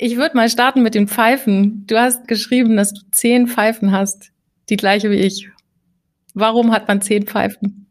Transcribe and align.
Ich 0.00 0.16
würde 0.16 0.36
mal 0.36 0.48
starten 0.48 0.82
mit 0.84 0.94
den 0.94 1.08
Pfeifen. 1.08 1.84
Du 1.88 1.98
hast 1.98 2.28
geschrieben, 2.28 2.76
dass 2.76 2.94
du 2.94 3.00
zehn 3.10 3.48
Pfeifen 3.48 3.90
hast, 3.90 4.30
die 4.68 4.76
gleiche 4.76 5.10
wie 5.10 5.16
ich. 5.16 5.50
Warum 6.34 6.70
hat 6.70 6.86
man 6.86 7.02
zehn 7.02 7.26
Pfeifen? 7.26 7.88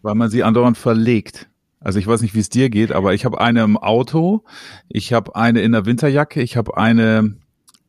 Weil 0.00 0.14
man 0.14 0.30
sie 0.30 0.42
andauernd 0.42 0.78
verlegt. 0.78 1.46
Also 1.78 1.98
ich 1.98 2.06
weiß 2.06 2.22
nicht, 2.22 2.34
wie 2.34 2.40
es 2.40 2.48
dir 2.48 2.70
geht, 2.70 2.90
aber 2.90 3.12
ich 3.12 3.26
habe 3.26 3.38
eine 3.38 3.62
im 3.64 3.76
Auto, 3.76 4.44
ich 4.88 5.12
habe 5.12 5.36
eine 5.36 5.60
in 5.60 5.72
der 5.72 5.84
Winterjacke, 5.84 6.40
ich 6.40 6.56
habe 6.56 6.78
eine 6.78 7.36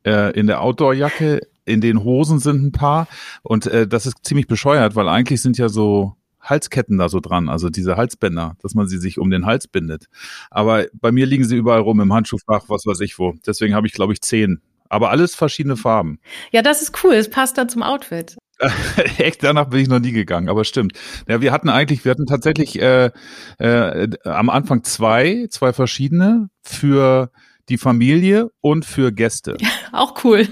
äh, 0.04 0.38
in 0.38 0.46
der 0.46 0.60
Outdoorjacke, 0.60 1.40
in 1.64 1.80
den 1.80 2.04
Hosen 2.04 2.40
sind 2.40 2.62
ein 2.62 2.72
paar 2.72 3.08
und 3.42 3.66
äh, 3.66 3.88
das 3.88 4.04
ist 4.04 4.26
ziemlich 4.26 4.46
bescheuert, 4.46 4.94
weil 4.94 5.08
eigentlich 5.08 5.40
sind 5.40 5.56
ja 5.56 5.70
so 5.70 6.17
Halsketten 6.40 6.98
da 6.98 7.08
so 7.08 7.20
dran, 7.20 7.48
also 7.48 7.70
diese 7.70 7.96
Halsbänder, 7.96 8.56
dass 8.62 8.74
man 8.74 8.86
sie 8.86 8.98
sich 8.98 9.18
um 9.18 9.30
den 9.30 9.46
Hals 9.46 9.68
bindet. 9.68 10.06
Aber 10.50 10.86
bei 10.92 11.12
mir 11.12 11.26
liegen 11.26 11.44
sie 11.44 11.56
überall 11.56 11.80
rum 11.80 12.00
im 12.00 12.12
Handschuhfach, 12.12 12.64
was 12.68 12.86
weiß 12.86 13.00
ich 13.00 13.18
wo. 13.18 13.34
Deswegen 13.46 13.74
habe 13.74 13.86
ich, 13.86 13.92
glaube 13.92 14.12
ich, 14.12 14.20
zehn. 14.20 14.60
Aber 14.88 15.10
alles 15.10 15.34
verschiedene 15.34 15.76
Farben. 15.76 16.18
Ja, 16.50 16.62
das 16.62 16.80
ist 16.80 17.04
cool. 17.04 17.14
Es 17.14 17.28
passt 17.28 17.58
dann 17.58 17.68
zum 17.68 17.82
Outfit. 17.82 18.36
Echt, 19.18 19.44
danach 19.44 19.66
bin 19.66 19.80
ich 19.80 19.88
noch 19.88 20.00
nie 20.00 20.12
gegangen, 20.12 20.48
aber 20.48 20.64
stimmt. 20.64 20.92
Ja, 21.28 21.40
wir 21.40 21.52
hatten 21.52 21.68
eigentlich, 21.68 22.04
wir 22.04 22.10
hatten 22.10 22.26
tatsächlich 22.26 22.80
äh, 22.80 23.10
äh, 23.58 24.08
am 24.24 24.50
Anfang 24.50 24.82
zwei, 24.82 25.46
zwei 25.50 25.72
verschiedene 25.72 26.48
für 26.62 27.30
die 27.68 27.78
Familie 27.78 28.50
und 28.60 28.84
für 28.84 29.12
Gäste. 29.12 29.56
Auch 29.92 30.24
cool. 30.24 30.48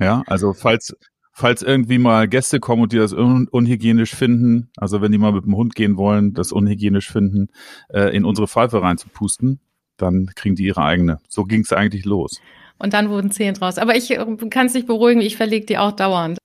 Ja, 0.00 0.22
also 0.26 0.52
falls, 0.52 0.96
falls 1.32 1.62
irgendwie 1.62 1.98
mal 1.98 2.28
Gäste 2.28 2.60
kommen 2.60 2.82
und 2.82 2.92
die 2.92 2.98
das 2.98 3.12
un 3.12 3.48
unhygienisch 3.48 4.14
finden, 4.14 4.70
also 4.76 5.00
wenn 5.00 5.12
die 5.12 5.18
mal 5.18 5.32
mit 5.32 5.44
dem 5.44 5.56
Hund 5.56 5.74
gehen 5.74 5.96
wollen, 5.96 6.34
das 6.34 6.52
unhygienisch 6.52 7.10
finden, 7.10 7.48
äh, 7.88 8.14
in 8.14 8.24
unsere 8.24 8.46
Pfeife 8.46 8.82
reinzupusten, 8.82 9.60
dann 9.96 10.30
kriegen 10.34 10.54
die 10.54 10.64
ihre 10.64 10.82
eigene. 10.82 11.20
So 11.28 11.44
ging 11.44 11.62
es 11.62 11.72
eigentlich 11.72 12.04
los. 12.04 12.40
Und 12.78 12.92
dann 12.92 13.08
wurden 13.08 13.30
zehn 13.30 13.54
draus. 13.54 13.78
Aber 13.78 13.96
ich 13.96 14.10
äh, 14.10 14.36
kann 14.50 14.66
es 14.66 14.74
nicht 14.74 14.86
beruhigen, 14.86 15.20
ich 15.20 15.36
verlege 15.36 15.66
die 15.66 15.78
auch 15.78 15.92
dauernd. 15.92 16.38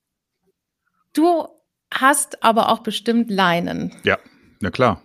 Du 1.14 1.48
hast 1.92 2.44
aber 2.44 2.70
auch 2.70 2.80
bestimmt 2.80 3.30
Leinen. 3.30 3.94
Ja, 4.04 4.18
na 4.60 4.70
klar. 4.72 5.02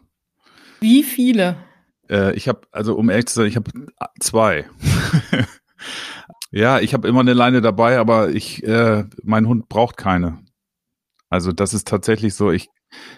Wie 0.80 1.02
viele? 1.02 1.56
Äh, 2.08 2.34
ich 2.34 2.48
habe, 2.48 2.62
also 2.70 2.94
um 2.94 3.08
ehrlich 3.08 3.26
zu 3.26 3.34
sein, 3.34 3.46
ich 3.46 3.56
habe 3.56 3.70
zwei. 4.20 4.66
Ja, 6.52 6.80
ich 6.80 6.92
habe 6.92 7.08
immer 7.08 7.20
eine 7.20 7.32
Leine 7.32 7.62
dabei, 7.62 7.98
aber 7.98 8.28
ich, 8.28 8.62
äh, 8.62 9.04
mein 9.22 9.48
Hund 9.48 9.70
braucht 9.70 9.96
keine. 9.96 10.40
Also 11.30 11.50
das 11.50 11.72
ist 11.72 11.88
tatsächlich 11.88 12.34
so, 12.34 12.50
ich, 12.50 12.68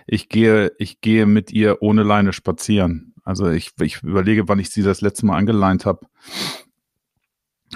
ich 0.06 0.28
gehe, 0.28 0.70
ich 0.78 1.00
gehe 1.00 1.26
mit 1.26 1.50
ihr 1.50 1.82
ohne 1.82 2.04
Leine 2.04 2.32
spazieren. 2.32 3.12
Also 3.24 3.48
ich, 3.50 3.72
ich 3.80 4.02
überlege, 4.04 4.48
wann 4.48 4.60
ich 4.60 4.70
sie 4.70 4.84
das 4.84 5.00
letzte 5.00 5.26
Mal 5.26 5.36
angeleint 5.36 5.84
habe. 5.84 6.06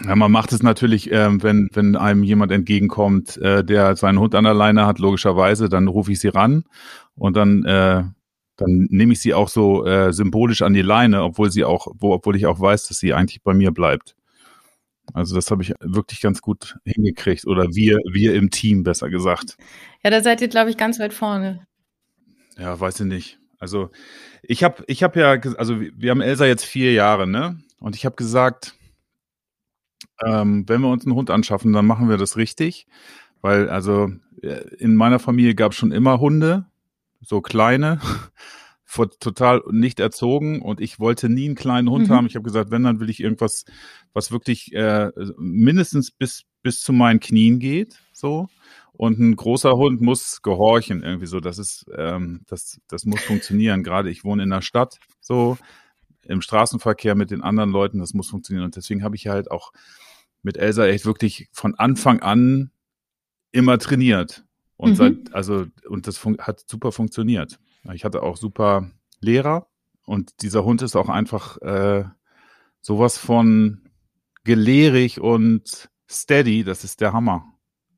Ja, 0.04 0.14
man 0.14 0.30
macht 0.30 0.52
es 0.52 0.62
natürlich, 0.62 1.10
äh, 1.10 1.42
wenn, 1.42 1.70
wenn 1.72 1.96
einem 1.96 2.22
jemand 2.22 2.52
entgegenkommt, 2.52 3.36
äh, 3.38 3.64
der 3.64 3.96
seinen 3.96 4.20
Hund 4.20 4.36
an 4.36 4.44
der 4.44 4.54
Leine 4.54 4.86
hat, 4.86 5.00
logischerweise, 5.00 5.68
dann 5.68 5.88
rufe 5.88 6.12
ich 6.12 6.20
sie 6.20 6.28
ran 6.28 6.66
und 7.16 7.36
dann, 7.36 7.64
äh, 7.64 8.04
dann 8.56 8.86
nehme 8.90 9.14
ich 9.14 9.20
sie 9.20 9.34
auch 9.34 9.48
so 9.48 9.84
äh, 9.84 10.12
symbolisch 10.12 10.62
an 10.62 10.72
die 10.72 10.82
Leine, 10.82 11.24
obwohl 11.24 11.50
sie 11.50 11.64
auch, 11.64 11.88
wo, 11.98 12.12
obwohl 12.12 12.36
ich 12.36 12.46
auch 12.46 12.60
weiß, 12.60 12.86
dass 12.86 12.98
sie 12.98 13.12
eigentlich 13.12 13.42
bei 13.42 13.54
mir 13.54 13.72
bleibt. 13.72 14.14
Also 15.14 15.34
das 15.34 15.50
habe 15.50 15.62
ich 15.62 15.72
wirklich 15.80 16.20
ganz 16.20 16.42
gut 16.42 16.76
hingekriegt 16.84 17.46
oder 17.46 17.74
wir, 17.74 17.98
wir 18.12 18.34
im 18.34 18.50
Team 18.50 18.82
besser 18.82 19.08
gesagt. 19.08 19.56
Ja, 20.02 20.10
da 20.10 20.22
seid 20.22 20.40
ihr, 20.40 20.48
glaube 20.48 20.70
ich, 20.70 20.76
ganz 20.76 20.98
weit 20.98 21.12
vorne. 21.12 21.66
Ja, 22.56 22.78
weiß 22.78 23.00
ich 23.00 23.06
nicht. 23.06 23.38
Also 23.58 23.90
ich 24.42 24.62
habe 24.62 24.84
ich 24.86 25.02
hab 25.02 25.16
ja, 25.16 25.32
also 25.56 25.80
wir 25.80 26.10
haben 26.10 26.20
Elsa 26.20 26.46
jetzt 26.46 26.64
vier 26.64 26.92
Jahre, 26.92 27.26
ne? 27.26 27.58
Und 27.80 27.96
ich 27.96 28.04
habe 28.04 28.16
gesagt, 28.16 28.74
ähm, 30.24 30.68
wenn 30.68 30.80
wir 30.80 30.88
uns 30.88 31.04
einen 31.04 31.14
Hund 31.14 31.30
anschaffen, 31.30 31.72
dann 31.72 31.86
machen 31.86 32.08
wir 32.08 32.16
das 32.16 32.36
richtig. 32.36 32.86
Weil 33.40 33.68
also 33.68 34.10
äh, 34.42 34.60
in 34.78 34.96
meiner 34.96 35.18
Familie 35.18 35.54
gab 35.54 35.72
es 35.72 35.78
schon 35.78 35.92
immer 35.92 36.20
Hunde, 36.20 36.66
so 37.20 37.40
kleine 37.40 38.00
vor, 38.90 39.10
total 39.10 39.62
nicht 39.70 40.00
erzogen 40.00 40.62
und 40.62 40.80
ich 40.80 40.98
wollte 40.98 41.28
nie 41.28 41.44
einen 41.44 41.56
kleinen 41.56 41.90
Hund 41.90 42.08
mhm. 42.08 42.12
haben. 42.14 42.26
Ich 42.26 42.36
habe 42.36 42.42
gesagt, 42.42 42.70
wenn, 42.70 42.84
dann 42.84 43.00
will 43.00 43.10
ich 43.10 43.20
irgendwas, 43.20 43.66
was 44.14 44.32
wirklich 44.32 44.72
äh, 44.72 45.10
mindestens 45.36 46.10
bis, 46.10 46.44
bis 46.62 46.80
zu 46.80 46.94
meinen 46.94 47.20
Knien 47.20 47.58
geht, 47.58 48.00
so. 48.12 48.48
Und 48.94 49.18
ein 49.18 49.36
großer 49.36 49.76
Hund 49.76 50.00
muss 50.00 50.40
gehorchen, 50.40 51.02
irgendwie 51.02 51.26
so. 51.26 51.38
Das 51.38 51.58
ist, 51.58 51.84
ähm, 51.96 52.40
das, 52.48 52.80
das 52.88 53.04
muss 53.04 53.20
funktionieren. 53.20 53.84
Gerade 53.84 54.08
ich 54.08 54.24
wohne 54.24 54.42
in 54.42 54.50
der 54.50 54.62
Stadt, 54.62 54.98
so 55.20 55.58
im 56.24 56.40
Straßenverkehr 56.40 57.14
mit 57.14 57.30
den 57.30 57.42
anderen 57.42 57.70
Leuten, 57.70 57.98
das 57.98 58.14
muss 58.14 58.30
funktionieren. 58.30 58.64
Und 58.64 58.76
deswegen 58.76 59.04
habe 59.04 59.16
ich 59.16 59.26
halt 59.28 59.50
auch 59.50 59.70
mit 60.42 60.56
Elsa 60.56 60.86
echt 60.86 61.04
wirklich 61.04 61.48
von 61.52 61.74
Anfang 61.74 62.20
an 62.20 62.70
immer 63.52 63.78
trainiert. 63.78 64.44
Und 64.78 64.92
mhm. 64.92 64.96
seit, 64.96 65.34
also, 65.34 65.66
und 65.86 66.06
das 66.06 66.24
hat 66.24 66.64
super 66.66 66.90
funktioniert. 66.90 67.60
Ich 67.92 68.04
hatte 68.04 68.22
auch 68.22 68.36
super 68.36 68.90
Lehrer 69.20 69.68
und 70.04 70.42
dieser 70.42 70.64
Hund 70.64 70.82
ist 70.82 70.96
auch 70.96 71.08
einfach 71.08 71.60
äh, 71.62 72.04
sowas 72.80 73.18
von 73.18 73.88
gelehrig 74.44 75.20
und 75.20 75.88
steady, 76.08 76.64
das 76.64 76.84
ist 76.84 77.00
der 77.00 77.12
Hammer. 77.12 77.44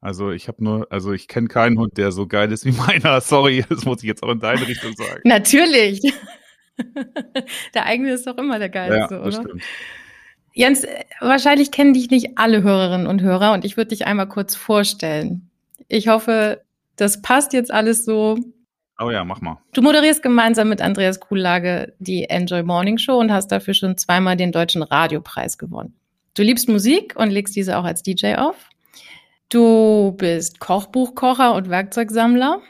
Also 0.01 0.31
ich 0.31 0.49
habe 0.49 0.65
nur, 0.65 0.87
also 0.91 1.13
ich 1.13 1.29
kenne 1.29 1.49
keinen 1.49 1.79
Hund, 1.79 1.99
der 1.99 2.11
so 2.11 2.27
geil 2.27 2.51
ist 2.53 2.65
wie 2.65 2.73
meiner. 2.87 3.21
Sorry, 3.21 3.65
das 3.69 3.85
muss 3.85 4.03
ich 4.03 4.09
jetzt 4.09 4.23
auch 4.23 4.31
in 4.31 4.41
deine 4.41 4.67
Richtung 4.67 4.95
sagen. 4.95 5.21
Natürlich. 5.25 6.01
der 7.75 7.85
eigene 7.85 8.13
ist 8.13 8.27
doch 8.27 8.39
immer 8.39 8.59
der 8.59 8.71
geilste, 8.71 9.15
ja, 9.17 9.21
oder? 9.21 9.33
Stimmt. 9.33 9.63
Jens, 10.53 10.87
wahrscheinlich 11.21 11.71
kennen 11.71 11.95
dich 11.95 12.11
nicht 12.11 12.37
alle 12.37 12.63
Hörerinnen 12.63 13.07
und 13.07 13.23
Hörer 13.23 13.53
und 13.53 13.65
ich 13.65 13.77
würde 13.77 13.91
dich 13.91 14.07
einmal 14.07 14.29
kurz 14.29 14.57
vorstellen. 14.57 15.49
Ich 15.87 16.09
hoffe, 16.09 16.63
das 16.97 17.23
passt 17.23 17.53
jetzt 17.53 17.71
alles 17.71 18.05
so. 18.05 18.39
Oh 19.00 19.11
ja, 19.11 19.25
mach 19.25 19.41
mal. 19.41 19.59
Du 19.72 19.81
moderierst 19.81 20.22
gemeinsam 20.22 20.69
mit 20.69 20.83
Andreas 20.83 21.21
Kuhlage 21.21 21.94
die 21.99 22.28
Enjoy 22.28 22.62
Morning 22.62 22.99
Show 22.99 23.19
und 23.19 23.33
hast 23.33 23.49
dafür 23.49 23.72
schon 23.72 23.97
zweimal 23.97 24.37
den 24.37 24.53
Deutschen 24.53 24.83
Radiopreis 24.83 25.56
gewonnen. 25.56 25.94
Du 26.34 26.43
liebst 26.43 26.69
Musik 26.69 27.15
und 27.16 27.31
legst 27.31 27.56
diese 27.56 27.78
auch 27.78 27.84
als 27.84 28.03
DJ 28.03 28.34
auf. 28.34 28.69
Du 29.49 30.12
bist 30.19 30.60
Kochbuchkocher 30.60 31.55
und 31.55 31.71
Werkzeugsammler. 31.71 32.60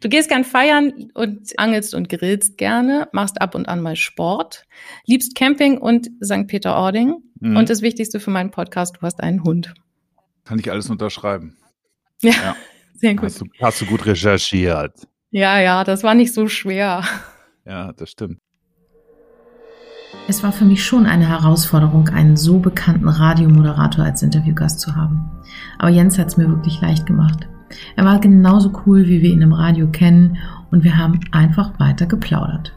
Du 0.00 0.08
gehst 0.08 0.28
gern 0.28 0.44
feiern 0.44 1.10
und 1.14 1.58
angelst 1.58 1.94
und 1.94 2.08
grillst 2.08 2.58
gerne, 2.58 3.08
machst 3.12 3.40
ab 3.40 3.54
und 3.54 3.68
an 3.68 3.80
mal 3.80 3.96
Sport, 3.96 4.66
liebst 5.06 5.36
Camping 5.36 5.78
und 5.78 6.10
St. 6.22 6.48
Peter-Ording. 6.48 7.22
Mhm. 7.38 7.56
Und 7.56 7.70
das 7.70 7.82
Wichtigste 7.82 8.18
für 8.18 8.30
meinen 8.30 8.50
Podcast, 8.50 8.96
du 8.96 9.02
hast 9.02 9.22
einen 9.22 9.44
Hund. 9.44 9.72
Kann 10.44 10.58
ich 10.58 10.70
alles 10.70 10.90
unterschreiben. 10.90 11.56
Ja, 12.20 12.32
ja. 12.32 12.56
sehr 12.94 13.14
gut. 13.14 13.26
Hast 13.26 13.40
du, 13.40 13.46
hast 13.60 13.80
du 13.80 13.86
gut 13.86 14.04
recherchiert. 14.04 14.92
Ja, 15.32 15.58
ja, 15.58 15.82
das 15.82 16.04
war 16.04 16.14
nicht 16.14 16.32
so 16.32 16.46
schwer. 16.46 17.02
Ja, 17.64 17.92
das 17.92 18.10
stimmt. 18.10 18.40
Es 20.26 20.42
war 20.42 20.50
für 20.50 20.64
mich 20.64 20.84
schon 20.84 21.06
eine 21.06 21.28
Herausforderung, 21.28 22.08
einen 22.08 22.36
so 22.36 22.58
bekannten 22.58 23.06
Radiomoderator 23.08 24.04
als 24.04 24.20
Interviewgast 24.24 24.80
zu 24.80 24.96
haben. 24.96 25.30
Aber 25.78 25.90
Jens 25.90 26.18
hat 26.18 26.26
es 26.26 26.36
mir 26.36 26.48
wirklich 26.48 26.80
leicht 26.80 27.06
gemacht. 27.06 27.46
Er 27.94 28.04
war 28.04 28.18
genauso 28.18 28.72
cool, 28.84 29.06
wie 29.06 29.22
wir 29.22 29.30
ihn 29.30 29.42
im 29.42 29.52
Radio 29.52 29.88
kennen 29.92 30.38
und 30.72 30.82
wir 30.82 30.98
haben 30.98 31.20
einfach 31.30 31.78
weiter 31.78 32.06
geplaudert. 32.06 32.74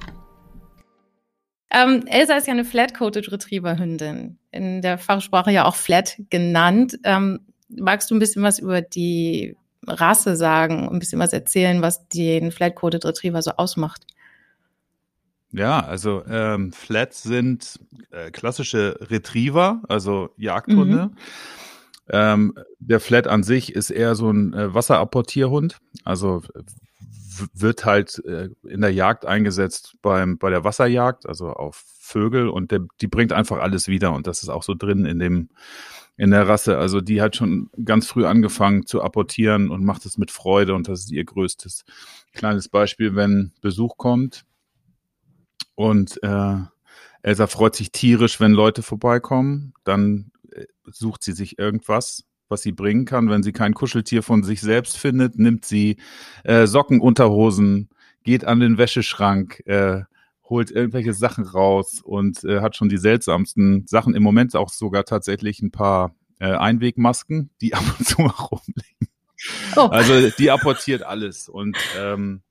Ähm, 1.71 2.03
Elsa 2.05 2.35
ist 2.35 2.45
ja 2.45 2.53
eine 2.53 2.63
Flat-Coated 2.63 3.31
Retriever-Hündin, 3.31 4.37
in 4.51 4.83
der 4.83 4.99
Fachsprache 4.99 5.49
ja 5.49 5.65
auch 5.65 5.75
Flat 5.75 6.21
genannt. 6.29 6.99
Ähm, 7.03 7.39
magst 7.69 8.11
du 8.11 8.15
ein 8.15 8.19
bisschen 8.19 8.43
was 8.43 8.59
über 8.59 8.83
die 8.83 9.57
Rasse 9.87 10.35
sagen, 10.35 10.89
ein 10.89 10.99
bisschen 10.99 11.19
was 11.19 11.33
erzählen, 11.33 11.81
was 11.81 12.07
den 12.07 12.51
Flat-Coated 12.51 13.05
Retriever 13.05 13.41
so 13.41 13.51
ausmacht? 13.51 14.05
Ja, 15.51 15.79
also 15.79 16.23
ähm, 16.27 16.73
Flats 16.73 17.23
sind 17.23 17.79
äh, 18.11 18.29
klassische 18.31 18.97
Retriever, 19.01 19.81
also 19.87 20.31
Jagdhunde. 20.37 21.05
Mhm. 21.05 21.17
Ähm, 22.09 22.53
der 22.79 22.99
Flat 22.99 23.27
an 23.27 23.43
sich 23.43 23.73
ist 23.73 23.89
eher 23.89 24.15
so 24.15 24.29
ein 24.29 24.53
äh, 24.53 24.73
Wasserapportierhund, 24.73 25.79
also 26.03 26.43
wird 27.53 27.85
halt 27.85 28.23
äh, 28.25 28.49
in 28.67 28.81
der 28.81 28.93
Jagd 28.93 29.25
eingesetzt 29.25 29.95
beim, 30.01 30.37
bei 30.37 30.49
der 30.49 30.63
Wasserjagd, 30.63 31.25
also 31.25 31.49
auf 31.49 31.83
Vögel 31.99 32.47
und 32.49 32.71
der, 32.71 32.81
die 33.01 33.07
bringt 33.07 33.33
einfach 33.33 33.59
alles 33.59 33.87
wieder 33.87 34.13
und 34.13 34.27
das 34.27 34.43
ist 34.43 34.49
auch 34.49 34.63
so 34.63 34.75
drin 34.75 35.05
in 35.05 35.19
dem, 35.19 35.49
in 36.17 36.31
der 36.31 36.47
Rasse. 36.47 36.77
Also 36.77 37.01
die 37.01 37.21
hat 37.21 37.35
schon 37.35 37.69
ganz 37.83 38.07
früh 38.07 38.25
angefangen 38.25 38.85
zu 38.85 39.01
apportieren 39.01 39.69
und 39.69 39.83
macht 39.83 40.05
es 40.05 40.17
mit 40.17 40.31
Freude 40.31 40.73
und 40.73 40.87
das 40.87 41.01
ist 41.01 41.11
ihr 41.11 41.25
größtes 41.25 41.83
kleines 42.33 42.69
Beispiel, 42.69 43.15
wenn 43.15 43.51
Besuch 43.61 43.97
kommt 43.97 44.45
und 45.75 46.21
äh, 46.23 46.57
Elsa 47.21 47.47
freut 47.47 47.75
sich 47.75 47.91
tierisch, 47.91 48.39
wenn 48.39 48.51
Leute 48.51 48.81
vorbeikommen, 48.81 49.73
dann 49.83 50.31
äh, 50.51 50.65
sucht 50.85 51.23
sie 51.23 51.33
sich 51.33 51.59
irgendwas, 51.59 52.23
was 52.47 52.61
sie 52.61 52.71
bringen 52.71 53.05
kann. 53.05 53.29
Wenn 53.29 53.43
sie 53.43 53.51
kein 53.51 53.73
Kuscheltier 53.73 54.23
von 54.23 54.43
sich 54.43 54.61
selbst 54.61 54.97
findet, 54.97 55.37
nimmt 55.37 55.65
sie 55.65 55.97
äh, 56.43 56.67
Socken, 56.67 57.01
Unterhosen, 57.01 57.89
geht 58.23 58.45
an 58.45 58.59
den 58.59 58.77
Wäscheschrank, 58.77 59.61
äh, 59.65 60.03
holt 60.49 60.71
irgendwelche 60.71 61.13
Sachen 61.13 61.45
raus 61.45 62.01
und 62.03 62.43
äh, 62.43 62.61
hat 62.61 62.75
schon 62.75 62.89
die 62.89 62.97
seltsamsten 62.97 63.85
Sachen. 63.87 64.13
Im 64.13 64.23
Moment 64.23 64.55
auch 64.55 64.69
sogar 64.69 65.03
tatsächlich 65.05 65.61
ein 65.61 65.71
paar 65.71 66.15
äh, 66.39 66.53
Einwegmasken, 66.53 67.49
die 67.61 67.73
ab 67.73 67.83
und 67.97 68.05
zu 68.07 68.21
mal 68.21 68.29
rumliegen. 68.29 69.09
Oh. 69.75 69.87
Also 69.87 70.29
die 70.29 70.51
apportiert 70.51 71.03
alles 71.03 71.49
und 71.49 71.77
ähm, 71.99 72.41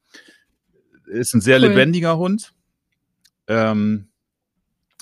ist 1.07 1.35
ein 1.35 1.41
sehr 1.41 1.59
cool. 1.61 1.69
lebendiger 1.69 2.19
Hund. 2.19 2.53
Ähm, 3.47 4.09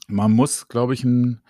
man 0.06 0.32
muss, 0.32 0.68
glaube 0.68 0.94
ich, 0.94 1.04
ein 1.04 1.42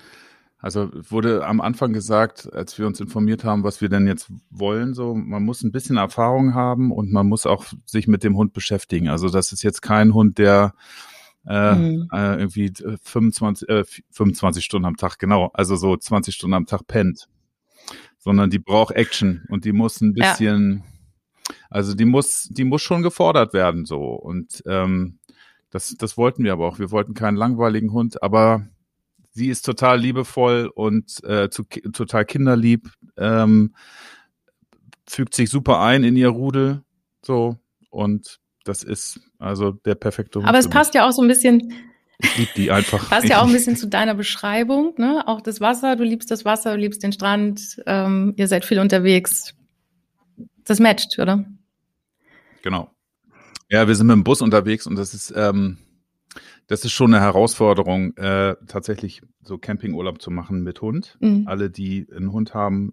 also 0.62 0.90
wurde 1.10 1.44
am 1.44 1.60
Anfang 1.60 1.92
gesagt, 1.92 2.48
als 2.52 2.78
wir 2.78 2.86
uns 2.86 3.00
informiert 3.00 3.42
haben, 3.42 3.64
was 3.64 3.80
wir 3.80 3.88
denn 3.88 4.06
jetzt 4.06 4.30
wollen, 4.48 4.94
so 4.94 5.12
man 5.12 5.42
muss 5.42 5.64
ein 5.64 5.72
bisschen 5.72 5.96
Erfahrung 5.96 6.54
haben 6.54 6.92
und 6.92 7.12
man 7.12 7.26
muss 7.26 7.46
auch 7.46 7.64
sich 7.84 8.06
mit 8.06 8.22
dem 8.22 8.36
Hund 8.36 8.52
beschäftigen. 8.52 9.08
Also 9.08 9.28
das 9.28 9.50
ist 9.50 9.64
jetzt 9.64 9.82
kein 9.82 10.14
Hund, 10.14 10.38
der 10.38 10.74
äh, 11.46 11.74
mhm. 11.74 12.08
äh, 12.12 12.36
irgendwie 12.38 12.72
25, 13.02 13.68
äh, 13.68 13.84
25 14.10 14.64
Stunden 14.64 14.86
am 14.86 14.96
Tag, 14.96 15.18
genau, 15.18 15.50
also 15.54 15.76
so 15.76 15.96
20 15.96 16.34
Stunden 16.34 16.54
am 16.54 16.66
Tag 16.66 16.86
pennt, 16.86 17.28
sondern 18.18 18.50
die 18.50 18.58
braucht 18.58 18.94
Action 18.94 19.44
und 19.48 19.64
die 19.64 19.72
muss 19.72 20.00
ein 20.00 20.12
bisschen, 20.12 20.84
ja. 21.48 21.54
also 21.70 21.94
die 21.94 22.04
muss, 22.04 22.48
die 22.50 22.64
muss 22.64 22.82
schon 22.82 23.02
gefordert 23.02 23.52
werden 23.52 23.84
so 23.84 24.02
und 24.02 24.62
ähm, 24.66 25.18
das, 25.72 25.96
das 25.98 26.18
wollten 26.18 26.44
wir 26.44 26.52
aber 26.52 26.68
auch. 26.68 26.78
Wir 26.78 26.90
wollten 26.90 27.14
keinen 27.14 27.36
langweiligen 27.36 27.92
Hund, 27.92 28.22
aber 28.22 28.68
sie 29.30 29.48
ist 29.48 29.64
total 29.64 29.98
liebevoll 29.98 30.70
und 30.72 31.24
äh, 31.24 31.48
zu, 31.48 31.64
total 31.64 32.26
kinderlieb, 32.26 32.90
ähm, 33.16 33.74
fügt 35.08 35.34
sich 35.34 35.48
super 35.48 35.80
ein 35.80 36.04
in 36.04 36.14
ihr 36.14 36.28
Rudel, 36.28 36.82
so 37.22 37.56
und 37.88 38.41
das 38.64 38.82
ist 38.82 39.20
also 39.38 39.72
der 39.72 39.94
perfekte 39.94 40.38
Hund. 40.38 40.48
Aber 40.48 40.58
es 40.58 40.68
passt 40.68 40.94
ja 40.94 41.06
auch 41.06 41.12
so 41.12 41.22
ein 41.22 41.28
bisschen. 41.28 41.72
Ich 42.18 42.38
liebe 42.38 42.50
die 42.56 42.70
einfach. 42.70 43.08
Passt 43.10 43.28
ja 43.28 43.40
auch 43.42 43.46
ein 43.46 43.52
bisschen 43.52 43.76
zu 43.76 43.88
deiner 43.88 44.14
Beschreibung, 44.14 44.94
ne? 44.96 45.26
Auch 45.26 45.40
das 45.40 45.60
Wasser, 45.60 45.96
du 45.96 46.04
liebst 46.04 46.30
das 46.30 46.44
Wasser, 46.44 46.74
du 46.74 46.78
liebst 46.78 47.02
den 47.02 47.12
Strand, 47.12 47.82
ähm, 47.86 48.34
ihr 48.36 48.46
seid 48.46 48.64
viel 48.64 48.78
unterwegs. 48.78 49.54
Das 50.64 50.78
matcht, 50.78 51.18
oder? 51.18 51.44
Genau. 52.62 52.90
Ja, 53.68 53.88
wir 53.88 53.94
sind 53.96 54.06
mit 54.06 54.14
dem 54.14 54.24
Bus 54.24 54.40
unterwegs 54.40 54.86
und 54.86 54.96
das 54.96 55.14
ist, 55.14 55.32
ähm, 55.34 55.78
das 56.68 56.84
ist 56.84 56.92
schon 56.92 57.12
eine 57.12 57.22
Herausforderung, 57.22 58.16
äh, 58.16 58.54
tatsächlich 58.68 59.22
so 59.42 59.58
Campingurlaub 59.58 60.22
zu 60.22 60.30
machen 60.30 60.62
mit 60.62 60.80
Hund. 60.80 61.16
Mhm. 61.20 61.44
Alle, 61.46 61.70
die 61.70 62.06
einen 62.14 62.32
Hund 62.32 62.54
haben 62.54 62.92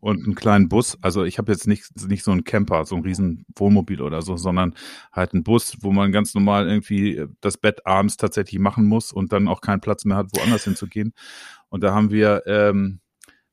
und 0.00 0.24
einen 0.24 0.34
kleinen 0.34 0.68
Bus, 0.68 0.96
also 1.02 1.24
ich 1.24 1.38
habe 1.38 1.50
jetzt 1.50 1.66
nicht, 1.66 1.84
nicht 2.06 2.22
so 2.22 2.30
einen 2.30 2.44
Camper, 2.44 2.84
so 2.84 2.94
ein 2.94 3.02
riesen 3.02 3.44
Wohnmobil 3.56 4.00
oder 4.00 4.22
so, 4.22 4.36
sondern 4.36 4.74
halt 5.12 5.34
einen 5.34 5.42
Bus, 5.42 5.76
wo 5.80 5.90
man 5.90 6.12
ganz 6.12 6.34
normal 6.34 6.68
irgendwie 6.68 7.24
das 7.40 7.58
Bett 7.58 7.84
abends 7.84 8.16
tatsächlich 8.16 8.60
machen 8.60 8.86
muss 8.86 9.12
und 9.12 9.32
dann 9.32 9.48
auch 9.48 9.60
keinen 9.60 9.80
Platz 9.80 10.04
mehr 10.04 10.16
hat, 10.16 10.28
woanders 10.36 10.64
hinzugehen. 10.64 11.14
Und 11.68 11.82
da 11.82 11.94
haben 11.94 12.10
wir 12.10 12.42
ähm, 12.46 13.00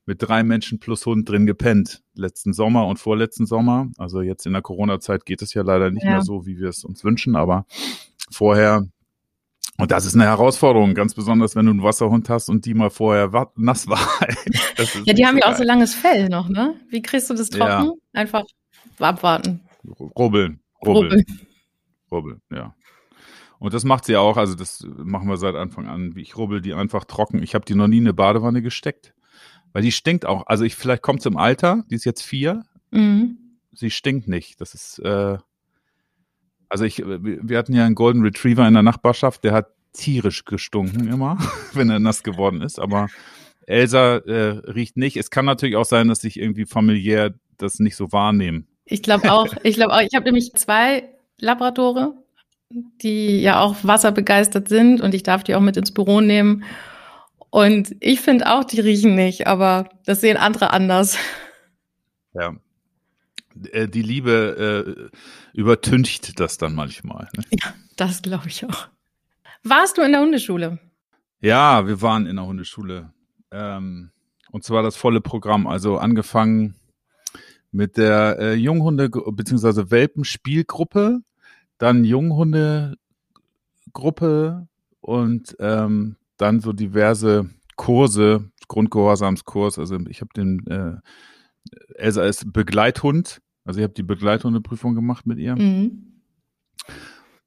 mit 0.06 0.22
drei 0.22 0.44
Menschen 0.44 0.78
plus 0.78 1.04
Hund 1.04 1.28
drin 1.28 1.46
gepennt, 1.46 2.02
letzten 2.14 2.52
Sommer 2.52 2.86
und 2.86 2.98
vorletzten 2.98 3.44
Sommer. 3.44 3.88
Also 3.98 4.22
jetzt 4.22 4.46
in 4.46 4.52
der 4.52 4.62
Corona-Zeit 4.62 5.26
geht 5.26 5.42
es 5.42 5.52
ja 5.52 5.62
leider 5.62 5.90
nicht 5.90 6.04
ja. 6.04 6.12
mehr 6.12 6.22
so, 6.22 6.46
wie 6.46 6.58
wir 6.58 6.68
es 6.68 6.84
uns 6.84 7.02
wünschen, 7.02 7.34
aber 7.34 7.66
vorher 8.30 8.86
und 9.78 9.90
das 9.90 10.06
ist 10.06 10.14
eine 10.14 10.24
Herausforderung, 10.24 10.94
ganz 10.94 11.14
besonders, 11.14 11.54
wenn 11.56 11.66
du 11.66 11.72
einen 11.72 11.82
Wasserhund 11.82 12.28
hast 12.30 12.48
und 12.48 12.64
die 12.64 12.74
mal 12.74 12.90
vorher 12.90 13.30
nass 13.56 13.86
war. 13.88 13.98
ja, 15.04 15.12
die 15.12 15.26
haben 15.26 15.38
ja 15.38 15.46
auch 15.46 15.56
so 15.56 15.64
langes 15.64 15.94
Fell 15.94 16.28
noch, 16.28 16.48
ne? 16.48 16.80
Wie 16.88 17.02
kriegst 17.02 17.28
du 17.30 17.34
das 17.34 17.50
trocken? 17.50 17.68
Ja. 17.68 17.92
Einfach 18.12 18.44
abwarten. 18.98 19.60
Rubbeln. 20.16 20.60
Rubbeln. 20.84 21.24
Rubbeln, 22.10 22.40
ja. 22.50 22.74
Und 23.58 23.74
das 23.74 23.84
macht 23.84 24.04
sie 24.04 24.16
auch, 24.16 24.36
also 24.36 24.54
das 24.54 24.86
machen 24.96 25.28
wir 25.28 25.36
seit 25.36 25.54
Anfang 25.54 25.86
an. 25.86 26.14
Ich 26.16 26.36
rubbel 26.36 26.60
die 26.60 26.74
einfach 26.74 27.04
trocken. 27.04 27.42
Ich 27.42 27.54
habe 27.54 27.64
die 27.64 27.74
noch 27.74 27.88
nie 27.88 27.98
in 27.98 28.04
eine 28.04 28.14
Badewanne 28.14 28.62
gesteckt. 28.62 29.14
Weil 29.72 29.82
die 29.82 29.92
stinkt 29.92 30.26
auch. 30.26 30.46
Also 30.46 30.64
ich, 30.64 30.74
vielleicht 30.74 31.02
kommt 31.02 31.22
sie 31.22 31.28
im 31.28 31.36
Alter, 31.36 31.84
die 31.90 31.94
ist 31.94 32.04
jetzt 32.04 32.22
vier. 32.22 32.64
Mhm. 32.90 33.58
Sie 33.72 33.90
stinkt 33.90 34.28
nicht. 34.28 34.60
Das 34.60 34.74
ist, 34.74 34.98
äh, 35.00 35.38
also 36.68 36.84
ich, 36.84 36.98
wir 36.98 37.58
hatten 37.58 37.74
ja 37.74 37.84
einen 37.84 37.94
Golden 37.94 38.22
Retriever 38.22 38.66
in 38.66 38.74
der 38.74 38.82
Nachbarschaft, 38.82 39.44
der 39.44 39.52
hat 39.52 39.68
tierisch 39.92 40.44
gestunken 40.44 41.08
immer, 41.08 41.38
wenn 41.72 41.90
er 41.90 41.98
nass 41.98 42.22
geworden 42.22 42.62
ist. 42.62 42.78
Aber 42.78 43.08
Elsa 43.66 44.16
äh, 44.18 44.58
riecht 44.68 44.96
nicht. 44.96 45.16
Es 45.16 45.30
kann 45.30 45.44
natürlich 45.44 45.76
auch 45.76 45.84
sein, 45.84 46.08
dass 46.08 46.22
ich 46.24 46.38
irgendwie 46.38 46.66
familiär 46.66 47.34
das 47.58 47.78
nicht 47.78 47.96
so 47.96 48.12
wahrnehme. 48.12 48.64
Ich 48.84 49.02
glaube 49.02 49.32
auch. 49.32 49.54
Ich 49.62 49.76
glaube 49.76 49.94
auch. 49.94 50.00
Ich 50.00 50.14
habe 50.14 50.24
nämlich 50.24 50.52
zwei 50.54 51.08
Labradore, 51.40 52.14
die 52.70 53.40
ja 53.40 53.60
auch 53.60 53.76
wasserbegeistert 53.82 54.68
sind 54.68 55.00
und 55.00 55.14
ich 55.14 55.22
darf 55.22 55.44
die 55.44 55.54
auch 55.54 55.60
mit 55.60 55.76
ins 55.76 55.92
Büro 55.92 56.20
nehmen. 56.20 56.64
Und 57.50 57.96
ich 58.00 58.20
finde 58.20 58.52
auch, 58.52 58.64
die 58.64 58.80
riechen 58.80 59.14
nicht, 59.14 59.46
aber 59.46 59.88
das 60.04 60.20
sehen 60.20 60.36
andere 60.36 60.70
anders. 60.72 61.16
Ja, 62.34 62.54
äh, 63.72 63.88
die 63.88 64.02
Liebe 64.02 65.10
äh, 65.12 65.58
übertüncht 65.58 66.38
das 66.40 66.58
dann 66.58 66.74
manchmal. 66.74 67.28
Ne? 67.36 67.44
Ja, 67.50 67.74
das 67.96 68.22
glaube 68.22 68.48
ich 68.48 68.64
auch. 68.64 68.88
Warst 69.62 69.98
du 69.98 70.02
in 70.02 70.12
der 70.12 70.20
Hundeschule? 70.20 70.78
Ja, 71.40 71.86
wir 71.86 72.00
waren 72.02 72.26
in 72.26 72.36
der 72.36 72.46
Hundeschule. 72.46 73.12
Ähm, 73.50 74.10
und 74.50 74.64
zwar 74.64 74.82
das 74.82 74.96
volle 74.96 75.20
Programm. 75.20 75.66
Also 75.66 75.98
angefangen 75.98 76.76
mit 77.72 77.96
der 77.96 78.38
äh, 78.38 78.54
Junghunde- 78.54 79.10
bzw. 79.10 79.90
Welpenspielgruppe, 79.90 81.20
dann 81.78 82.04
Junghundegruppe 82.04 84.68
und 85.00 85.56
ähm, 85.58 86.16
dann 86.36 86.60
so 86.60 86.72
diverse 86.72 87.50
Kurse, 87.76 88.50
Grundgehorsamskurs. 88.68 89.78
Also 89.78 89.98
ich 90.08 90.20
habe 90.20 90.30
den 90.34 90.66
äh, 90.68 90.96
Elsa 91.94 92.24
ist 92.24 92.52
Begleithund 92.52 93.40
also 93.66 93.80
ich 93.80 93.84
habe 93.84 93.94
die 93.94 94.02
Begleithundeprüfung 94.02 94.94
gemacht 94.94 95.26
mit 95.26 95.38
ihr. 95.38 95.56
Mhm. 95.56 96.22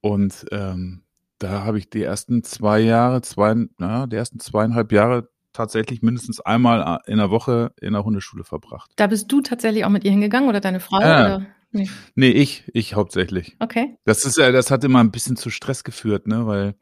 Und 0.01 0.45
ähm, 0.51 1.03
da 1.39 1.63
habe 1.63 1.79
ich 1.79 1.89
die 1.89 2.03
ersten 2.03 2.43
zwei 2.43 2.81
Jahre, 2.81 3.21
zwei, 3.21 3.55
na, 3.77 4.05
die 4.05 4.17
ersten 4.17 4.39
zweieinhalb 4.39 4.91
Jahre 4.91 5.29
tatsächlich 5.53 6.01
mindestens 6.01 6.41
einmal 6.41 6.99
in 7.07 7.17
der 7.17 7.31
Woche 7.31 7.73
in 7.81 7.93
der 7.93 8.03
Hundeschule 8.03 8.43
verbracht. 8.43 8.91
Da 8.97 9.07
bist 9.07 9.31
du 9.31 9.41
tatsächlich 9.41 9.85
auch 9.85 9.89
mit 9.89 10.03
ihr 10.03 10.11
hingegangen 10.11 10.49
oder 10.49 10.59
deine 10.59 10.79
Frau? 10.79 10.99
Ja. 10.99 11.25
Oder? 11.25 11.45
Nee. 11.71 11.89
nee, 12.15 12.31
ich, 12.31 12.69
ich 12.73 12.95
hauptsächlich. 12.95 13.55
Okay. 13.59 13.95
Das 14.03 14.25
ist 14.25 14.38
ja, 14.38 14.51
das 14.51 14.71
hat 14.71 14.83
immer 14.83 14.99
ein 14.99 15.11
bisschen 15.11 15.38
zu 15.38 15.49
Stress 15.49 15.83
geführt, 15.83 16.27
ne, 16.27 16.45
weil 16.47 16.75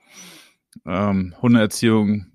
ähm, 0.86 1.36
Hundeerziehung 1.42 2.28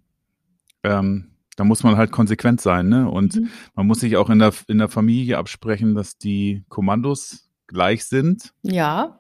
ähm, 0.83 1.32
da 1.57 1.65
muss 1.65 1.83
man 1.83 1.97
halt 1.97 2.13
konsequent 2.13 2.61
sein, 2.61 2.89
ne? 2.89 3.11
Und 3.11 3.37
mhm. 3.37 3.51
man 3.75 3.87
muss 3.87 4.01
sich 4.01 4.17
auch 4.17 4.31
in 4.31 4.39
der, 4.39 4.53
in 4.69 4.79
der 4.79 4.89
Familie 4.89 5.39
absprechen, 5.39 5.95
dass 5.95 6.19
die 6.19 6.65
Kommandos 6.69 7.51
gleich 7.67 8.05
sind. 8.05 8.53
Ja. 8.63 9.19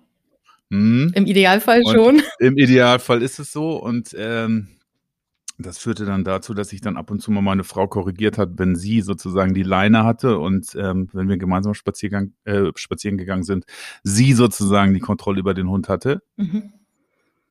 Hm. 0.70 1.12
Im 1.14 1.26
Idealfall 1.26 1.82
und 1.84 1.94
schon. 1.94 2.22
Im 2.38 2.56
Idealfall 2.56 3.22
ist 3.22 3.38
es 3.38 3.52
so. 3.52 3.76
Und 3.76 4.14
ähm, 4.18 4.68
das 5.58 5.78
führte 5.78 6.06
dann 6.06 6.24
dazu, 6.24 6.54
dass 6.54 6.70
sich 6.70 6.80
dann 6.80 6.96
ab 6.96 7.10
und 7.10 7.20
zu 7.20 7.30
mal 7.30 7.42
meine 7.42 7.64
Frau 7.64 7.86
korrigiert 7.86 8.38
hat, 8.38 8.50
wenn 8.56 8.74
sie 8.74 9.02
sozusagen 9.02 9.52
die 9.52 9.62
Leine 9.62 10.04
hatte 10.04 10.38
und 10.38 10.74
ähm, 10.74 11.08
wenn 11.12 11.28
wir 11.28 11.36
gemeinsam 11.36 11.74
Spaziergang, 11.74 12.32
äh, 12.44 12.70
spazieren 12.74 13.18
gegangen 13.18 13.44
sind, 13.44 13.66
sie 14.02 14.32
sozusagen 14.32 14.94
die 14.94 15.00
Kontrolle 15.00 15.40
über 15.40 15.54
den 15.54 15.68
Hund 15.68 15.88
hatte. 15.88 16.22
Mhm 16.36 16.72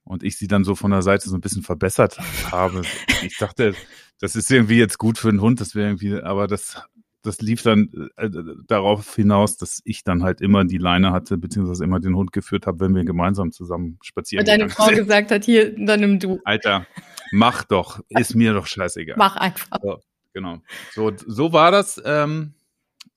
und 0.03 0.24
ich 0.24 0.38
sie 0.38 0.48
dann 0.48 0.63
so 0.63 0.75
von 0.75 0.91
der 0.91 1.01
Seite 1.01 1.29
so 1.29 1.36
ein 1.36 1.41
bisschen 1.41 1.63
verbessert 1.63 2.20
habe. 2.51 2.81
Ich 3.24 3.38
dachte, 3.38 3.74
das 4.20 4.36
ist 4.36 4.51
irgendwie 4.51 4.77
jetzt 4.77 4.98
gut 4.98 5.17
für 5.17 5.29
einen 5.29 5.41
Hund, 5.41 5.62
das 5.62 5.75
wäre 5.75 5.88
irgendwie, 5.89 6.22
aber 6.22 6.48
das, 6.48 6.81
das 7.22 7.41
lief 7.41 7.62
dann 7.62 8.10
äh, 8.17 8.29
darauf 8.67 9.15
hinaus, 9.15 9.58
dass 9.58 9.81
ich 9.84 10.03
dann 10.03 10.24
halt 10.24 10.41
immer 10.41 10.65
die 10.65 10.77
Leine 10.77 11.12
hatte, 11.12 11.38
beziehungsweise 11.38 11.84
immer 11.84 12.00
den 12.00 12.15
Hund 12.15 12.31
geführt 12.31 12.67
habe, 12.67 12.79
wenn 12.79 12.96
wir 12.96 13.03
gemeinsam 13.03 13.51
zusammen 13.51 13.98
spazieren. 14.01 14.41
Und 14.41 14.48
deine 14.48 14.70
Frau 14.70 14.86
sind. 14.86 14.96
gesagt 14.96 15.31
hat, 15.31 15.46
hier, 15.46 15.75
dann 15.77 16.00
nimm 16.00 16.20
du. 16.20 16.39
Alter, 16.46 16.88
mach 17.31 17.63
doch, 17.63 18.00
ist 18.10 18.36
mir 18.36 18.53
doch 18.53 18.65
scheißegal. 18.65 19.17
Mach 19.17 19.36
einfach. 19.38 19.77
So, 19.81 20.00
genau. 20.34 20.62
So, 20.93 21.12
so 21.15 21.53
war 21.53 21.72
das. 21.72 22.01
Ähm, 22.03 22.53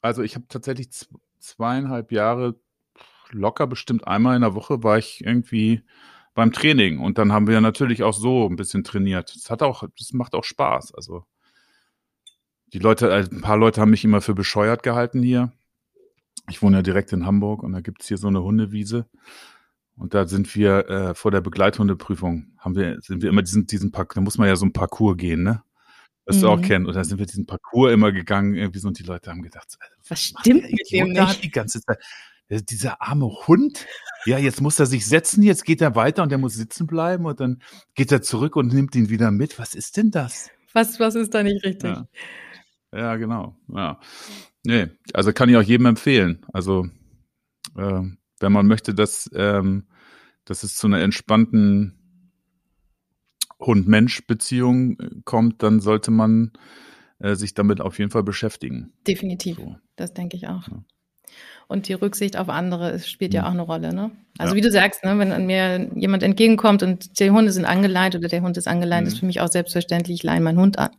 also 0.00 0.22
ich 0.22 0.34
habe 0.34 0.44
tatsächlich 0.48 0.90
zweieinhalb 1.38 2.12
Jahre 2.12 2.56
locker 3.30 3.66
bestimmt 3.66 4.06
einmal 4.06 4.36
in 4.36 4.42
der 4.42 4.54
Woche 4.54 4.82
war 4.82 4.98
ich 4.98 5.24
irgendwie 5.24 5.82
beim 6.34 6.52
Training 6.52 6.98
und 6.98 7.18
dann 7.18 7.32
haben 7.32 7.46
wir 7.46 7.60
natürlich 7.60 8.02
auch 8.02 8.12
so 8.12 8.48
ein 8.48 8.56
bisschen 8.56 8.84
trainiert. 8.84 9.34
Es 9.34 9.50
hat 9.50 9.62
auch, 9.62 9.84
das 9.98 10.12
macht 10.12 10.34
auch 10.34 10.44
Spaß. 10.44 10.94
Also 10.94 11.24
die 12.72 12.80
Leute, 12.80 13.10
äh, 13.10 13.24
ein 13.30 13.40
paar 13.40 13.56
Leute 13.56 13.80
haben 13.80 13.90
mich 13.90 14.04
immer 14.04 14.20
für 14.20 14.34
bescheuert 14.34 14.82
gehalten 14.82 15.22
hier. 15.22 15.52
Ich 16.50 16.60
wohne 16.60 16.78
ja 16.78 16.82
direkt 16.82 17.12
in 17.12 17.24
Hamburg 17.24 17.62
und 17.62 17.72
da 17.72 17.80
gibt's 17.80 18.08
hier 18.08 18.18
so 18.18 18.28
eine 18.28 18.42
Hundewiese. 18.42 19.06
Und 19.96 20.12
da 20.12 20.26
sind 20.26 20.54
wir 20.56 20.88
äh, 20.88 21.14
vor 21.14 21.30
der 21.30 21.40
Begleithundeprüfung, 21.40 22.52
haben 22.58 22.74
wir, 22.74 23.00
sind 23.00 23.22
wir 23.22 23.30
immer 23.30 23.42
diesen, 23.42 23.66
diesen 23.66 23.92
Park, 23.92 24.14
da 24.14 24.20
muss 24.20 24.38
man 24.38 24.48
ja 24.48 24.56
so 24.56 24.66
ein 24.66 24.72
Parcours 24.72 25.16
gehen, 25.16 25.44
ne? 25.44 25.62
Was 26.26 26.38
mhm. 26.38 26.40
du 26.40 26.48
auch 26.48 26.56
mhm. 26.56 26.62
kennst. 26.62 26.88
Und 26.88 26.96
da 26.96 27.04
sind 27.04 27.18
wir 27.18 27.26
diesen 27.26 27.46
Parcours 27.46 27.92
immer 27.92 28.10
gegangen, 28.10 28.54
irgendwie 28.54 28.80
so, 28.80 28.88
und 28.88 28.98
die 28.98 29.04
Leute 29.04 29.30
haben 29.30 29.42
gedacht, 29.42 29.68
also, 29.78 29.94
was, 30.00 30.10
was 30.10 30.40
stimmt 30.40 30.64
mit 30.64 30.90
dem 30.90 31.10
nicht? 31.10 31.44
Die 31.44 31.50
ganze 31.50 31.80
Zeit. 31.80 31.98
Dieser 32.50 33.00
arme 33.00 33.26
Hund, 33.46 33.86
ja, 34.26 34.38
jetzt 34.38 34.60
muss 34.60 34.78
er 34.78 34.86
sich 34.86 35.06
setzen, 35.06 35.42
jetzt 35.42 35.64
geht 35.64 35.80
er 35.80 35.96
weiter 35.96 36.22
und 36.22 36.30
er 36.30 36.38
muss 36.38 36.54
sitzen 36.54 36.86
bleiben 36.86 37.24
und 37.24 37.40
dann 37.40 37.62
geht 37.94 38.12
er 38.12 38.22
zurück 38.22 38.56
und 38.56 38.72
nimmt 38.72 38.94
ihn 38.94 39.08
wieder 39.08 39.30
mit. 39.30 39.58
Was 39.58 39.74
ist 39.74 39.96
denn 39.96 40.10
das? 40.10 40.50
Was, 40.72 41.00
was 41.00 41.14
ist 41.14 41.32
da 41.34 41.42
nicht 41.42 41.64
richtig? 41.64 41.96
Ja. 41.96 42.08
Ja, 42.92 43.16
genau. 43.16 43.56
Ja. 43.68 43.98
Nee, 44.64 44.88
also 45.12 45.32
kann 45.32 45.48
ich 45.48 45.56
auch 45.56 45.62
jedem 45.62 45.86
empfehlen. 45.86 46.46
Also, 46.52 46.86
äh, 47.76 48.02
wenn 48.40 48.52
man 48.52 48.66
möchte, 48.66 48.94
dass, 48.94 49.28
ähm, 49.34 49.88
dass 50.44 50.62
es 50.62 50.76
zu 50.76 50.86
einer 50.86 51.00
entspannten 51.00 51.98
Hund-Mensch-Beziehung 53.60 54.98
äh, 55.00 55.10
kommt, 55.24 55.62
dann 55.62 55.80
sollte 55.80 56.10
man 56.10 56.52
äh, 57.18 57.34
sich 57.34 57.54
damit 57.54 57.80
auf 57.80 57.98
jeden 57.98 58.10
Fall 58.10 58.22
beschäftigen. 58.22 58.92
Definitiv. 59.06 59.56
So. 59.56 59.76
Das 59.96 60.14
denke 60.14 60.36
ich 60.36 60.46
auch. 60.46 60.68
Ja. 60.68 60.84
Und 61.66 61.88
die 61.88 61.94
Rücksicht 61.94 62.36
auf 62.36 62.48
andere 62.48 62.98
spielt 63.00 63.32
ja, 63.32 63.42
ja 63.42 63.48
auch 63.48 63.52
eine 63.52 63.62
Rolle. 63.62 63.94
Ne? 63.94 64.10
Also 64.38 64.54
ja. 64.54 64.56
wie 64.56 64.60
du 64.60 64.70
sagst, 64.70 65.04
ne, 65.04 65.18
wenn 65.18 65.32
an 65.32 65.46
mir 65.46 65.90
jemand 65.94 66.22
entgegenkommt 66.22 66.82
und 66.82 67.18
die 67.18 67.30
Hunde 67.30 67.52
sind 67.52 67.64
angeleint 67.64 68.14
oder 68.14 68.28
der 68.28 68.42
Hund 68.42 68.56
ist 68.56 68.68
angeleint, 68.68 69.06
mhm. 69.06 69.12
ist 69.12 69.18
für 69.18 69.26
mich 69.26 69.40
auch 69.40 69.48
selbstverständlich, 69.48 70.16
ich 70.16 70.22
leihe 70.22 70.40
meinen 70.40 70.58
Hund 70.58 70.78
an. 70.78 70.90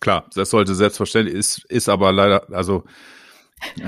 Klar, 0.00 0.26
das 0.34 0.50
sollte 0.50 0.74
selbstverständlich, 0.74 1.34
ist, 1.34 1.64
ist 1.70 1.88
aber 1.88 2.12
leider, 2.12 2.46
also, 2.52 2.84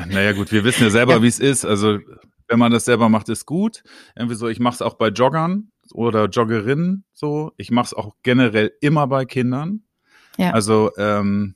naja 0.09 0.33
gut, 0.33 0.51
wir 0.53 0.65
wissen 0.65 0.85
ja 0.85 0.91
selber, 0.91 1.17
ja. 1.17 1.23
wie 1.23 1.29
es 1.29 1.39
ist. 1.39 1.65
Also, 1.65 1.99
wenn 2.49 2.59
man 2.59 2.73
das 2.73 2.85
selber 2.85 3.09
macht, 3.09 3.29
ist 3.29 3.47
gut. 3.47 3.83
Irgendwie 4.15 4.37
so, 4.37 4.49
ich 4.49 4.61
mache 4.61 4.75
es 4.75 4.83
auch 4.83 4.95
bei 4.95 5.09
Joggern 5.09 5.71
oder 5.93 6.27
Joggerinnen 6.27 7.05
so. 7.13 7.53
Ich 7.57 7.71
mache 7.71 7.87
es 7.87 7.95
auch 7.95 8.15
generell 8.23 8.73
immer 8.81 9.07
bei 9.09 9.25
Kindern. 9.25 9.83
Ja. 10.39 10.53
Also, 10.53 10.93
ähm, 10.97 11.55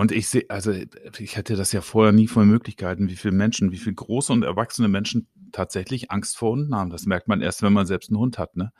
und 0.00 0.12
ich 0.12 0.28
sehe, 0.28 0.46
also 0.48 0.72
ich 1.18 1.36
hätte 1.36 1.56
das 1.56 1.72
ja 1.72 1.82
vorher 1.82 2.10
nie 2.10 2.26
für 2.26 2.42
möglich 2.42 2.78
gehalten, 2.78 3.10
wie 3.10 3.16
viele 3.16 3.34
Menschen, 3.34 3.70
wie 3.70 3.76
viele 3.76 3.96
große 3.96 4.32
und 4.32 4.44
erwachsene 4.44 4.88
Menschen 4.88 5.28
tatsächlich 5.52 6.10
Angst 6.10 6.38
vor 6.38 6.52
Hunden 6.52 6.74
haben. 6.74 6.88
Das 6.88 7.04
merkt 7.04 7.28
man 7.28 7.42
erst, 7.42 7.62
wenn 7.62 7.74
man 7.74 7.84
selbst 7.84 8.08
einen 8.08 8.18
Hund 8.18 8.38
hat. 8.38 8.56
Ne? 8.56 8.72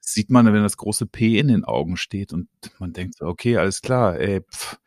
Das 0.00 0.12
sieht 0.12 0.30
man, 0.30 0.46
wenn 0.46 0.62
das 0.62 0.76
große 0.76 1.06
P 1.06 1.36
in 1.36 1.48
den 1.48 1.64
Augen 1.64 1.96
steht 1.96 2.32
und 2.32 2.48
man 2.78 2.92
denkt 2.92 3.20
okay, 3.20 3.56
alles 3.56 3.82
klar, 3.82 4.20
ey, 4.20 4.42
pff. 4.42 4.78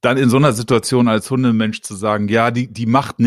Dann 0.00 0.16
in 0.16 0.28
so 0.28 0.38
einer 0.38 0.52
Situation 0.52 1.06
als 1.06 1.30
Hundemensch 1.30 1.82
zu 1.82 1.94
sagen, 1.94 2.26
ja, 2.26 2.50
die, 2.50 2.66
die 2.66 2.86
macht 2.86 3.20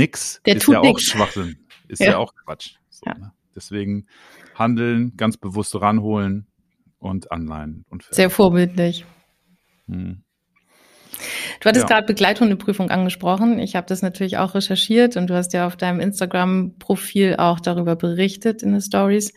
Der 0.45 0.57
ist 0.57 0.65
tut 0.65 0.74
ja 0.74 0.81
nix. 0.81 0.91
auch 0.91 1.00
Schwachsinn. 1.00 1.60
Ist 1.88 2.01
ja, 2.01 2.07
ja 2.07 2.17
auch 2.17 2.34
Quatsch. 2.36 2.75
So, 2.89 3.05
ja. 3.05 3.17
ne? 3.17 3.31
Deswegen 3.55 4.07
handeln, 4.53 5.15
ganz 5.15 5.38
bewusst 5.38 5.74
ranholen 5.75 6.48
und 7.00 7.31
anleihen. 7.31 7.86
Und 7.88 8.03
Sehr 8.12 8.29
vorbildlich. 8.29 9.05
Hm. 9.88 10.25
Du 11.60 11.69
hattest 11.69 11.89
ja. 11.89 11.95
gerade 11.95 12.07
Begleithundeprüfung 12.07 12.89
angesprochen. 12.89 13.60
Ich 13.60 13.75
habe 13.75 13.88
das 13.88 14.01
natürlich 14.01 14.38
auch 14.38 14.55
recherchiert 14.55 15.17
und 15.17 15.27
du 15.27 15.36
hast 15.36 15.53
ja 15.53 15.67
auf 15.67 15.75
deinem 15.75 16.00
Instagram-Profil 16.00 17.36
auch 17.38 17.60
darüber 17.60 17.95
berichtet 17.95 18.63
in 18.63 18.72
den 18.72 18.81
Stories. 18.81 19.34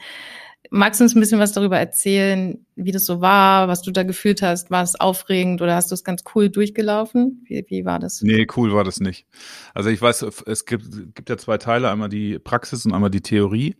Magst 0.71 1.01
du 1.01 1.05
uns 1.05 1.15
ein 1.15 1.21
bisschen 1.21 1.41
was 1.41 1.53
darüber 1.53 1.79
erzählen, 1.79 2.67
wie 2.77 2.93
das 2.93 3.07
so 3.07 3.23
war, 3.23 3.69
was 3.69 3.81
du 3.81 3.91
da 3.91 4.03
gefühlt 4.03 4.43
hast? 4.43 4.71
War 4.71 4.83
es 4.83 5.01
aufregend 5.01 5.63
oder 5.63 5.75
hast 5.75 5.91
du 5.91 5.95
es 5.95 6.05
ganz 6.05 6.25
cool 6.35 6.51
durchgelaufen? 6.51 7.43
Wie, 7.47 7.65
wie 7.69 7.85
war 7.87 7.99
das? 7.99 8.21
Nee, 8.21 8.47
cool 8.57 8.73
war 8.75 8.85
das 8.85 9.01
nicht. 9.01 9.27
Also 9.73 9.89
ich 9.89 10.03
weiß, 10.03 10.27
es 10.47 10.67
gibt, 10.67 11.15
gibt 11.15 11.31
ja 11.31 11.39
zwei 11.39 11.57
Teile, 11.57 11.91
einmal 11.91 12.11
die 12.11 12.39
Praxis 12.39 12.85
und 12.85 12.93
einmal 12.93 13.11
die 13.11 13.23
Theorie. 13.23 13.77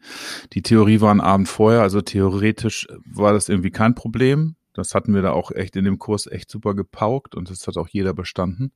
Die 0.55 0.63
Theorie 0.63 1.01
war 1.03 1.11
einen 1.11 1.21
Abend 1.21 1.49
vorher, 1.49 1.83
also 1.83 2.01
theoretisch 2.01 2.87
war 3.05 3.35
das 3.35 3.51
irgendwie 3.51 3.71
kein 3.71 3.95
Problem. 3.95 4.57
Das 4.79 4.95
hatten 4.95 5.15
wir 5.15 5.23
da 5.23 5.33
auch 5.33 5.51
echt 5.51 5.77
in 5.77 5.85
dem 5.85 5.99
Kurs 5.99 6.27
echt 6.27 6.51
super 6.51 6.75
gepaukt 6.75 7.35
und 7.35 7.51
das 7.51 7.67
hat 7.67 7.77
auch 7.77 7.89
jeder 7.89 8.15
bestanden. 8.15 8.73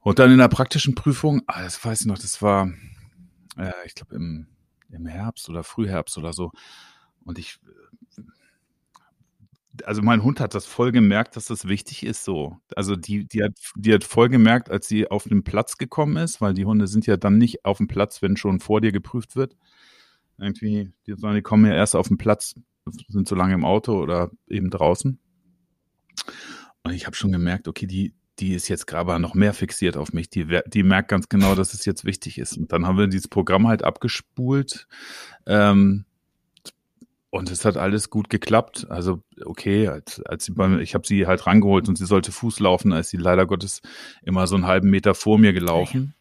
Und 0.00 0.18
dann 0.18 0.30
in 0.30 0.38
der 0.38 0.48
praktischen 0.48 0.94
Prüfung, 0.94 1.42
ah, 1.46 1.62
das 1.62 1.82
weiß 1.82 2.02
ich 2.02 2.06
noch, 2.06 2.18
das 2.18 2.42
war, 2.42 2.70
äh, 3.56 3.72
ich 3.86 3.94
glaube 3.94 4.14
im, 4.16 4.46
im 4.90 5.06
Herbst 5.06 5.48
oder 5.48 5.62
Frühherbst 5.62 6.18
oder 6.18 6.32
so. 6.32 6.52
Und 7.24 7.38
ich, 7.38 7.58
also 9.84 10.02
mein 10.02 10.22
Hund 10.22 10.40
hat 10.40 10.54
das 10.54 10.66
voll 10.66 10.92
gemerkt, 10.92 11.36
dass 11.36 11.46
das 11.46 11.66
wichtig 11.66 12.04
ist 12.04 12.24
so. 12.24 12.58
Also 12.76 12.96
die, 12.96 13.26
die 13.26 13.42
hat, 13.42 13.52
die 13.76 13.94
hat 13.94 14.04
voll 14.04 14.28
gemerkt, 14.28 14.70
als 14.70 14.88
sie 14.88 15.10
auf 15.10 15.24
den 15.24 15.42
Platz 15.42 15.78
gekommen 15.78 16.16
ist, 16.16 16.40
weil 16.40 16.54
die 16.54 16.64
Hunde 16.64 16.86
sind 16.86 17.06
ja 17.06 17.16
dann 17.16 17.38
nicht 17.38 17.64
auf 17.64 17.78
dem 17.78 17.88
Platz, 17.88 18.22
wenn 18.22 18.36
schon 18.36 18.60
vor 18.60 18.80
dir 18.80 18.92
geprüft 18.92 19.36
wird. 19.36 19.56
Irgendwie, 20.38 20.92
die, 21.06 21.12
sondern 21.12 21.36
die 21.36 21.42
kommen 21.42 21.66
ja 21.66 21.74
erst 21.74 21.96
auf 21.96 22.08
den 22.08 22.18
Platz, 22.18 22.54
sind 23.08 23.28
so 23.28 23.34
lange 23.34 23.54
im 23.54 23.64
Auto 23.64 24.00
oder 24.00 24.30
eben 24.48 24.70
draußen. 24.70 25.18
Und 26.82 26.92
ich 26.92 27.06
habe 27.06 27.16
schon 27.16 27.32
gemerkt, 27.32 27.68
okay, 27.68 27.86
die, 27.86 28.14
die 28.38 28.54
ist 28.54 28.68
jetzt 28.68 28.86
gerade 28.86 29.18
noch 29.18 29.34
mehr 29.34 29.54
fixiert 29.54 29.96
auf 29.96 30.12
mich. 30.12 30.28
Die, 30.28 30.60
die 30.66 30.82
merkt 30.82 31.08
ganz 31.08 31.28
genau, 31.28 31.54
dass 31.54 31.72
es 31.72 31.84
jetzt 31.84 32.04
wichtig 32.04 32.38
ist. 32.38 32.56
Und 32.56 32.72
dann 32.72 32.86
haben 32.86 32.98
wir 32.98 33.06
dieses 33.06 33.28
Programm 33.28 33.66
halt 33.66 33.82
abgespult. 33.84 34.86
Ähm, 35.46 36.04
und 37.30 37.50
es 37.50 37.64
hat 37.64 37.76
alles 37.76 38.10
gut 38.10 38.30
geklappt. 38.30 38.86
Also 38.90 39.22
okay, 39.44 39.88
als, 39.88 40.22
als 40.22 40.44
sie 40.44 40.52
beim, 40.52 40.78
ich 40.78 40.94
habe 40.94 41.06
sie 41.06 41.26
halt 41.26 41.46
rangeholt 41.46 41.88
und 41.88 41.96
sie 41.96 42.06
sollte 42.06 42.32
Fuß 42.32 42.60
laufen, 42.60 42.90
da 42.90 43.00
ist 43.00 43.10
sie 43.10 43.16
leider 43.16 43.46
Gottes 43.46 43.80
immer 44.22 44.46
so 44.46 44.54
einen 44.54 44.66
halben 44.66 44.90
Meter 44.90 45.14
vor 45.14 45.38
mir 45.38 45.52
gelaufen. 45.52 46.14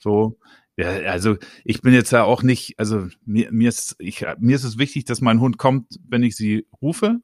So, 0.00 0.38
ja, 0.78 0.90
also 1.10 1.36
ich 1.64 1.82
bin 1.82 1.92
jetzt 1.92 2.12
ja 2.12 2.22
auch 2.22 2.44
nicht, 2.44 2.78
also 2.78 3.08
mir, 3.24 3.50
mir 3.50 3.68
ist 3.68 3.96
ich, 3.98 4.24
mir 4.38 4.54
ist 4.54 4.62
es 4.62 4.78
wichtig, 4.78 5.04
dass 5.06 5.20
mein 5.20 5.40
Hund 5.40 5.58
kommt, 5.58 5.98
wenn 6.08 6.22
ich 6.22 6.36
sie 6.36 6.66
rufe. 6.80 7.16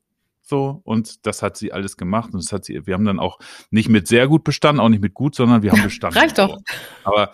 So, 0.42 0.82
und 0.82 1.24
das 1.24 1.40
hat 1.40 1.56
sie 1.56 1.72
alles 1.72 1.96
gemacht. 1.96 2.34
Und 2.34 2.42
das 2.42 2.52
hat 2.52 2.64
sie, 2.64 2.84
wir 2.84 2.94
haben 2.94 3.04
dann 3.04 3.20
auch 3.20 3.38
nicht 3.70 3.88
mit 3.88 4.08
sehr 4.08 4.26
gut 4.26 4.42
bestanden, 4.42 4.80
auch 4.80 4.88
nicht 4.88 5.00
mit 5.00 5.14
gut, 5.14 5.36
sondern 5.36 5.62
wir 5.62 5.70
haben 5.70 5.82
bestanden. 5.84 6.18
Reicht 6.18 6.36
doch. 6.36 6.58
Aber 7.04 7.32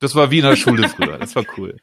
das 0.00 0.16
war 0.16 0.32
wie 0.32 0.38
in 0.38 0.44
der 0.44 0.56
Schule 0.56 0.88
früher. 0.88 1.18
Das 1.18 1.36
war 1.36 1.44
cool. 1.56 1.76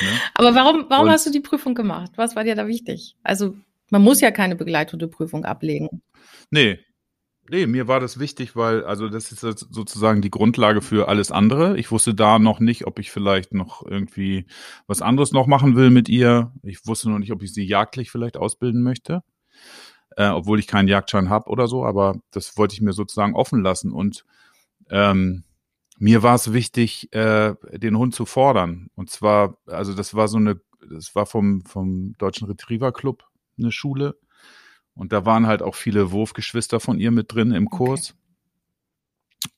Ne? 0.00 0.08
Aber 0.34 0.54
warum, 0.54 0.86
warum 0.88 1.06
und, 1.06 1.12
hast 1.12 1.26
du 1.26 1.30
die 1.30 1.40
Prüfung 1.40 1.74
gemacht? 1.74 2.12
Was 2.16 2.34
war 2.34 2.44
dir 2.44 2.54
da 2.54 2.66
wichtig? 2.66 3.14
Also, 3.22 3.54
man 3.90 4.00
muss 4.00 4.22
ja 4.22 4.30
keine 4.30 4.56
Begleithundeprüfung 4.56 5.44
ablegen. 5.44 6.02
Nee, 6.50 6.80
Nee, 7.52 7.66
mir 7.66 7.86
war 7.86 8.00
das 8.00 8.18
wichtig, 8.18 8.56
weil, 8.56 8.82
also 8.82 9.10
das 9.10 9.30
ist 9.30 9.40
sozusagen 9.40 10.22
die 10.22 10.30
Grundlage 10.30 10.80
für 10.80 11.08
alles 11.08 11.30
andere. 11.30 11.76
Ich 11.76 11.90
wusste 11.90 12.14
da 12.14 12.38
noch 12.38 12.60
nicht, 12.60 12.86
ob 12.86 12.98
ich 12.98 13.10
vielleicht 13.10 13.52
noch 13.52 13.84
irgendwie 13.84 14.46
was 14.86 15.02
anderes 15.02 15.32
noch 15.32 15.46
machen 15.46 15.76
will 15.76 15.90
mit 15.90 16.08
ihr. 16.08 16.50
Ich 16.62 16.86
wusste 16.86 17.10
noch 17.10 17.18
nicht, 17.18 17.30
ob 17.30 17.42
ich 17.42 17.52
sie 17.52 17.66
jagdlich 17.66 18.10
vielleicht 18.10 18.38
ausbilden 18.38 18.82
möchte, 18.82 19.22
äh, 20.16 20.28
obwohl 20.28 20.60
ich 20.60 20.66
keinen 20.66 20.88
Jagdschein 20.88 21.28
habe 21.28 21.50
oder 21.50 21.66
so, 21.66 21.84
aber 21.84 22.16
das 22.30 22.56
wollte 22.56 22.72
ich 22.72 22.80
mir 22.80 22.94
sozusagen 22.94 23.34
offen 23.34 23.62
lassen. 23.62 23.92
Und 23.92 24.24
ähm, 24.88 25.44
mir 25.98 26.22
war 26.22 26.36
es 26.36 26.54
wichtig, 26.54 27.12
äh, 27.12 27.54
den 27.74 27.98
Hund 27.98 28.14
zu 28.14 28.24
fordern. 28.24 28.88
Und 28.94 29.10
zwar, 29.10 29.58
also 29.66 29.92
das 29.92 30.14
war 30.14 30.26
so 30.28 30.38
eine, 30.38 30.58
das 30.90 31.14
war 31.14 31.26
vom, 31.26 31.66
vom 31.66 32.14
Deutschen 32.16 32.48
Retriever 32.48 32.92
Club 32.92 33.24
eine 33.58 33.72
Schule 33.72 34.16
und 34.94 35.12
da 35.12 35.24
waren 35.24 35.46
halt 35.46 35.62
auch 35.62 35.74
viele 35.74 36.12
Wurfgeschwister 36.12 36.80
von 36.80 36.98
ihr 36.98 37.10
mit 37.10 37.32
drin 37.32 37.52
im 37.52 37.70
Kurs. 37.70 38.10
Okay. 38.10 38.18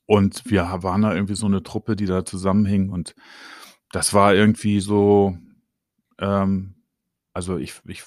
Und 0.07 0.49
wir 0.49 0.63
waren 0.81 1.01
da 1.01 1.13
irgendwie 1.13 1.35
so 1.35 1.47
eine 1.47 1.63
Truppe, 1.63 1.95
die 1.95 2.05
da 2.05 2.25
zusammenhing. 2.25 2.89
Und 2.89 3.15
das 3.91 4.13
war 4.13 4.33
irgendwie 4.33 4.79
so, 4.79 5.37
ähm, 6.19 6.75
also 7.33 7.57
ich, 7.57 7.81
ich 7.85 8.03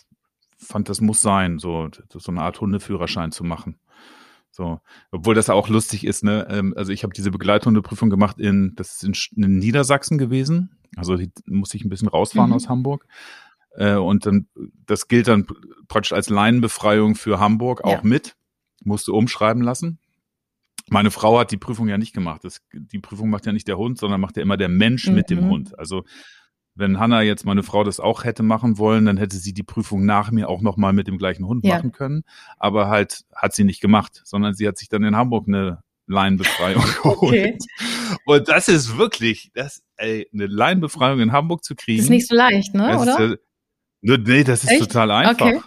fand, 0.57 0.89
das 0.89 1.01
muss 1.01 1.21
sein, 1.21 1.59
so, 1.59 1.89
so 2.09 2.31
eine 2.31 2.43
Art 2.43 2.61
Hundeführerschein 2.61 3.33
zu 3.33 3.45
machen. 3.45 3.79
So, 4.51 4.81
obwohl 5.11 5.35
das 5.35 5.51
auch 5.51 5.69
lustig 5.69 6.05
ist, 6.05 6.25
ne? 6.25 6.47
Ähm, 6.51 6.75
also 6.77 6.91
ich 6.91 7.03
habe 7.03 7.13
diese 7.13 7.31
Begleithundeprüfung 7.31 8.11
gemacht 8.11 8.39
in, 8.41 8.75
das 8.75 9.03
ist 9.03 9.35
in, 9.37 9.45
in 9.45 9.59
Niedersachsen 9.59 10.19
gewesen. 10.19 10.79
Also 10.97 11.17
die 11.17 11.31
muss 11.47 11.75
ich 11.75 11.85
ein 11.85 11.91
bisschen 11.91 12.09
rausfahren 12.09 12.51
mhm. 12.51 12.57
aus 12.57 12.69
Hamburg. 12.69 13.07
Äh, 13.77 13.95
und 13.95 14.27
dann, 14.27 14.49
das 14.87 15.09
gilt 15.09 15.29
dann 15.29 15.47
praktisch 15.89 16.13
als 16.13 16.29
Leinenbefreiung 16.29 17.15
für 17.15 17.41
Hamburg 17.41 17.85
auch 17.85 17.93
ja. 17.93 18.01
mit. 18.03 18.37
Musst 18.85 19.09
du 19.09 19.15
umschreiben 19.15 19.63
lassen. 19.63 19.99
Meine 20.89 21.11
Frau 21.11 21.39
hat 21.39 21.51
die 21.51 21.57
Prüfung 21.57 21.89
ja 21.89 21.99
nicht 21.99 22.15
gemacht. 22.15 22.45
Das, 22.45 22.63
die 22.73 22.99
Prüfung 22.99 23.29
macht 23.29 23.45
ja 23.45 23.53
nicht 23.53 23.69
der 23.69 23.77
Hund, 23.77 23.99
sondern 23.99 24.21
macht 24.21 24.37
ja 24.37 24.43
immer 24.43 24.57
der 24.57 24.69
Mensch 24.69 25.07
mhm. 25.07 25.15
mit 25.15 25.31
dem 25.31 25.45
mhm. 25.45 25.51
Hund. 25.51 25.79
Also 25.79 26.05
wenn 26.79 26.99
Hanna 27.01 27.23
jetzt 27.23 27.45
meine 27.45 27.65
Frau 27.65 27.83
das 27.83 27.99
auch 27.99 28.25
hätte 28.25 28.43
machen 28.43 28.79
wollen, 28.79 29.05
dann 29.05 29.17
hätte 29.17 29.37
sie 29.37 29.53
die 29.53 29.65
Prüfung 29.65 30.07
nach 30.07 30.31
mir 30.31 30.49
auch 30.49 30.63
nochmal 30.63 30.93
mit 30.93 31.09
dem 31.09 31.19
gleichen 31.19 31.47
Hund 31.47 31.65
ja. 31.65 31.77
machen 31.77 31.93
können. 31.93 32.23
Aber 32.57 32.89
halt 32.89 33.25
hat 33.35 33.53
sie 33.53 33.65
nicht 33.65 33.81
gemacht, 33.81 34.23
sondern 34.25 34.55
sie 34.55 34.67
hat 34.67 34.79
sich 34.79 34.89
dann 34.89 35.03
in 35.03 35.17
Hamburg 35.17 35.49
eine 35.49 35.83
Leinenbefreiung 36.07 36.83
geholt. 37.03 37.19
Okay. 37.21 37.59
Und 38.25 38.49
das 38.49 38.69
ist 38.69 38.97
wirklich, 38.97 39.51
das, 39.55 39.83
ey, 39.97 40.29
eine 40.33 40.47
Leinenbefreiung 40.47 41.21
in 41.21 41.33
Hamburg 41.33 41.65
zu 41.65 41.75
kriegen. 41.75 41.99
Das 41.99 42.07
ist 42.07 42.11
nicht 42.11 42.29
so 42.29 42.37
leicht, 42.37 42.75
ne? 42.75 42.99
Oder? 42.99 43.19
Ist, 43.19 43.39
nee, 44.01 44.45
das 44.45 44.65
ist 44.65 44.71
Echt? 44.71 44.81
total 44.81 45.11
einfach. 45.11 45.47
Okay. 45.47 45.61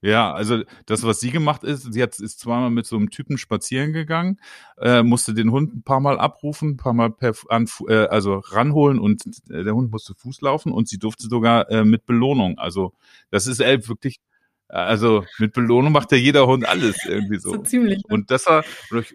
Ja, 0.00 0.32
also 0.32 0.62
das, 0.86 1.02
was 1.02 1.18
sie 1.18 1.32
gemacht 1.32 1.64
ist, 1.64 1.92
sie 1.92 2.02
hat, 2.02 2.18
ist 2.20 2.38
zweimal 2.38 2.70
mit 2.70 2.86
so 2.86 2.94
einem 2.96 3.10
Typen 3.10 3.36
spazieren 3.36 3.92
gegangen, 3.92 4.38
äh, 4.80 5.02
musste 5.02 5.34
den 5.34 5.50
Hund 5.50 5.74
ein 5.74 5.82
paar 5.82 5.98
Mal 5.98 6.20
abrufen, 6.20 6.70
ein 6.70 6.76
paar 6.76 6.92
Mal 6.92 7.10
per, 7.10 7.34
an, 7.48 7.68
äh, 7.88 8.06
also 8.06 8.36
ranholen 8.44 9.00
und 9.00 9.24
äh, 9.50 9.64
der 9.64 9.74
Hund 9.74 9.90
musste 9.90 10.14
Fuß 10.14 10.40
laufen 10.42 10.72
und 10.72 10.88
sie 10.88 10.98
durfte 10.98 11.26
sogar 11.28 11.68
äh, 11.70 11.84
mit 11.84 12.06
Belohnung. 12.06 12.58
Also 12.58 12.92
das 13.30 13.48
ist 13.48 13.60
äh, 13.60 13.88
wirklich, 13.88 14.20
also 14.68 15.24
mit 15.38 15.52
Belohnung 15.52 15.90
macht 15.90 16.12
ja 16.12 16.18
jeder 16.18 16.46
Hund 16.46 16.68
alles 16.68 17.04
irgendwie 17.04 17.38
so. 17.40 17.54
so 17.54 17.62
ziemlich. 17.62 17.98
Ne? 17.98 18.14
Und 18.14 18.30
das 18.30 18.46
war, 18.46 18.64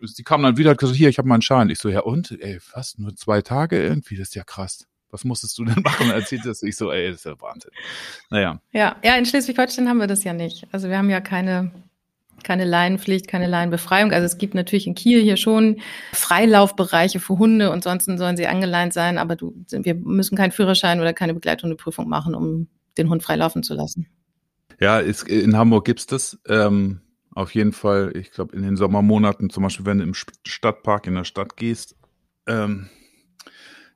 sie 0.01 0.24
kam 0.24 0.44
dann 0.44 0.58
wieder 0.58 0.72
und 0.72 0.80
gesagt, 0.80 0.98
hier, 0.98 1.08
ich 1.08 1.18
habe 1.18 1.30
meinen 1.30 1.42
Schein. 1.42 1.70
Ich 1.70 1.80
so, 1.80 1.88
ja 1.88 2.01
und? 2.01 2.32
Ey, 2.42 2.60
was? 2.74 2.98
Nur 2.98 3.15
zwei 3.15 3.42
Tage 3.42 3.82
irgendwie? 3.82 4.18
Das 4.18 4.30
ist 4.30 4.36
ja 4.36 4.44
krass 4.44 4.86
was 5.13 5.24
musstest 5.24 5.58
du 5.60 5.63
denn 5.63 5.82
machen? 5.84 6.10
Erzählt 6.10 6.46
das 6.46 6.63
ich 6.63 6.75
so, 6.75 6.91
ey, 6.91 7.08
das 7.08 7.17
ist 7.17 7.25
ja 7.25 7.39
Wahnsinn. 7.39 7.72
Naja. 8.29 8.60
Ja, 8.72 8.98
ja, 9.03 9.15
in 9.15 9.25
Schleswig-Holstein 9.25 9.88
haben 9.88 10.00
wir 10.00 10.08
das 10.08 10.24
ja 10.24 10.34
nicht. 10.34 10.67
Also 10.72 10.89
wir 10.89 10.98
haben 10.98 11.10
ja 11.10 11.22
keine, 11.22 11.72
keine 12.43 12.65
Leinenpflicht, 12.65 13.27
keine 13.27 13.48
Leinenbefreiung. 13.48 14.12
Also 14.12 14.25
es 14.25 14.39
gibt 14.39 14.55
natürlich 14.55 14.88
in 14.88 14.96
Kiel 14.96 15.22
hier 15.22 15.38
schon 15.38 15.79
Freilaufbereiche 16.12 17.20
für 17.20 17.38
Hunde 17.38 17.72
und 17.72 17.84
sonst 17.84 18.05
sollen 18.05 18.36
sie 18.36 18.48
angeleint 18.48 18.91
sein, 18.91 19.20
aber 19.20 19.36
du, 19.36 19.53
wir 19.70 19.96
müssen 19.96 20.36
keinen 20.36 20.51
Führerschein 20.51 21.00
oder 21.00 21.13
keine 21.13 21.36
Begleithundeprüfung 21.36 22.10
machen, 22.10 22.34
um 22.34 22.67
den 22.98 23.10
Hund 23.10 23.24
freilaufen 23.24 23.62
zu 23.62 23.75
lassen. 23.75 24.08
Ja, 24.79 25.00
ist, 25.00 25.27
in 25.27 25.55
Hamburg 25.55 25.86
gibt's 25.86 26.08
das. 26.08 26.39
Ähm, 26.48 27.01
auf 27.36 27.53
jeden 27.53 27.72
Fall, 27.72 28.13
ich 28.15 28.32
glaube, 28.32 28.55
in 28.55 28.63
den 28.63 28.75
Sommermonaten, 28.75 29.50
zum 29.50 29.63
Beispiel, 29.63 29.86
wenn 29.86 30.00
du 30.00 30.03
im 30.03 30.13
Stadtpark 30.13 31.08
in 31.08 31.15
der 31.15 31.24
Stadt 31.24 31.55
gehst, 31.55 31.96
ähm, 32.48 32.89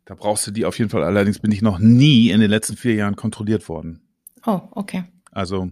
da 0.08 0.16
brauchst 0.16 0.48
du 0.48 0.52
die 0.52 0.64
auf 0.64 0.80
jeden 0.80 0.90
Fall. 0.90 1.04
Allerdings 1.04 1.40
bin 1.40 1.52
ich 1.52 1.62
noch 1.62 1.80
nie 1.80 2.30
in 2.30 2.40
den 2.40 2.50
letzten 2.50 2.78
vier 2.78 2.96
Jahren 2.96 3.18
kontrolliert 3.18 3.68
worden. 3.68 4.02
Oh, 4.46 4.62
okay. 4.72 5.04
Also, 5.32 5.70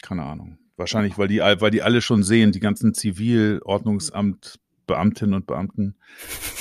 keine 0.00 0.22
Ahnung. 0.22 0.58
Wahrscheinlich, 0.78 1.18
weil 1.18 1.28
die, 1.28 1.40
weil 1.40 1.70
die 1.70 1.82
alle 1.82 2.00
schon 2.00 2.22
sehen, 2.22 2.52
die 2.52 2.60
ganzen 2.60 2.94
Zivilordnungsamt, 2.94 4.58
Beamtinnen 4.86 5.34
und 5.34 5.46
Beamten, 5.46 5.96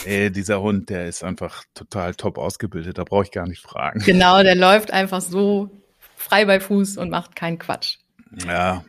ey, 0.04 0.30
dieser 0.32 0.62
Hund, 0.62 0.90
der 0.90 1.08
ist 1.08 1.24
einfach 1.24 1.64
total 1.74 2.14
top 2.14 2.38
ausgebildet. 2.38 2.98
Da 2.98 3.06
brauche 3.06 3.24
ich 3.24 3.32
gar 3.32 3.48
nicht 3.48 3.62
fragen. 3.62 4.02
Genau, 4.02 4.44
der 4.44 4.56
läuft 4.56 4.92
einfach 4.92 5.22
so 5.22 5.70
frei 6.18 6.44
bei 6.44 6.60
Fuß 6.60 6.98
und 6.98 7.10
macht 7.10 7.38
keinen 7.38 7.58
Quatsch. 7.58 8.00
Ja. 8.46 8.84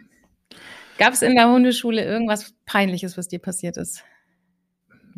Gab 0.99 1.13
es 1.13 1.23
in 1.23 1.37
der 1.37 1.49
Hundeschule 1.49 2.05
irgendwas 2.05 2.53
Peinliches, 2.65 3.17
was 3.17 3.29
dir 3.29 3.39
passiert 3.39 3.77
ist? 3.77 4.03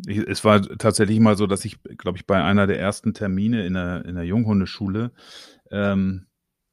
Ich, 0.07 0.17
es 0.19 0.43
war 0.43 0.61
tatsächlich 0.61 1.19
mal 1.19 1.35
so, 1.35 1.47
dass 1.47 1.65
ich, 1.65 1.77
glaube 1.97 2.17
ich, 2.17 2.25
bei 2.25 2.41
einer 2.43 2.67
der 2.67 2.79
ersten 2.79 3.13
Termine 3.13 3.65
in 3.65 3.73
der, 3.73 4.05
in 4.05 4.15
der 4.15 4.25
Junghundeschule 4.25 5.11
ähm, 5.71 6.27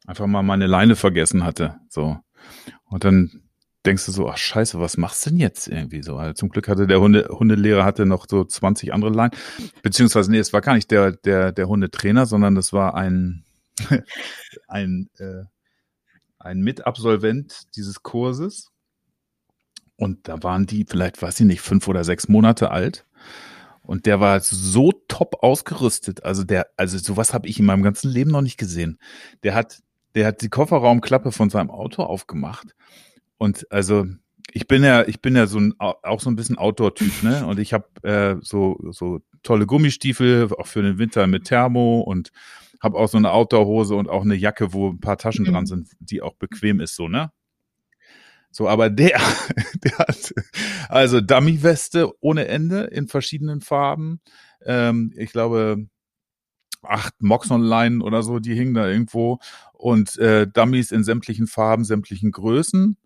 einfach 0.07 0.27
mal 0.27 0.43
meine 0.43 0.67
Leine 0.67 0.97
vergessen 0.97 1.45
hatte. 1.45 1.77
So. 1.89 2.19
Und 2.85 3.05
dann 3.05 3.43
denkst 3.87 4.07
du 4.07 4.13
so, 4.13 4.29
ach 4.29 4.37
scheiße, 4.37 4.81
was 4.81 4.97
machst 4.97 5.25
du 5.25 5.31
denn 5.31 5.39
jetzt 5.39 5.69
irgendwie 5.69 6.03
so? 6.03 6.17
Also 6.17 6.35
zum 6.35 6.49
Glück 6.49 6.69
hatte 6.69 6.87
der 6.87 7.01
Hunde, 7.01 7.29
Hundelehrer 7.31 7.85
hatte 7.85 8.05
noch 8.05 8.27
so 8.29 8.45
20 8.45 8.93
andere 8.93 9.11
Leinen. 9.11 9.33
Beziehungsweise, 9.83 10.31
nee, 10.31 10.39
es 10.39 10.53
war 10.53 10.61
gar 10.61 10.75
nicht 10.75 10.91
der, 10.91 11.13
der, 11.13 11.53
der 11.53 11.69
Hundetrainer, 11.69 12.27
sondern 12.27 12.55
das 12.55 12.73
war 12.73 12.95
ein, 12.95 13.45
ein, 14.69 15.09
äh, 15.19 15.45
ein 16.39 16.61
Mitabsolvent 16.61 17.77
dieses 17.77 18.03
Kurses. 18.03 18.73
Und 19.97 20.29
da 20.29 20.43
waren 20.43 20.67
die 20.67 20.85
vielleicht, 20.85 21.23
weiß 21.23 21.41
ich 21.41 21.47
nicht, 21.47 21.61
fünf 21.61 21.89
oder 21.89 22.05
sechs 22.05 22.29
Monate 22.29 22.71
alt. 22.71 23.06
Und 23.87 24.07
der 24.07 24.21
war 24.21 24.41
so 24.41 24.93
top 25.09 25.43
ausgerüstet. 25.43 26.25
Also 26.25 26.45
der, 26.45 26.69
also 26.77 26.99
sowas 26.99 27.33
habe 27.33 27.49
ich 27.49 27.59
in 27.59 27.67
meinem 27.67 27.83
ganzen 27.83 28.11
Leben 28.11 28.31
noch 28.31 28.43
nicht 28.43 28.59
gesehen. 28.59 28.99
Der 29.43 29.55
hat, 29.55 29.83
der 30.15 30.27
hat 30.27 30.43
die 30.43 30.49
Kofferraumklappe 30.49 31.33
von 31.33 31.51
seinem 31.51 31.71
Auto 31.71 32.03
aufgemacht. 32.03 32.75
Und 33.39 33.71
also 33.71 34.07
ich 34.53 34.67
bin 34.67 34.83
ja, 34.83 35.07
ich 35.07 35.21
bin 35.21 35.37
ja 35.37 35.47
so 35.47 35.59
ein, 35.59 35.75
auch 35.79 36.21
so 36.21 36.31
ein 36.31 36.37
bisschen 36.37 36.59
Outdoor-Typ, 36.59 37.23
ne? 37.23 37.47
Und 37.47 37.59
ich 37.59 37.73
habe 37.73 37.87
äh, 38.03 38.37
so 38.41 38.79
so 38.91 39.21
tolle 39.43 39.67
Gummistiefel 39.67 40.49
auch 40.59 40.67
für 40.67 40.83
den 40.83 40.99
Winter 40.99 41.27
mit 41.27 41.45
Thermo 41.45 42.01
und 42.01 42.33
habe 42.81 42.99
auch 42.99 43.09
so 43.09 43.17
eine 43.17 43.33
Outdoor-Hose 43.33 43.95
und 43.95 44.09
auch 44.09 44.23
eine 44.23 44.35
Jacke, 44.35 44.73
wo 44.73 44.91
ein 44.91 45.01
paar 45.01 45.19
Taschen 45.19 45.47
mhm. 45.47 45.53
dran 45.53 45.67
sind, 45.67 45.89
die 46.01 46.21
auch 46.21 46.35
bequem 46.35 46.81
ist, 46.81 46.97
so 46.97 47.09
ne? 47.09 47.31
So, 48.57 48.71
aber 48.71 48.89
der, 48.89 49.21
der 49.85 49.99
hat 49.99 50.33
also 50.89 51.21
Dummy-Weste 51.21 52.11
ohne 52.21 52.49
Ende 52.49 52.85
in 52.85 53.07
verschiedenen 53.07 53.61
Farben. 53.61 54.23
Ähm, 54.65 55.13
ich 55.15 55.31
glaube, 55.31 55.87
acht 56.81 57.13
Moxon-Leinen 57.21 58.01
oder 58.01 58.23
so, 58.23 58.39
die 58.39 58.55
hingen 58.55 58.73
da 58.73 58.89
irgendwo. 58.89 59.41
Und 59.75 60.17
äh, 60.17 60.47
Dummies 60.47 60.91
in 60.91 61.05
sämtlichen 61.05 61.47
Farben, 61.47 61.85
sämtlichen 61.85 62.31
Größen. 62.31 62.97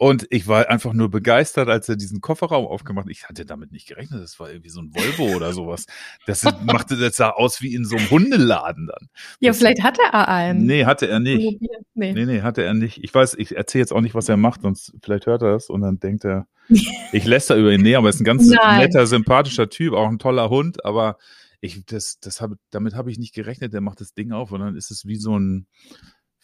Und 0.00 0.28
ich 0.30 0.46
war 0.46 0.70
einfach 0.70 0.92
nur 0.92 1.10
begeistert, 1.10 1.68
als 1.68 1.88
er 1.88 1.96
diesen 1.96 2.20
Kofferraum 2.20 2.66
aufgemacht 2.66 3.06
hat. 3.06 3.10
Ich 3.10 3.28
hatte 3.28 3.44
damit 3.44 3.72
nicht 3.72 3.88
gerechnet. 3.88 4.22
Das 4.22 4.38
war 4.38 4.48
irgendwie 4.48 4.70
so 4.70 4.80
ein 4.80 4.94
Volvo 4.94 5.34
oder 5.34 5.52
sowas. 5.52 5.86
Das 6.24 6.44
machte, 6.64 6.96
das 6.96 7.16
sah 7.16 7.30
aus 7.30 7.60
wie 7.62 7.74
in 7.74 7.84
so 7.84 7.96
einem 7.96 8.08
Hundeladen 8.08 8.86
dann. 8.86 9.08
Ja, 9.40 9.50
das, 9.50 9.58
vielleicht 9.58 9.82
hatte 9.82 10.00
er 10.12 10.28
einen. 10.28 10.66
Nee, 10.66 10.84
hatte 10.84 11.08
er 11.08 11.18
nicht. 11.18 11.60
Nee. 11.94 12.12
nee, 12.12 12.26
nee, 12.26 12.42
hatte 12.42 12.62
er 12.62 12.74
nicht. 12.74 13.02
Ich 13.02 13.12
weiß, 13.12 13.34
ich 13.38 13.56
erzähle 13.56 13.82
jetzt 13.82 13.92
auch 13.92 14.00
nicht, 14.00 14.14
was 14.14 14.28
er 14.28 14.36
macht, 14.36 14.62
sonst 14.62 14.94
vielleicht 15.02 15.26
hört 15.26 15.42
er 15.42 15.52
das 15.54 15.68
und 15.68 15.80
dann 15.80 15.98
denkt 15.98 16.24
er, 16.24 16.46
ich 17.12 17.24
lässt 17.24 17.50
da 17.50 17.56
über 17.56 17.72
ihn. 17.72 17.82
Nee, 17.82 17.96
aber 17.96 18.06
er 18.06 18.10
ist 18.10 18.20
ein 18.20 18.24
ganz 18.24 18.46
Nein. 18.46 18.78
netter, 18.78 19.04
sympathischer 19.04 19.68
Typ, 19.68 19.94
auch 19.94 20.08
ein 20.08 20.20
toller 20.20 20.48
Hund, 20.48 20.84
aber 20.84 21.18
ich, 21.60 21.84
das, 21.86 22.20
das 22.20 22.40
habe, 22.40 22.56
damit 22.70 22.94
habe 22.94 23.10
ich 23.10 23.18
nicht 23.18 23.34
gerechnet. 23.34 23.72
Der 23.72 23.80
macht 23.80 24.00
das 24.00 24.14
Ding 24.14 24.30
auf 24.30 24.52
und 24.52 24.60
dann 24.60 24.76
ist 24.76 24.92
es 24.92 25.06
wie 25.06 25.16
so 25.16 25.36
ein, 25.36 25.66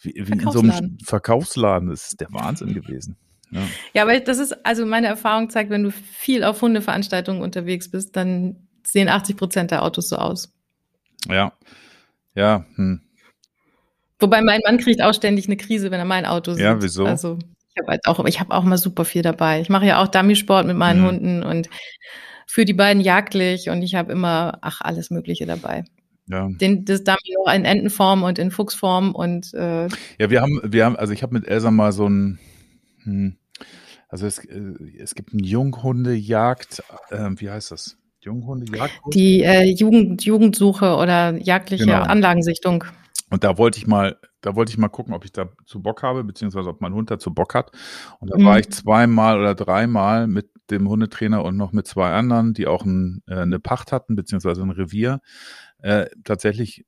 wie, 0.01 0.13
wie 0.13 0.33
in 0.33 0.51
so 0.51 0.59
einem 0.59 0.97
Verkaufsladen. 1.05 1.87
Das 1.87 2.07
ist 2.09 2.19
der 2.19 2.33
Wahnsinn 2.33 2.73
gewesen. 2.73 3.15
Ja. 3.51 3.61
ja, 3.93 4.03
aber 4.03 4.19
das 4.19 4.39
ist, 4.39 4.65
also 4.65 4.85
meine 4.85 5.07
Erfahrung 5.07 5.49
zeigt, 5.49 5.69
wenn 5.69 5.83
du 5.83 5.91
viel 5.91 6.43
auf 6.43 6.61
Hundeveranstaltungen 6.61 7.41
unterwegs 7.41 7.89
bist, 7.89 8.15
dann 8.15 8.67
sehen 8.83 9.09
80 9.09 9.37
Prozent 9.37 9.71
der 9.71 9.83
Autos 9.83 10.09
so 10.09 10.17
aus. 10.17 10.53
Ja. 11.27 11.53
Ja. 12.35 12.65
Hm. 12.75 13.01
Wobei 14.19 14.41
mein 14.41 14.61
Mann 14.65 14.77
kriegt 14.77 15.01
auch 15.01 15.13
ständig 15.13 15.47
eine 15.47 15.57
Krise, 15.57 15.91
wenn 15.91 15.99
er 15.99 16.05
mein 16.05 16.25
Auto 16.25 16.53
sieht. 16.53 16.63
Ja, 16.63 16.81
wieso? 16.81 17.05
Also 17.05 17.37
ich 17.73 17.81
habe 17.81 17.91
halt 17.91 18.05
auch, 18.07 18.23
ich 18.25 18.39
habe 18.39 18.53
auch 18.53 18.63
mal 18.63 18.77
super 18.77 19.05
viel 19.05 19.21
dabei. 19.21 19.59
Ich 19.59 19.69
mache 19.69 19.85
ja 19.85 20.01
auch 20.01 20.07
Dummy-Sport 20.07 20.65
mit 20.65 20.77
meinen 20.77 21.01
mhm. 21.01 21.07
Hunden 21.07 21.43
und 21.43 21.69
für 22.47 22.63
die 22.63 22.73
beiden 22.73 23.01
jagdlich 23.01 23.69
und 23.69 23.81
ich 23.81 23.95
habe 23.95 24.11
immer, 24.11 24.59
ach, 24.61 24.81
alles 24.81 25.09
Mögliche 25.09 25.45
dabei. 25.45 25.83
Ja. 26.27 26.47
Den, 26.49 26.85
das 26.85 27.03
Dummy 27.03 27.35
noch 27.37 27.53
in 27.53 27.65
Entenform 27.65 28.23
und 28.23 28.39
in 28.39 28.49
Fuchsform 28.49 29.13
und 29.13 29.53
äh, 29.53 29.87
Ja, 30.17 30.29
wir 30.29 30.41
haben, 30.41 30.61
wir 30.63 30.85
haben, 30.85 30.95
also 30.95 31.13
ich 31.13 31.21
habe 31.21 31.33
mit 31.33 31.47
Elsa 31.47 31.69
mal 31.69 31.91
so 31.91 32.07
ein 32.07 32.39
hm. 33.05 33.37
Also 34.09 34.27
es, 34.27 34.39
äh, 34.45 34.73
es 34.99 35.15
gibt 35.15 35.33
ein 35.33 35.43
Junghundejagd, 35.43 36.83
äh, 37.09 37.29
wie 37.37 37.49
heißt 37.49 37.71
das? 37.71 37.97
Junghundejagd? 38.21 38.99
Die 39.13 39.43
äh, 39.43 39.63
Jugend, 39.63 40.23
Jugendsuche 40.23 40.95
oder 40.95 41.37
jagdliche 41.37 41.85
genau. 41.85 42.01
Anlagensichtung. 42.01 42.83
Und 43.29 43.43
da 43.43 43.57
wollte 43.57 43.77
ich 43.77 43.87
mal, 43.87 44.17
da 44.41 44.55
wollte 44.55 44.71
ich 44.71 44.77
mal 44.77 44.89
gucken, 44.89 45.13
ob 45.13 45.25
ich 45.25 45.31
da 45.31 45.49
zu 45.65 45.81
Bock 45.81 46.03
habe, 46.03 46.23
beziehungsweise 46.23 46.69
ob 46.69 46.81
mein 46.81 46.93
Hund 46.93 47.09
dazu 47.09 47.33
Bock 47.33 47.55
hat. 47.55 47.71
Und 48.19 48.31
da 48.31 48.37
mhm. 48.37 48.45
war 48.45 48.59
ich 48.59 48.69
zweimal 48.69 49.39
oder 49.39 49.55
dreimal 49.55 50.27
mit 50.27 50.49
dem 50.69 50.87
Hundetrainer 50.87 51.43
und 51.43 51.57
noch 51.57 51.71
mit 51.71 51.87
zwei 51.87 52.11
anderen, 52.11 52.53
die 52.53 52.67
auch 52.67 52.85
ein, 52.85 53.23
äh, 53.27 53.37
eine 53.37 53.59
Pacht 53.59 53.91
hatten, 53.91 54.15
beziehungsweise 54.15 54.61
ein 54.61 54.71
Revier, 54.71 55.21
äh, 55.79 56.07
tatsächlich 56.23 56.85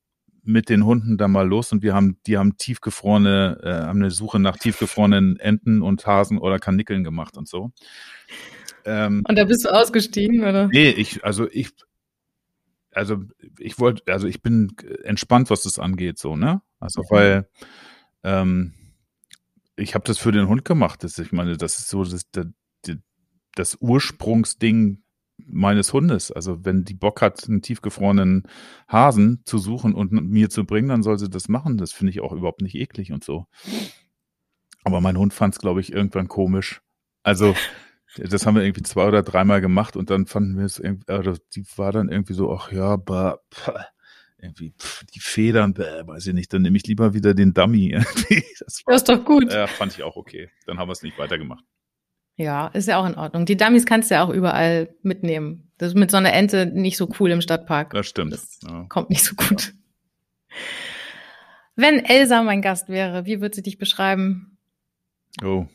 mit 0.48 0.70
den 0.70 0.86
Hunden 0.86 1.18
da 1.18 1.28
mal 1.28 1.48
los 1.48 1.72
und 1.72 1.84
wir 1.84 1.94
haben, 1.94 2.18
die 2.26 2.38
haben 2.38 2.58
tiefgefrorene, 2.58 3.60
äh, 3.62 3.70
haben 3.86 4.00
eine 4.00 4.12
Suche 4.12 4.40
nach 4.40 4.58
tiefgefrorenen 4.58 5.38
Enten 5.40 5.82
und 5.82 6.06
Hasen 6.08 6.38
oder 6.38 6.58
Kanickeln 6.58 7.04
gemacht 7.04 7.38
und 7.38 7.48
so. 7.48 7.72
Ähm, 8.86 9.24
und 9.28 9.38
da 9.38 9.44
bist 9.44 9.66
du 9.66 9.70
ausgestiegen, 9.70 10.42
oder? 10.42 10.70
Nee, 10.70 10.90
ich, 10.90 11.24
also 11.26 11.50
ich, 11.52 11.72
also 12.92 13.18
ich 13.60 13.78
wollte, 13.78 14.12
also 14.12 14.28
ich 14.28 14.42
bin 14.42 14.74
entspannt, 15.04 15.50
was 15.50 15.64
das 15.64 15.80
angeht, 15.80 16.18
so, 16.18 16.38
ne? 16.38 16.62
Also 16.80 17.04
weil 17.10 17.50
ähm, 18.24 18.74
ich 19.76 19.96
habe 19.96 20.06
das 20.06 20.18
für 20.18 20.32
den 20.32 20.48
Hund 20.48 20.64
gemacht. 20.64 21.04
Das, 21.04 21.20
ich 21.20 21.34
meine, 21.34 21.58
das 21.58 21.80
ist 21.80 21.90
so 21.90 22.04
das, 22.06 22.30
das, 22.32 22.48
das 23.54 23.78
Ursprungsding 23.82 25.04
meines 25.48 25.94
Hundes. 25.94 26.32
Also 26.32 26.64
wenn 26.66 26.84
die 26.84 26.94
Bock 26.94 27.22
hat, 27.22 27.48
einen 27.48 27.62
tiefgefrorenen 27.62 28.44
Hasen 28.88 29.42
zu 29.46 29.58
suchen 29.58 29.94
und 29.94 30.12
mir 30.12 30.50
zu 30.50 30.66
bringen, 30.66 30.90
dann 30.90 31.04
soll 31.04 31.18
sie 31.18 31.30
das 31.30 31.48
machen. 31.50 31.78
Das 31.78 31.92
finde 31.94 32.12
ich 32.12 32.22
auch 32.22 32.34
überhaupt 32.34 32.62
nicht 32.62 32.76
eklig 32.76 33.12
und 33.12 33.24
so. 33.24 33.48
Aber 34.84 35.02
mein 35.02 35.18
Hund 35.18 35.34
fand 35.34 35.54
es, 35.54 35.60
glaube 35.60 35.82
ich, 35.82 35.92
irgendwann 35.92 36.28
komisch. 36.28 36.82
Also 37.24 37.56
das 38.16 38.46
haben 38.46 38.56
wir 38.56 38.64
irgendwie 38.64 38.84
zwei 38.84 39.08
oder 39.08 39.24
dreimal 39.24 39.62
gemacht 39.62 39.96
und 39.96 40.10
dann 40.10 40.26
fanden 40.26 40.58
wir 40.58 40.66
es 40.66 40.80
irgendwie, 40.80 41.12
also 41.12 41.34
die 41.54 41.66
war 41.76 41.92
dann 41.92 42.10
irgendwie 42.10 42.34
so, 42.34 42.52
ach 42.54 42.72
ja, 42.72 42.96
bah, 42.96 43.40
pah, 43.50 43.86
irgendwie 44.38 44.74
pff, 44.80 45.04
die 45.14 45.20
Federn, 45.20 45.74
bäh, 45.74 46.06
weiß 46.06 46.28
ich 46.28 46.34
nicht, 46.34 46.54
dann 46.54 46.62
nehme 46.62 46.78
ich 46.78 46.88
lieber 46.88 47.14
wieder 47.14 47.34
den 47.34 47.54
Dummy. 47.54 47.92
das, 48.60 48.86
war, 48.86 48.94
das 48.94 49.02
ist 49.02 49.10
doch 49.10 49.24
gut. 49.26 49.52
Ja, 49.52 49.68
fand 49.68 49.94
ich 49.94 50.04
auch 50.04 50.16
okay. 50.16 50.50
Dann 50.66 50.80
haben 50.80 50.88
wir 50.88 50.94
es 50.94 51.04
nicht 51.04 51.18
weitergemacht. 51.18 51.64
Ja, 52.38 52.68
ist 52.68 52.88
ja 52.88 52.98
auch 53.00 53.06
in 53.08 53.16
Ordnung. 53.16 53.46
Die 53.46 53.58
Dummies 53.58 53.86
kannst 53.86 54.10
du 54.12 54.16
ja 54.16 54.24
auch 54.24 54.30
überall 54.30 54.90
mitnehmen. 55.02 55.72
Das 55.80 55.90
ist 55.90 55.96
mit 55.96 56.12
so 56.12 56.18
einer 56.18 56.34
Ente 56.34 56.68
nicht 56.68 56.96
so 56.98 57.10
cool 57.20 57.32
im 57.32 57.42
Stadtpark. 57.42 57.92
Das 57.94 58.06
stimmt. 58.08 58.34
Das 58.34 58.60
Ja. 58.68 58.86
kommt 58.90 59.10
nicht 59.10 59.24
so 59.24 59.36
gut. 59.36 59.74
Wenn 61.76 62.00
Elsa 62.06 62.44
mein 62.44 62.62
Gast 62.62 62.90
wäre, 62.90 63.26
wie 63.26 63.42
würde 63.42 63.56
sie 63.56 63.64
dich 63.64 63.78
beschreiben? 63.80 64.58
Oh. 65.44 65.66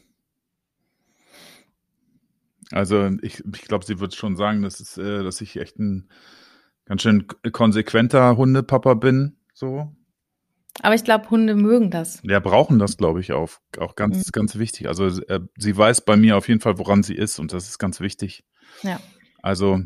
Also 2.70 3.10
ich, 3.22 3.44
ich 3.44 3.62
glaube, 3.62 3.84
sie 3.84 4.00
wird 4.00 4.14
schon 4.14 4.36
sagen, 4.36 4.62
dass, 4.62 4.80
es, 4.80 4.96
äh, 4.98 5.22
dass 5.22 5.40
ich 5.40 5.56
echt 5.58 5.78
ein 5.78 6.08
ganz 6.86 7.02
schön 7.02 7.26
konsequenter 7.52 8.36
Hundepapa 8.36 8.94
bin. 8.94 9.36
So. 9.52 9.94
Aber 10.80 10.94
ich 10.94 11.04
glaube, 11.04 11.28
Hunde 11.30 11.54
mögen 11.54 11.90
das. 11.90 12.20
Ja, 12.24 12.40
brauchen 12.40 12.78
das, 12.78 12.96
glaube 12.96 13.20
ich, 13.20 13.32
auch. 13.32 13.50
Auch 13.78 13.94
ganz, 13.94 14.16
Mhm. 14.26 14.30
ganz 14.32 14.56
wichtig. 14.58 14.88
Also 14.88 15.06
äh, 15.06 15.40
sie 15.58 15.76
weiß 15.76 16.04
bei 16.04 16.16
mir 16.16 16.36
auf 16.38 16.48
jeden 16.48 16.60
Fall, 16.60 16.78
woran 16.78 17.02
sie 17.02 17.14
ist 17.14 17.38
und 17.38 17.52
das 17.52 17.68
ist 17.68 17.78
ganz 17.78 18.00
wichtig. 18.00 18.44
Ja. 18.82 18.98
Also 19.42 19.80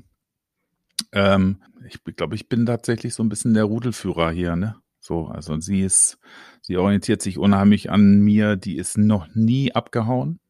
ähm, 1.12 1.62
ich 1.88 2.03
glaube, 2.16 2.35
ich 2.35 2.49
bin 2.49 2.66
tatsächlich 2.66 3.14
so 3.14 3.22
ein 3.22 3.29
bisschen 3.29 3.55
der 3.55 3.64
Rudelführer 3.64 4.31
hier, 4.31 4.57
ne? 4.57 4.77
So, 5.01 5.27
also 5.27 5.59
sie 5.61 5.83
ist, 5.83 6.18
sie 6.62 6.77
orientiert 6.77 7.22
sich 7.22 7.38
unheimlich 7.38 7.90
an 7.90 8.20
mir, 8.20 8.57
die 8.57 8.77
ist 8.77 8.99
noch 8.99 9.29
nie 9.35 9.72
abgehauen. 9.72 10.40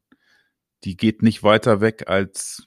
Die 0.84 0.96
geht 0.96 1.22
nicht 1.22 1.42
weiter 1.42 1.80
weg 1.80 2.04
als 2.08 2.66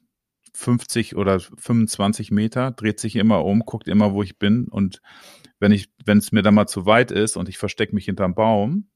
50 0.54 1.16
oder 1.16 1.40
25 1.40 2.32
Meter, 2.32 2.72
dreht 2.72 3.00
sich 3.00 3.16
immer 3.16 3.44
um, 3.46 3.62
guckt 3.62 3.88
immer, 3.88 4.14
wo 4.14 4.22
ich 4.22 4.38
bin. 4.38 4.68
Und 4.68 5.02
wenn 5.60 5.72
ich, 5.72 5.90
wenn 6.06 6.18
es 6.20 6.32
mir 6.32 6.42
dann 6.42 6.56
mal 6.56 6.68
zu 6.68 6.86
weit 6.86 7.12
ist 7.12 7.38
und 7.38 7.50
ich 7.50 7.58
verstecke 7.58 7.94
mich 7.96 8.06
hinterm 8.06 8.36
Baum 8.36 8.90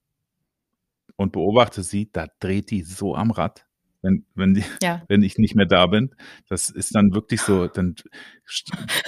und 1.16 1.32
beobachte 1.32 1.84
sie, 1.84 2.10
da 2.12 2.28
dreht 2.40 2.72
die 2.72 2.82
so 2.82 3.16
am 3.16 3.32
Rad. 3.32 3.66
Wenn, 4.02 4.26
wenn, 4.36 4.54
die, 4.56 4.64
Ja. 4.82 5.02
wenn 5.08 5.24
ich 5.24 5.38
nicht 5.38 5.56
mehr 5.56 5.66
da 5.66 5.86
bin, 5.88 6.14
das 6.50 6.70
ist 6.70 6.94
dann 6.96 7.14
wirklich 7.14 7.42
so, 7.42 7.68
dann 7.68 7.96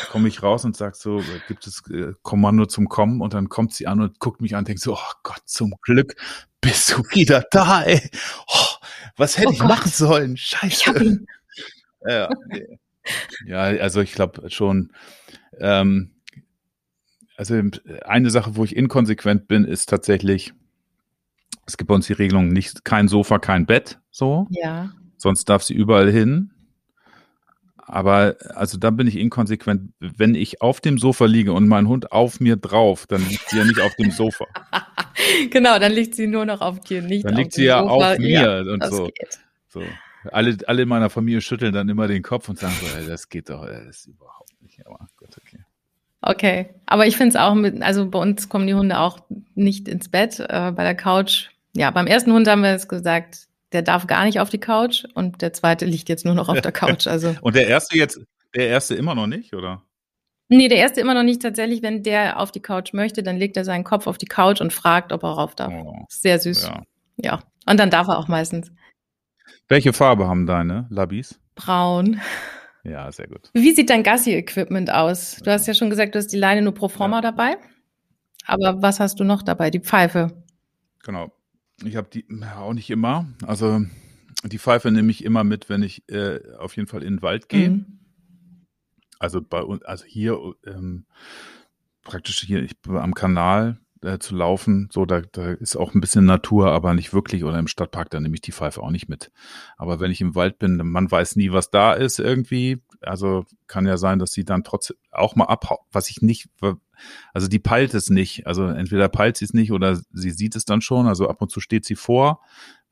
komme 0.10 0.28
ich 0.30 0.42
raus 0.42 0.64
und 0.64 0.78
sag 0.78 0.96
so, 0.96 1.22
gibt 1.48 1.68
es 1.68 1.84
äh, 1.92 2.14
Kommando 2.22 2.66
zum 2.66 2.88
Kommen 2.88 3.20
und 3.22 3.34
dann 3.34 3.50
kommt 3.50 3.74
sie 3.74 3.88
an 3.88 4.00
und 4.02 4.20
guckt 4.20 4.40
mich 4.42 4.54
an 4.56 4.60
und 4.60 4.68
denkt 4.70 4.82
so, 4.82 4.94
oh 4.94 5.12
Gott, 5.24 5.42
zum 5.46 5.74
Glück 5.82 6.16
bist 6.62 6.92
du 6.92 6.98
wieder 7.12 7.44
da, 7.52 7.84
ey. 7.84 8.10
Oh, 8.48 8.76
was 9.18 9.38
hätte 9.38 9.50
Oh 9.50 9.52
ich 9.52 9.60
Gott. 9.60 9.68
machen 9.70 9.92
sollen? 9.92 10.38
Scheiße. 10.38 11.26
Ja, 12.08 12.30
ja 13.46 13.60
also 13.62 14.02
ich 14.02 14.14
glaube 14.14 14.50
schon, 14.50 14.92
ähm, 15.60 16.15
also 17.38 17.62
eine 18.06 18.30
Sache, 18.30 18.56
wo 18.56 18.64
ich 18.64 18.76
inkonsequent 18.76 19.48
bin, 19.48 19.66
ist 19.66 19.90
tatsächlich, 19.90 20.54
es 21.66 21.78
gibt 21.78 21.88
bei 21.90 21.96
uns 21.96 22.08
die 22.08 22.14
Regelung, 22.14 22.50
nicht 22.50 22.86
kein 22.86 23.08
Sofa, 23.08 23.40
kein 23.40 23.66
Bett, 23.66 24.00
so, 24.12 24.48
Ja. 24.52 24.92
sonst 25.18 25.46
darf 25.50 25.64
sie 25.64 25.74
überall 25.74 26.12
hin. 26.12 26.52
Aber 27.88 28.36
also 28.56 28.80
da 28.80 28.90
bin 28.90 29.06
ich 29.06 29.16
inkonsequent. 29.16 29.92
Wenn 30.00 30.34
ich 30.34 30.60
auf 30.62 30.82
dem 30.82 30.98
Sofa 30.98 31.26
liege 31.26 31.54
und 31.54 31.68
mein 31.68 31.88
Hund 31.88 32.12
auf 32.12 32.40
mir 32.40 32.56
drauf, 32.56 33.06
dann 33.06 33.22
liegt 33.30 33.48
sie 33.50 33.60
ja 33.60 33.64
nicht 33.64 33.80
auf 33.80 33.96
dem 33.96 34.12
Sofa. 34.12 34.46
Genau, 35.50 35.80
dann 35.80 35.94
liegt 35.94 36.14
sie 36.16 36.28
nur 36.28 36.46
noch 36.46 36.60
auf 36.60 36.82
dir, 36.82 37.02
nicht 37.02 37.24
Dann 37.26 37.36
liegt 37.36 37.54
sie 37.54 37.64
ja 37.64 37.80
Sofa. 37.80 38.12
auf 38.14 38.18
mir 38.20 38.30
Ja, 38.30 38.60
und 38.62 38.84
so. 38.86 39.10
so. 39.70 39.82
Alle, 40.32 40.58
alle 40.68 40.82
in 40.84 40.90
meiner 40.90 41.10
Familie 41.10 41.40
schütteln 41.40 41.72
dann 41.74 41.88
immer 41.88 42.08
den 42.08 42.22
Kopf 42.22 42.50
und 42.50 42.60
sagen 42.60 42.74
so, 42.82 42.98
ey, 42.98 43.06
das 43.08 43.30
geht 43.30 43.50
doch, 43.50 43.66
das 43.66 43.86
ist 43.86 44.08
überhaupt 44.08 44.52
nicht. 44.62 44.86
Aber 44.86 45.08
gut, 45.18 45.30
okay. 45.42 45.60
Okay, 46.28 46.70
aber 46.88 47.06
ich 47.06 47.18
finde 47.18 47.30
es 47.30 47.36
auch 47.36 47.54
mit, 47.54 47.84
also 47.84 48.10
bei 48.10 48.18
uns 48.18 48.50
kommen 48.50 48.66
die 48.66 48.74
Hunde 48.74 49.00
auch 49.00 49.20
nicht 49.54 49.88
ins 49.88 50.10
Bett, 50.10 50.40
äh, 50.40 50.72
bei 50.72 50.84
der 50.84 50.96
Couch. 50.96 51.50
Ja, 51.76 51.92
beim 51.92 52.08
ersten 52.08 52.34
Hund 52.34 52.48
haben 52.48 52.64
wir 52.64 52.72
jetzt 52.72 52.90
gesagt, 52.90 53.48
der 53.74 53.84
darf 53.84 54.08
gar 54.08 54.26
nicht 54.26 54.40
auf 54.40 54.50
die 54.50 54.60
Couch 54.60 55.06
und 55.14 55.44
der 55.44 55.54
zweite 55.54 55.86
liegt 55.86 56.10
jetzt 56.10 56.26
nur 56.26 56.34
noch 56.34 56.50
auf 56.50 56.62
der 56.62 56.72
Couch. 56.72 57.06
Also, 57.06 57.36
Und 57.42 57.56
der 57.56 57.68
erste 57.68 57.96
jetzt, 57.96 58.20
der 58.56 58.70
erste 58.70 58.96
immer 58.96 59.14
noch 59.14 59.28
nicht, 59.28 59.54
oder? 59.54 59.84
nee, 60.48 60.68
der 60.68 60.80
erste 60.80 61.00
immer 61.00 61.14
noch 61.14 61.24
nicht 61.24 61.44
tatsächlich. 61.44 61.84
Wenn 61.84 62.02
der 62.02 62.40
auf 62.40 62.52
die 62.52 62.62
Couch 62.62 62.94
möchte, 62.94 63.22
dann 63.22 63.38
legt 63.38 63.56
er 63.56 63.66
seinen 63.66 63.84
Kopf 63.84 64.08
auf 64.08 64.18
die 64.18 64.26
Couch 64.26 64.62
und 64.62 64.74
fragt, 64.74 65.12
ob 65.14 65.22
er 65.24 65.30
rauf 65.30 65.54
darf. 65.54 65.72
Oh, 65.74 66.06
Sehr 66.10 66.40
süß. 66.40 66.68
Ja. 66.68 66.84
ja. 67.18 67.40
Und 67.68 67.80
dann 67.80 67.92
darf 67.92 68.08
er 68.08 68.18
auch 68.18 68.28
meistens 68.28 68.72
Welche 69.68 69.94
Farbe 69.94 70.28
haben 70.28 70.48
deine 70.48 70.88
Labis? 70.90 71.40
braun. 71.56 72.20
Ja, 72.86 73.12
sehr 73.12 73.28
gut. 73.28 73.50
Wie 73.54 73.74
sieht 73.74 73.90
dein 73.90 74.04
Gassi-Equipment 74.04 74.92
aus? 74.92 75.38
Du 75.44 75.52
hast 75.52 75.68
ja 75.68 75.74
schon 75.74 75.90
gesagt, 75.90 76.14
du 76.14 76.20
hast 76.20 76.28
die 76.28 76.38
Leine 76.38 76.62
nur 76.62 76.74
pro 76.74 76.88
forma 76.88 77.18
Ja. 77.18 77.22
dabei. 77.22 77.58
Aber 78.46 78.82
was 78.82 79.00
hast 79.00 79.20
du 79.20 79.24
noch 79.24 79.42
dabei? 79.42 79.72
Die 79.72 79.80
Pfeife. 79.80 80.44
Genau. 81.04 81.32
Ich 81.84 81.96
habe 81.96 82.08
die 82.12 82.26
ja, 82.30 82.58
auch 82.58 82.74
nicht 82.74 82.90
immer. 82.92 83.28
Also 83.46 83.82
die 84.44 84.60
Pfeife 84.60 84.92
nehme 84.92 85.10
ich 85.10 85.26
immer 85.26 85.44
mit, 85.44 85.68
wenn 85.68 85.82
ich 85.82 86.08
äh, 86.10 86.40
auf 86.60 86.76
jeden 86.76 86.88
Fall 86.88 87.02
in 87.02 87.16
den 87.16 87.22
Wald 87.24 87.50
gehe. 87.50 87.72
Mhm. 87.72 87.86
Also 89.18 89.42
bei 89.42 89.62
uns, 89.62 89.84
also 89.84 90.06
hier 90.06 90.40
ähm, 90.68 91.06
praktisch 92.04 92.42
hier 92.42 92.62
ich, 92.62 92.76
am 92.88 93.16
Kanal 93.16 93.80
äh, 94.06 94.20
zu 94.20 94.36
laufen, 94.36 94.90
so 94.92 95.06
da, 95.06 95.22
da 95.22 95.52
ist 95.52 95.76
auch 95.76 95.94
ein 95.94 96.02
bisschen 96.02 96.26
Natur, 96.26 96.72
aber 96.72 96.94
nicht 96.94 97.14
wirklich. 97.14 97.44
Oder 97.44 97.60
im 97.60 97.68
Stadtpark, 97.68 98.10
da 98.10 98.20
nehme 98.20 98.36
ich 98.36 98.42
die 98.42 98.52
Pfeife 98.52 98.82
auch 98.82 98.92
nicht 98.92 99.10
mit. 99.10 99.32
Aber 99.78 100.00
wenn 100.00 100.12
ich 100.12 100.22
im 100.22 100.36
Wald 100.36 100.60
bin, 100.60 100.78
man 100.78 101.10
weiß 101.10 101.36
nie, 101.36 101.52
was 101.52 101.70
da 101.72 101.94
ist 101.94 102.20
irgendwie. 102.20 102.82
Also 103.02 103.46
kann 103.68 103.86
ja 103.86 103.98
sein, 103.98 104.20
dass 104.20 104.32
sie 104.32 104.46
dann 104.46 104.64
trotzdem 104.64 104.98
auch 105.12 105.36
mal 105.36 105.46
abhaut, 105.46 105.80
was 105.92 106.10
ich 106.10 106.22
nicht, 106.22 106.50
also 107.34 107.48
die 107.48 107.60
peilt 107.60 107.94
es 107.94 108.10
nicht. 108.10 108.48
Also 108.48 108.66
entweder 108.68 109.08
peilt 109.10 109.38
sie 109.38 109.46
es 109.46 109.54
nicht 109.54 109.72
oder 109.72 110.00
sie 110.14 110.32
sieht 110.32 110.56
es 110.56 110.66
dann 110.66 110.82
schon. 110.82 111.08
Also 111.08 111.30
ab 111.30 111.42
und 111.42 111.52
zu 111.52 111.60
steht 111.60 111.86
sie 111.86 111.96
vor. 111.96 112.42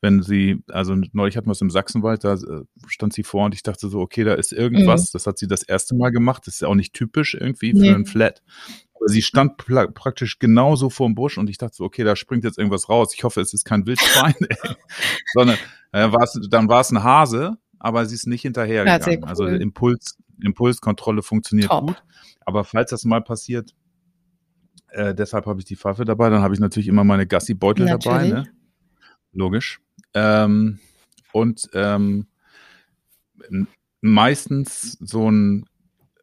Wenn 0.00 0.22
sie, 0.22 0.62
also 0.68 0.94
neulich 1.12 1.36
hatten 1.38 1.46
wir 1.48 1.52
es 1.52 1.62
im 1.62 1.70
Sachsenwald, 1.70 2.24
da 2.24 2.34
äh, 2.34 2.64
stand 2.88 3.14
sie 3.14 3.22
vor 3.22 3.46
und 3.46 3.54
ich 3.54 3.62
dachte 3.62 3.88
so, 3.88 4.00
okay, 4.00 4.22
da 4.24 4.34
ist 4.34 4.52
irgendwas. 4.52 5.10
Das 5.12 5.26
hat 5.26 5.38
sie 5.38 5.46
das 5.46 5.62
erste 5.62 5.94
Mal 5.96 6.10
gemacht. 6.10 6.46
Das 6.46 6.54
ist 6.56 6.60
ja 6.60 6.68
auch 6.68 6.74
nicht 6.74 6.92
typisch 6.92 7.34
irgendwie 7.34 7.70
für 7.72 7.78
Nee. 7.78 7.94
einen 7.94 8.04
Flat. 8.06 8.42
Aber 8.96 9.08
sie 9.08 9.22
stand 9.22 9.56
praktisch 9.56 10.38
genauso 10.38 10.90
vor 10.90 11.06
dem 11.08 11.14
Busch 11.14 11.38
und 11.38 11.48
ich 11.48 11.56
dachte 11.56 11.76
so, 11.76 11.84
okay, 11.84 12.04
da 12.04 12.16
springt 12.16 12.44
jetzt 12.44 12.58
irgendwas 12.58 12.88
raus. 12.90 13.14
Ich 13.14 13.24
hoffe, 13.24 13.40
es 13.40 13.54
ist 13.54 13.64
kein 13.64 13.86
Wildschwein, 13.86 14.34
sondern 15.32 15.56
äh, 15.92 16.12
war's, 16.12 16.38
dann 16.50 16.68
war 16.68 16.80
es 16.80 16.90
ein 16.90 17.02
Hase, 17.02 17.56
aber 17.78 18.04
sie 18.06 18.14
ist 18.14 18.26
nicht 18.26 18.44
Ja, 18.44 18.48
hinterhergegangen. 18.48 19.02
sehr 19.02 19.18
cool. 19.22 19.28
Also 19.28 19.46
Impuls, 19.46 20.18
Impulskontrolle 20.42 21.22
funktioniert 21.22 21.70
Top. 21.70 21.86
gut. 21.86 22.02
Aber 22.44 22.64
falls 22.64 22.90
das 22.90 23.04
mal 23.04 23.22
passiert, 23.22 23.74
äh, 24.94 25.14
deshalb 25.14 25.46
habe 25.46 25.60
ich 25.60 25.66
die 25.66 25.76
Pfeife 25.76 26.04
dabei. 26.04 26.30
Dann 26.30 26.42
habe 26.42 26.54
ich 26.54 26.60
natürlich 26.60 26.88
immer 26.88 27.04
meine 27.04 27.26
Gassi-Beutel 27.26 27.86
dabei, 27.86 28.28
ne? 28.28 28.44
Logisch. 29.32 29.80
Ähm, 30.14 30.78
und 31.32 31.68
ähm, 31.74 32.26
meistens 34.00 34.92
so 35.00 35.30
ein, 35.30 35.66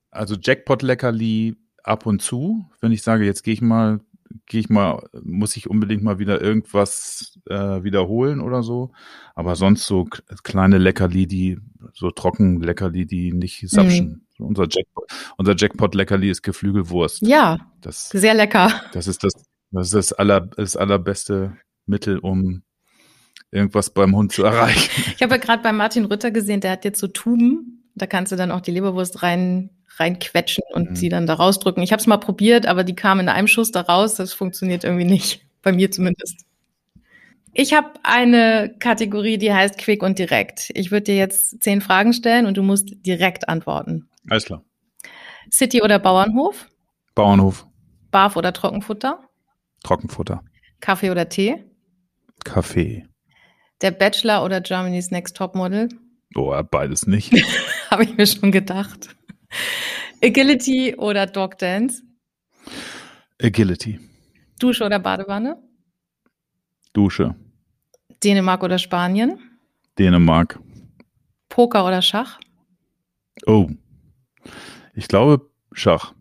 also 0.09 0.35
Jackpot-Leckerli 0.41 1.57
ab 1.83 2.05
und 2.05 2.21
zu, 2.21 2.65
wenn 2.79 2.91
ich 2.91 3.03
sage, 3.03 3.25
jetzt 3.25 3.43
gehe 3.43 3.53
ich 3.53 3.61
mal, 3.61 3.99
gehe 4.45 4.61
ich 4.61 4.69
mal, 4.69 5.07
muss 5.23 5.55
ich 5.57 5.69
unbedingt 5.69 6.03
mal 6.03 6.19
wieder 6.19 6.41
irgendwas 6.41 7.39
äh, 7.49 7.83
wiederholen 7.83 8.41
oder 8.41 8.63
so. 8.63 8.91
Aber 9.35 9.55
sonst 9.55 9.85
so 9.85 10.05
kleine 10.43 10.77
Leckerli, 10.77 11.27
die, 11.27 11.59
so 11.93 12.11
trocken 12.11 12.61
Leckerli, 12.61 13.05
die 13.05 13.33
nicht 13.33 13.67
sapschen. 13.69 14.25
So 14.37 14.45
unser 14.45 14.63
Jackpot, 14.69 15.05
unser 15.37 15.55
Jackpot-Leckerli 15.55 16.29
ist 16.29 16.41
Geflügelwurst. 16.41 17.21
Ja, 17.21 17.59
Das, 17.81 18.09
sehr 18.09 18.33
lecker. 18.33 18.71
das 18.93 19.07
ist 19.07 19.23
das, 19.23 19.33
das 19.71 19.87
ist 19.87 19.93
das, 19.93 20.13
aller, 20.13 20.41
das 20.41 20.75
allerbeste 20.75 21.57
Mittel, 21.85 22.17
um 22.19 22.63
irgendwas 23.51 23.89
beim 23.89 24.15
Hund 24.15 24.31
zu 24.31 24.43
erreichen. 24.43 24.89
Ich 25.15 25.21
habe 25.21 25.35
ja 25.35 25.41
gerade 25.41 25.61
bei 25.63 25.71
Martin 25.73 26.05
Rütter 26.05 26.31
gesehen, 26.31 26.61
der 26.61 26.71
hat 26.71 26.85
jetzt 26.85 26.99
so 26.99 27.07
Tuben. 27.07 27.83
Da 27.95 28.07
kannst 28.07 28.31
du 28.31 28.35
dann 28.37 28.51
auch 28.51 28.61
die 28.61 28.71
Leberwurst 28.71 29.21
rein 29.23 29.69
reinquetschen 29.97 30.63
und 30.73 30.91
Mhm. 30.91 30.95
sie 30.95 31.09
dann 31.09 31.27
da 31.27 31.33
rausdrücken. 31.35 31.83
Ich 31.83 31.91
habe 31.91 31.99
es 31.99 32.07
mal 32.07 32.17
probiert, 32.17 32.65
aber 32.65 32.83
die 32.83 32.95
kam 32.95 33.19
in 33.19 33.29
einem 33.29 33.47
Schuss 33.47 33.71
da 33.71 33.81
raus. 33.81 34.15
Das 34.15 34.33
funktioniert 34.33 34.83
irgendwie 34.83 35.05
nicht. 35.05 35.45
Bei 35.63 35.71
mir 35.71 35.91
zumindest. 35.91 36.45
Ich 37.53 37.73
habe 37.73 37.89
eine 38.03 38.73
Kategorie, 38.79 39.37
die 39.37 39.53
heißt 39.53 39.77
Quick 39.77 40.03
und 40.03 40.17
Direkt. 40.17 40.71
Ich 40.73 40.89
würde 40.91 41.03
dir 41.03 41.17
jetzt 41.17 41.61
zehn 41.61 41.81
Fragen 41.81 42.13
stellen 42.13 42.45
und 42.45 42.55
du 42.57 42.63
musst 42.63 42.89
direkt 43.05 43.49
antworten. 43.49 44.07
Alles 44.29 44.45
klar. 44.45 44.63
City 45.51 45.81
oder 45.81 45.99
Bauernhof? 45.99 46.69
Bauernhof, 47.13 47.67
Barf 48.09 48.37
oder 48.37 48.53
Trockenfutter? 48.53 49.19
Trockenfutter, 49.83 50.43
Kaffee 50.79 51.11
oder 51.11 51.27
Tee? 51.27 51.65
Kaffee. 52.45 53.05
Der 53.81 53.91
Bachelor 53.91 54.45
oder 54.45 54.61
Germany's 54.61 55.11
Next 55.11 55.35
Topmodel? 55.35 55.89
Oh, 56.35 56.55
beides 56.63 57.05
nicht. 57.05 57.33
Habe 57.91 58.05
ich 58.05 58.15
mir 58.15 58.25
schon 58.27 58.51
gedacht. 58.53 59.09
Agility 60.23 60.95
oder 60.97 61.25
Dog 61.25 61.57
Dance? 61.57 62.03
Agility, 63.41 63.99
Dusche 64.59 64.85
oder 64.85 64.99
Badewanne? 64.99 65.57
Dusche, 66.93 67.35
Dänemark 68.23 68.63
oder 68.63 68.77
Spanien? 68.77 69.39
Dänemark. 69.97 70.59
Poker 71.49 71.85
oder 71.85 72.01
Schach? 72.01 72.39
Oh, 73.45 73.69
ich 74.93 75.07
glaube 75.07 75.49
Schach. 75.73 76.13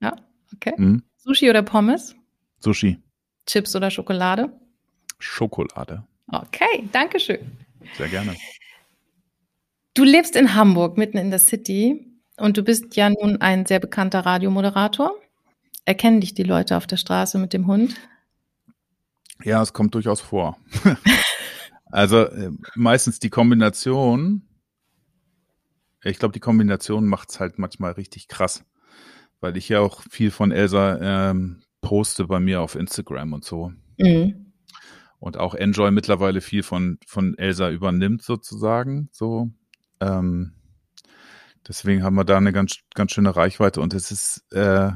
Ja, 0.00 0.16
okay. 0.54 0.74
Hm? 0.76 1.02
Sushi 1.16 1.48
oder 1.48 1.62
Pommes? 1.62 2.16
Sushi, 2.58 2.98
Chips 3.46 3.74
oder 3.76 3.90
Schokolade? 3.90 4.52
Schokolade. 5.18 6.02
Okay, 6.26 6.88
danke 6.92 7.20
schön. 7.20 7.40
Sehr 7.96 8.08
gerne. 8.08 8.34
Du 9.94 10.04
lebst 10.04 10.36
in 10.36 10.54
Hamburg, 10.54 10.96
mitten 10.96 11.18
in 11.18 11.30
der 11.30 11.38
City. 11.38 12.08
Und 12.38 12.56
du 12.56 12.62
bist 12.62 12.96
ja 12.96 13.10
nun 13.10 13.40
ein 13.40 13.66
sehr 13.66 13.78
bekannter 13.78 14.20
Radiomoderator. 14.20 15.14
Erkennen 15.84 16.20
dich 16.20 16.34
die 16.34 16.44
Leute 16.44 16.76
auf 16.76 16.86
der 16.86 16.96
Straße 16.96 17.38
mit 17.38 17.52
dem 17.52 17.66
Hund? 17.66 17.94
Ja, 19.44 19.60
es 19.60 19.72
kommt 19.72 19.94
durchaus 19.94 20.20
vor. 20.20 20.56
also 21.86 22.18
äh, 22.20 22.50
meistens 22.74 23.18
die 23.18 23.30
Kombination, 23.30 24.48
ich 26.02 26.18
glaube, 26.18 26.32
die 26.32 26.40
Kombination 26.40 27.06
macht 27.06 27.30
es 27.30 27.40
halt 27.40 27.58
manchmal 27.58 27.92
richtig 27.92 28.28
krass, 28.28 28.64
weil 29.40 29.56
ich 29.56 29.68
ja 29.68 29.80
auch 29.80 30.02
viel 30.08 30.30
von 30.30 30.52
Elsa 30.52 31.30
ähm, 31.30 31.62
poste 31.80 32.26
bei 32.26 32.40
mir 32.40 32.60
auf 32.60 32.76
Instagram 32.76 33.32
und 33.32 33.44
so. 33.44 33.72
Mhm. 33.98 34.52
Und 35.18 35.36
auch 35.36 35.54
Enjoy 35.54 35.90
mittlerweile 35.90 36.40
viel 36.40 36.62
von, 36.62 36.98
von 37.06 37.36
Elsa 37.36 37.70
übernimmt 37.70 38.22
sozusagen, 38.22 39.08
so. 39.12 39.50
Ähm, 40.02 40.52
deswegen 41.66 42.02
haben 42.02 42.16
wir 42.16 42.24
da 42.24 42.36
eine 42.36 42.52
ganz, 42.52 42.78
ganz 42.94 43.12
schöne 43.12 43.34
Reichweite 43.34 43.80
und 43.80 43.94
es 43.94 44.10
ist, 44.10 44.44
äh, 44.52 44.90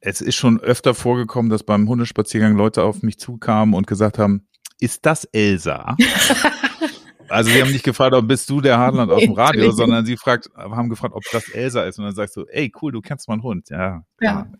es 0.00 0.20
ist 0.20 0.34
schon 0.34 0.60
öfter 0.60 0.94
vorgekommen, 0.94 1.50
dass 1.50 1.62
beim 1.62 1.88
Hundespaziergang 1.88 2.56
Leute 2.56 2.82
auf 2.82 3.02
mich 3.02 3.18
zukamen 3.18 3.74
und 3.74 3.86
gesagt 3.86 4.18
haben, 4.18 4.48
ist 4.80 5.04
das 5.06 5.24
Elsa? 5.24 5.96
also 7.28 7.50
sie 7.50 7.60
haben 7.62 7.70
nicht 7.70 7.84
gefragt, 7.84 8.14
ob 8.14 8.26
bist 8.26 8.48
du 8.48 8.60
der 8.60 8.78
Hartland 8.78 9.12
aus 9.12 9.20
dem 9.20 9.34
Radio, 9.34 9.70
sondern 9.72 10.06
sie 10.06 10.16
fragt, 10.16 10.50
haben 10.54 10.88
gefragt, 10.88 11.14
ob 11.14 11.22
das 11.32 11.50
Elsa 11.50 11.84
ist. 11.84 11.98
Und 11.98 12.06
dann 12.06 12.14
sagst 12.14 12.34
du, 12.36 12.46
ey, 12.46 12.72
cool, 12.80 12.92
du 12.92 13.02
kennst 13.02 13.28
meinen 13.28 13.42
Hund. 13.42 13.68
Ja, 13.68 14.04
ja. 14.20 14.50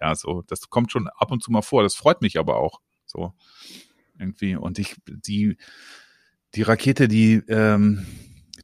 Ja, 0.00 0.14
so, 0.14 0.42
das 0.46 0.68
kommt 0.68 0.92
schon 0.92 1.08
ab 1.08 1.30
und 1.30 1.42
zu 1.42 1.50
mal 1.50 1.62
vor. 1.62 1.82
Das 1.82 1.94
freut 1.94 2.20
mich 2.20 2.38
aber 2.38 2.56
auch. 2.56 2.80
So, 3.06 3.32
irgendwie. 4.18 4.54
Und 4.54 4.78
ich, 4.78 4.96
die, 5.06 5.56
die 6.54 6.62
Rakete, 6.62 7.08
die, 7.08 7.42
ähm, 7.48 8.06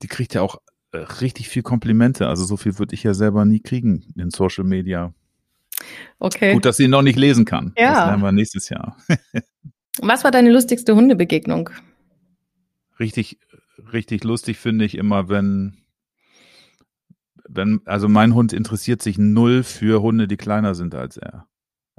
die 0.02 0.08
kriegt 0.08 0.34
ja 0.34 0.42
auch 0.42 0.60
äh, 0.92 0.98
richtig 0.98 1.48
viel 1.48 1.62
Komplimente. 1.62 2.28
Also 2.28 2.44
so 2.44 2.56
viel 2.56 2.78
würde 2.78 2.94
ich 2.94 3.02
ja 3.02 3.14
selber 3.14 3.44
nie 3.44 3.60
kriegen 3.60 4.12
in 4.16 4.30
Social 4.30 4.64
Media. 4.64 5.12
Okay. 6.18 6.52
Gut, 6.52 6.64
dass 6.64 6.76
sie 6.76 6.84
ihn 6.84 6.90
noch 6.90 7.02
nicht 7.02 7.18
lesen 7.18 7.44
kann. 7.44 7.72
Ja. 7.76 7.94
Das 7.94 8.06
lernen 8.06 8.22
wir 8.22 8.32
nächstes 8.32 8.68
Jahr. 8.68 8.96
Was 9.98 10.24
war 10.24 10.30
deine 10.30 10.50
lustigste 10.50 10.94
Hundebegegnung? 10.94 11.70
Richtig, 12.98 13.38
richtig 13.92 14.24
lustig 14.24 14.58
finde 14.58 14.84
ich 14.84 14.96
immer, 14.96 15.28
wenn, 15.28 15.78
wenn, 17.48 17.80
also 17.86 18.08
mein 18.08 18.34
Hund 18.34 18.52
interessiert 18.52 19.02
sich 19.02 19.18
null 19.18 19.62
für 19.62 20.02
Hunde, 20.02 20.28
die 20.28 20.36
kleiner 20.36 20.74
sind 20.74 20.94
als 20.94 21.16
er. 21.16 21.46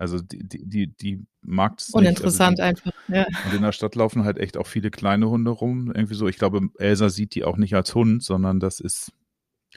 Also 0.01 0.19
die, 0.19 0.39
die, 0.39 0.65
die, 0.65 0.87
die 0.87 1.25
mag 1.43 1.73
es 1.77 1.91
Uninteressant 1.91 2.59
also 2.59 2.81
die, 2.81 2.87
einfach, 2.87 3.07
ja. 3.07 3.27
Und 3.45 3.53
in 3.53 3.61
der 3.61 3.71
Stadt 3.71 3.93
laufen 3.93 4.23
halt 4.23 4.39
echt 4.39 4.57
auch 4.57 4.65
viele 4.65 4.89
kleine 4.89 5.29
Hunde 5.29 5.51
rum. 5.51 5.91
Irgendwie 5.93 6.15
so, 6.15 6.27
ich 6.27 6.39
glaube, 6.39 6.69
Elsa 6.79 7.09
sieht 7.09 7.35
die 7.35 7.43
auch 7.43 7.55
nicht 7.55 7.75
als 7.75 7.93
Hund, 7.93 8.23
sondern 8.23 8.59
das 8.59 8.79
ist, 8.79 9.11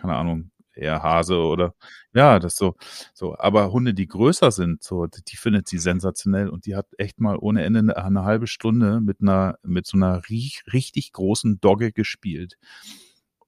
keine 0.00 0.16
Ahnung, 0.16 0.50
eher 0.72 1.02
Hase 1.02 1.36
oder 1.36 1.74
ja, 2.14 2.38
das 2.38 2.56
so 2.56 2.74
so. 3.12 3.36
Aber 3.36 3.70
Hunde, 3.70 3.92
die 3.92 4.06
größer 4.06 4.50
sind, 4.50 4.82
so 4.82 5.06
die, 5.06 5.36
findet 5.36 5.68
sie 5.68 5.76
sensationell 5.76 6.48
und 6.48 6.64
die 6.64 6.74
hat 6.74 6.86
echt 6.96 7.20
mal 7.20 7.36
ohne 7.36 7.62
Ende 7.62 7.80
eine, 7.80 7.96
eine 7.98 8.24
halbe 8.24 8.46
Stunde 8.46 9.02
mit 9.02 9.20
einer 9.20 9.58
mit 9.62 9.86
so 9.86 9.98
einer 9.98 10.22
richtig 10.30 11.12
großen 11.12 11.60
Dogge 11.60 11.92
gespielt. 11.92 12.56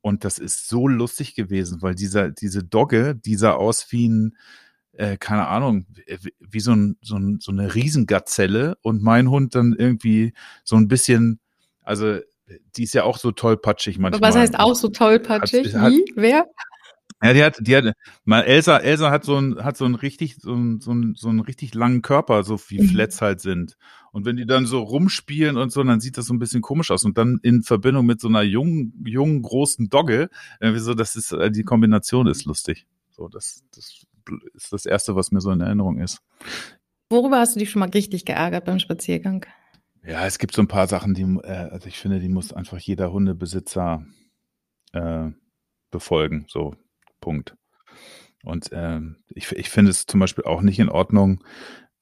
Und 0.02 0.24
das 0.24 0.38
ist 0.38 0.68
so 0.68 0.88
lustig 0.88 1.34
gewesen, 1.34 1.80
weil 1.80 1.94
dieser 1.94 2.30
diese 2.30 2.62
Dogge, 2.62 3.14
die 3.14 3.36
sah 3.36 3.52
aus 3.52 3.90
wie 3.92 4.10
ein 4.10 4.36
äh, 4.98 5.16
keine 5.16 5.48
Ahnung, 5.48 5.86
wie 6.40 6.60
so, 6.60 6.72
ein, 6.72 6.96
so, 7.02 7.16
ein, 7.16 7.38
so 7.40 7.52
eine 7.52 7.74
Riesengazelle 7.74 8.76
und 8.82 9.02
mein 9.02 9.30
Hund 9.30 9.54
dann 9.54 9.74
irgendwie 9.76 10.32
so 10.64 10.76
ein 10.76 10.88
bisschen, 10.88 11.40
also 11.82 12.18
die 12.76 12.84
ist 12.84 12.94
ja 12.94 13.04
auch 13.04 13.18
so 13.18 13.32
tollpatschig 13.32 13.98
manchmal. 13.98 14.30
Was 14.30 14.36
heißt 14.36 14.58
auch 14.58 14.74
so 14.74 14.88
tollpatschig? 14.88 15.74
Hat, 15.74 15.92
Wie? 15.92 16.04
Wer? 16.14 16.46
Ja, 17.22 17.32
die 17.32 17.42
hat, 17.42 17.56
die 17.60 17.76
hat, 17.76 17.94
mal 18.24 18.42
Elsa, 18.42 18.76
Elsa 18.76 19.10
hat 19.10 19.24
so 19.24 19.36
ein, 19.36 19.64
hat 19.64 19.76
so 19.76 19.86
ein 19.86 19.94
richtig, 19.94 20.36
so 20.36 20.52
ein, 20.52 20.80
so 20.80 20.92
ein, 20.92 21.14
so 21.16 21.30
einen 21.30 21.40
richtig 21.40 21.74
langen 21.74 22.02
Körper, 22.02 22.44
so 22.44 22.60
wie 22.68 22.80
mhm. 22.80 22.88
Flats 22.88 23.22
halt 23.22 23.40
sind. 23.40 23.76
Und 24.12 24.26
wenn 24.26 24.36
die 24.36 24.46
dann 24.46 24.66
so 24.66 24.80
rumspielen 24.80 25.56
und 25.56 25.72
so, 25.72 25.82
dann 25.82 26.00
sieht 26.00 26.18
das 26.18 26.26
so 26.26 26.34
ein 26.34 26.38
bisschen 26.38 26.60
komisch 26.60 26.90
aus. 26.90 27.04
Und 27.04 27.16
dann 27.16 27.38
in 27.42 27.62
Verbindung 27.62 28.04
mit 28.04 28.20
so 28.20 28.28
einer 28.28 28.42
jungen, 28.42 29.02
jungen, 29.06 29.42
großen 29.42 29.88
Dogge, 29.88 30.28
irgendwie 30.60 30.80
so, 30.80 30.94
das 30.94 31.16
ist, 31.16 31.32
äh, 31.32 31.50
die 31.50 31.64
Kombination 31.64 32.26
ist 32.26 32.44
lustig. 32.44 32.86
So, 33.10 33.28
das, 33.28 33.64
das 33.74 34.06
ist 34.54 34.72
das 34.72 34.86
erste, 34.86 35.16
was 35.16 35.30
mir 35.30 35.40
so 35.40 35.50
in 35.50 35.60
Erinnerung 35.60 35.98
ist. 35.98 36.20
Worüber 37.10 37.38
hast 37.38 37.54
du 37.54 37.60
dich 37.60 37.70
schon 37.70 37.80
mal 37.80 37.90
richtig 37.90 38.24
geärgert 38.24 38.64
beim 38.64 38.78
Spaziergang? 38.78 39.46
Ja, 40.02 40.26
es 40.26 40.38
gibt 40.38 40.54
so 40.54 40.62
ein 40.62 40.68
paar 40.68 40.86
Sachen, 40.86 41.14
die, 41.14 41.22
äh, 41.22 41.68
also 41.70 41.88
ich 41.88 41.98
finde, 41.98 42.20
die 42.20 42.28
muss 42.28 42.52
einfach 42.52 42.78
jeder 42.78 43.12
Hundebesitzer 43.12 44.04
äh, 44.92 45.30
befolgen. 45.90 46.46
So, 46.48 46.74
Punkt. 47.20 47.56
Und 48.44 48.68
ähm, 48.72 49.16
ich, 49.28 49.50
ich 49.52 49.70
finde 49.70 49.90
es 49.90 50.06
zum 50.06 50.20
Beispiel 50.20 50.44
auch 50.44 50.62
nicht 50.62 50.78
in 50.78 50.88
Ordnung, 50.88 51.42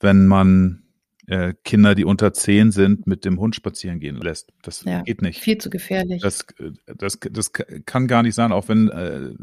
wenn 0.01 0.27
man 0.27 0.84
äh, 1.27 1.55
Kinder, 1.65 1.95
die 1.95 2.05
unter 2.05 2.33
zehn 2.33 2.71
sind, 2.71 3.07
mit 3.07 3.25
dem 3.25 3.41
Hund 3.41 3.55
spazieren 3.55 4.01
gehen 4.01 4.17
lässt. 4.17 4.53
Das 4.63 4.85
ja, 4.85 5.03
geht 5.03 5.23
nicht. 5.23 5.41
Viel 5.41 5.59
zu 5.59 5.71
gefährlich. 5.71 6.23
Das, 6.23 6.47
das, 6.87 7.19
das 7.21 7.53
kann 7.53 8.07
gar 8.07 8.23
nicht 8.23 8.35
sein, 8.35 8.53
auch 8.53 8.69
wenn 8.69 8.89
äh, 8.89 9.35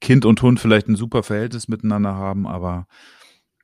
Kind 0.00 0.24
und 0.24 0.42
Hund 0.42 0.60
vielleicht 0.60 0.88
ein 0.88 0.96
super 0.96 1.22
Verhältnis 1.22 1.68
miteinander 1.68 2.14
haben, 2.14 2.46
aber 2.46 2.86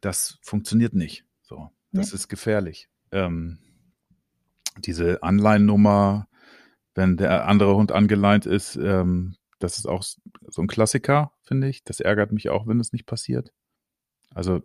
das 0.00 0.38
funktioniert 0.42 0.94
nicht. 0.94 1.24
So, 1.42 1.70
das 1.92 2.10
ja. 2.10 2.16
ist 2.16 2.28
gefährlich. 2.28 2.88
Ähm, 3.10 3.58
diese 4.78 5.22
Anleinnummer, 5.22 6.28
wenn 6.94 7.16
der 7.16 7.48
andere 7.48 7.74
Hund 7.74 7.92
angeleint 7.92 8.46
ist, 8.46 8.76
ähm, 8.76 9.36
das 9.58 9.78
ist 9.78 9.86
auch 9.86 10.02
so 10.02 10.62
ein 10.62 10.68
Klassiker, 10.68 11.32
finde 11.42 11.68
ich. 11.68 11.84
Das 11.84 12.00
ärgert 12.00 12.32
mich 12.32 12.50
auch, 12.50 12.66
wenn 12.66 12.80
es 12.80 12.92
nicht 12.92 13.06
passiert. 13.06 13.52
Also 14.34 14.62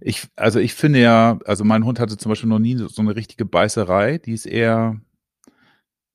ich, 0.00 0.28
also 0.36 0.58
ich 0.58 0.74
finde 0.74 1.00
ja, 1.00 1.38
also 1.46 1.64
mein 1.64 1.84
Hund 1.84 2.00
hatte 2.00 2.16
zum 2.16 2.30
Beispiel 2.30 2.48
noch 2.48 2.58
nie 2.58 2.76
so 2.76 3.00
eine 3.00 3.16
richtige 3.16 3.44
Beißerei. 3.44 4.18
Die 4.18 4.32
ist 4.32 4.46
eher, 4.46 5.00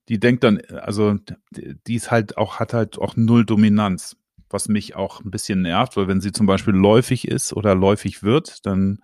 die 0.10 0.20
denkt 0.20 0.44
dann, 0.44 0.62
also 0.62 1.16
die 1.52 1.96
ist 1.96 2.12
halt 2.12 2.38
auch, 2.38 2.60
hat 2.60 2.74
halt 2.74 2.98
auch 2.98 3.16
null 3.16 3.46
Dominanz, 3.46 4.18
was 4.50 4.68
mich 4.68 4.96
auch 4.96 5.22
ein 5.22 5.32
bisschen 5.32 5.62
nervt, 5.62 5.98
weil 5.98 6.08
wenn 6.08 6.22
sie 6.22 6.32
zum 6.32 6.46
Beispiel 6.46 6.74
läufig 6.74 7.28
ist 7.28 7.54
oder 7.54 7.76
läufig 7.76 8.24
wird, 8.24 8.66
dann 8.66 9.00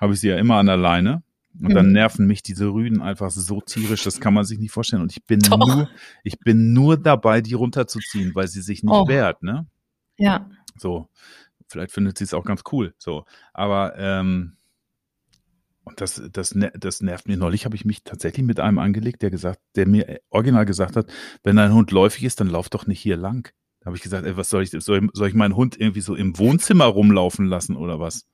habe 0.00 0.14
ich 0.14 0.20
sie 0.20 0.28
ja 0.28 0.36
immer 0.38 0.56
an 0.56 0.66
der 0.66 0.76
Leine. 0.76 1.22
Und 1.60 1.74
dann 1.74 1.86
mhm. 1.86 1.92
nerven 1.92 2.26
mich 2.26 2.42
diese 2.42 2.68
Rüden 2.68 3.02
einfach 3.02 3.30
so 3.30 3.60
tierisch, 3.60 4.04
das 4.04 4.20
kann 4.20 4.32
man 4.32 4.44
sich 4.44 4.60
nicht 4.60 4.70
vorstellen. 4.70 5.02
Und 5.02 5.10
ich 5.10 5.24
bin 5.24 5.40
Doch. 5.40 5.58
nur, 5.58 5.88
ich 6.22 6.38
bin 6.38 6.72
nur 6.72 6.96
dabei, 6.96 7.40
die 7.40 7.54
runterzuziehen, 7.54 8.34
weil 8.34 8.46
sie 8.46 8.62
sich 8.62 8.84
nicht 8.84 8.92
oh. 8.92 9.08
wehrt, 9.08 9.42
ne? 9.42 9.66
Ja. 10.18 10.48
So. 10.76 11.08
Vielleicht 11.68 11.92
findet 11.92 12.18
sie 12.18 12.24
es 12.24 12.34
auch 12.34 12.44
ganz 12.44 12.62
cool. 12.72 12.94
So. 12.98 13.24
Aber, 13.52 13.98
ähm, 13.98 14.56
und 15.84 16.00
das, 16.00 16.22
das, 16.32 16.54
das 16.74 17.00
nervt 17.00 17.28
mich. 17.28 17.36
Neulich 17.38 17.64
habe 17.64 17.76
ich 17.76 17.84
mich 17.84 18.04
tatsächlich 18.04 18.44
mit 18.44 18.60
einem 18.60 18.78
angelegt, 18.78 19.22
der 19.22 19.30
gesagt, 19.30 19.60
der 19.74 19.86
mir 19.86 20.20
original 20.28 20.66
gesagt 20.66 20.96
hat, 20.96 21.06
wenn 21.44 21.56
dein 21.56 21.72
Hund 21.72 21.90
läufig 21.92 22.24
ist, 22.24 22.40
dann 22.40 22.48
lauf 22.48 22.68
doch 22.68 22.86
nicht 22.86 23.00
hier 23.00 23.16
lang. 23.16 23.52
Da 23.80 23.86
habe 23.86 23.96
ich 23.96 24.02
gesagt, 24.02 24.26
ey, 24.26 24.36
was 24.36 24.50
soll 24.50 24.62
ich, 24.62 24.70
soll 24.70 25.04
ich, 25.04 25.10
soll 25.14 25.28
ich 25.28 25.34
meinen 25.34 25.56
Hund 25.56 25.80
irgendwie 25.80 26.00
so 26.00 26.14
im 26.14 26.38
Wohnzimmer 26.38 26.84
rumlaufen 26.84 27.46
lassen 27.46 27.76
oder 27.76 28.00
was? 28.00 28.26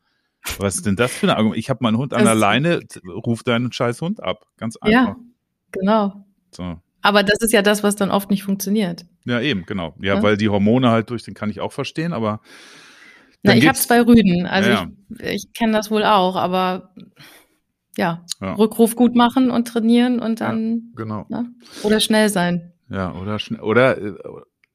Was 0.59 0.77
ist 0.77 0.87
denn 0.87 0.97
das 0.97 1.13
für 1.13 1.27
eine 1.27 1.37
Argument? 1.37 1.59
Ich 1.59 1.71
habe 1.71 1.79
meinen 1.83 1.97
Hund 1.97 2.13
an 2.13 2.25
der 2.25 2.35
Leine, 2.35 2.81
ruf 3.07 3.43
deinen 3.43 3.73
scheiß 3.73 4.01
Hund 4.03 4.23
ab. 4.23 4.47
Ganz 4.57 4.77
einfach. 4.77 4.93
Ja, 4.93 5.17
genau. 5.73 6.27
So. 6.51 6.81
Aber 7.03 7.23
das 7.23 7.39
ist 7.41 7.53
ja 7.53 7.63
das, 7.63 7.83
was 7.83 7.97
dann 7.97 8.11
oft 8.11 8.31
nicht 8.31 8.43
funktioniert. 8.43 9.05
Ja, 9.25 9.41
eben, 9.41 9.65
genau. 9.67 9.95
Ja, 10.01 10.17
ja? 10.17 10.23
weil 10.23 10.37
die 10.37 10.49
Hormone 10.49 10.91
halt 10.91 11.11
durch, 11.11 11.23
den 11.23 11.35
kann 11.35 11.51
ich 11.51 11.61
auch 11.61 11.73
verstehen, 11.73 12.13
aber. 12.13 12.41
Na, 13.45 13.55
ich 13.55 13.67
habe 13.69 13.79
zwei 13.79 14.01
Rüden, 14.01 14.47
also 14.47 14.71
ja, 14.71 14.89
ich, 15.19 15.25
ich 15.45 15.53
kenne 15.53 15.73
das 15.73 15.91
wohl 15.91 16.03
auch, 16.05 16.35
aber 16.37 16.95
ja, 17.97 18.25
ja, 18.41 18.55
Rückruf 18.55 18.97
gut 18.97 19.15
machen 19.15 19.51
und 19.51 19.69
trainieren 19.69 20.19
und 20.19 20.41
dann. 20.41 20.93
genau. 20.97 21.27
Ne? 21.29 21.51
Oder 21.83 22.01
schnell 22.01 22.29
sein. 22.29 22.73
Ja, 22.89 23.13
oder 23.15 23.39
schnell. 23.39 23.61
Oder, 23.61 23.99
äh, 23.99 24.15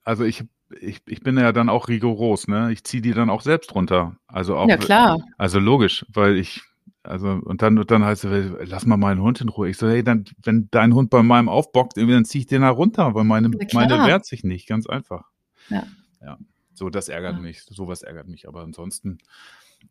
also 0.04 0.24
ich 0.24 0.44
ich, 0.80 1.02
ich 1.08 1.22
bin 1.22 1.38
ja 1.38 1.52
dann 1.52 1.70
auch 1.70 1.88
rigoros, 1.88 2.48
ne? 2.48 2.72
Ich 2.72 2.84
ziehe 2.84 3.02
die 3.02 3.14
dann 3.14 3.30
auch 3.30 3.42
selbst 3.42 3.74
runter. 3.76 4.16
Also 4.28 4.56
auch. 4.56 4.70
Ja, 4.70 4.78
klar. 4.78 5.18
Also 5.38 5.60
logisch, 5.60 6.06
weil 6.14 6.38
ich, 6.38 6.62
also, 7.04 7.28
und 7.28 7.62
dann, 7.62 7.78
und 7.78 7.90
dann 7.92 8.04
heißt 8.06 8.26
es, 8.26 8.52
lass 8.70 8.86
mal 8.86 8.98
meinen 8.98 9.22
Hund 9.22 9.42
in 9.42 9.50
Ruhe. 9.50 9.70
Ich 9.70 9.78
so, 9.78 9.88
hey, 9.88 10.04
dann, 10.04 10.26
wenn 10.44 10.68
dein 10.72 10.94
Hund 10.94 11.10
bei 11.10 11.24
meinem 11.24 11.50
aufbockt, 11.50 11.98
dann 11.98 12.26
ziehe 12.26 12.42
ich 12.42 12.48
den 12.48 12.62
da 12.62 12.70
runter, 12.70 13.16
weil 13.16 13.24
meine, 13.24 13.50
meine 13.74 14.06
wehrt 14.06 14.26
sich 14.26 14.44
nicht, 14.44 14.68
ganz 14.68 14.88
einfach. 14.88 15.24
Ja. 15.70 15.84
Ja. 16.22 16.38
So, 16.80 16.90
das 16.90 17.10
ärgert 17.10 17.36
ja. 17.36 17.42
mich. 17.42 17.64
Sowas 17.64 18.04
ärgert 18.04 18.30
mich. 18.30 18.48
Aber 18.48 18.62
ansonsten, 18.62 19.18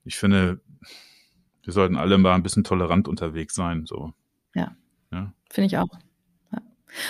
ich 0.05 0.17
finde, 0.17 0.63
wir 1.63 1.75
sollten 1.75 1.97
alle 1.97 2.17
mal 2.17 2.35
ein 2.35 2.43
bisschen 2.43 2.65
tolerant 2.65 3.09
unterwegs 3.09 3.55
sein, 3.55 3.85
so. 3.85 4.15
Ja. 4.55 4.75
ja. 5.13 5.35
Finde 5.51 5.67
ich 5.67 5.77
auch. 5.77 5.91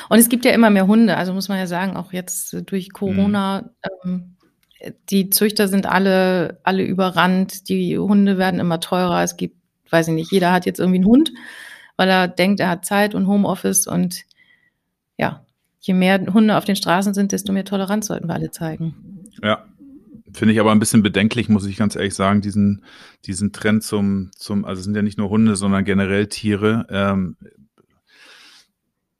Und 0.08 0.18
es 0.18 0.28
gibt 0.28 0.44
ja 0.44 0.50
immer 0.50 0.70
mehr 0.70 0.88
Hunde, 0.88 1.16
also 1.16 1.32
muss 1.32 1.48
man 1.48 1.58
ja 1.58 1.68
sagen, 1.68 1.96
auch 1.96 2.12
jetzt 2.12 2.56
durch 2.68 2.92
Corona, 2.92 3.70
mhm. 4.02 4.36
ähm, 4.82 4.92
die 5.10 5.30
Züchter 5.30 5.68
sind 5.68 5.86
alle, 5.86 6.58
alle 6.64 6.82
überrannt, 6.82 7.68
die 7.68 7.96
Hunde 7.96 8.36
werden 8.36 8.58
immer 8.58 8.80
teurer. 8.80 9.22
Es 9.22 9.36
gibt, 9.36 9.56
weiß 9.90 10.08
ich 10.08 10.14
nicht, 10.14 10.32
jeder 10.32 10.52
hat 10.52 10.66
jetzt 10.66 10.80
irgendwie 10.80 10.98
einen 10.98 11.06
Hund, 11.06 11.32
weil 11.96 12.08
er 12.08 12.26
denkt, 12.26 12.58
er 12.58 12.70
hat 12.70 12.84
Zeit 12.84 13.14
und 13.14 13.28
Homeoffice 13.28 13.86
und 13.86 14.24
ja, 15.16 15.46
je 15.78 15.94
mehr 15.94 16.18
Hunde 16.34 16.56
auf 16.56 16.64
den 16.64 16.74
Straßen 16.74 17.14
sind, 17.14 17.30
desto 17.30 17.52
mehr 17.52 17.64
Toleranz 17.64 18.08
sollten 18.08 18.26
wir 18.26 18.34
alle 18.34 18.50
zeigen. 18.50 19.17
Ja, 19.42 19.64
Finde 20.32 20.52
ich 20.52 20.60
aber 20.60 20.72
ein 20.72 20.78
bisschen 20.78 21.02
bedenklich, 21.02 21.48
muss 21.48 21.66
ich 21.66 21.76
ganz 21.76 21.96
ehrlich 21.96 22.14
sagen, 22.14 22.40
diesen, 22.40 22.84
diesen 23.24 23.52
Trend 23.52 23.82
zum, 23.82 24.30
zum, 24.36 24.64
also 24.64 24.80
es 24.80 24.84
sind 24.84 24.94
ja 24.94 25.02
nicht 25.02 25.18
nur 25.18 25.30
Hunde, 25.30 25.56
sondern 25.56 25.84
generell 25.84 26.26
Tiere. 26.26 26.86
Ähm, 26.90 27.36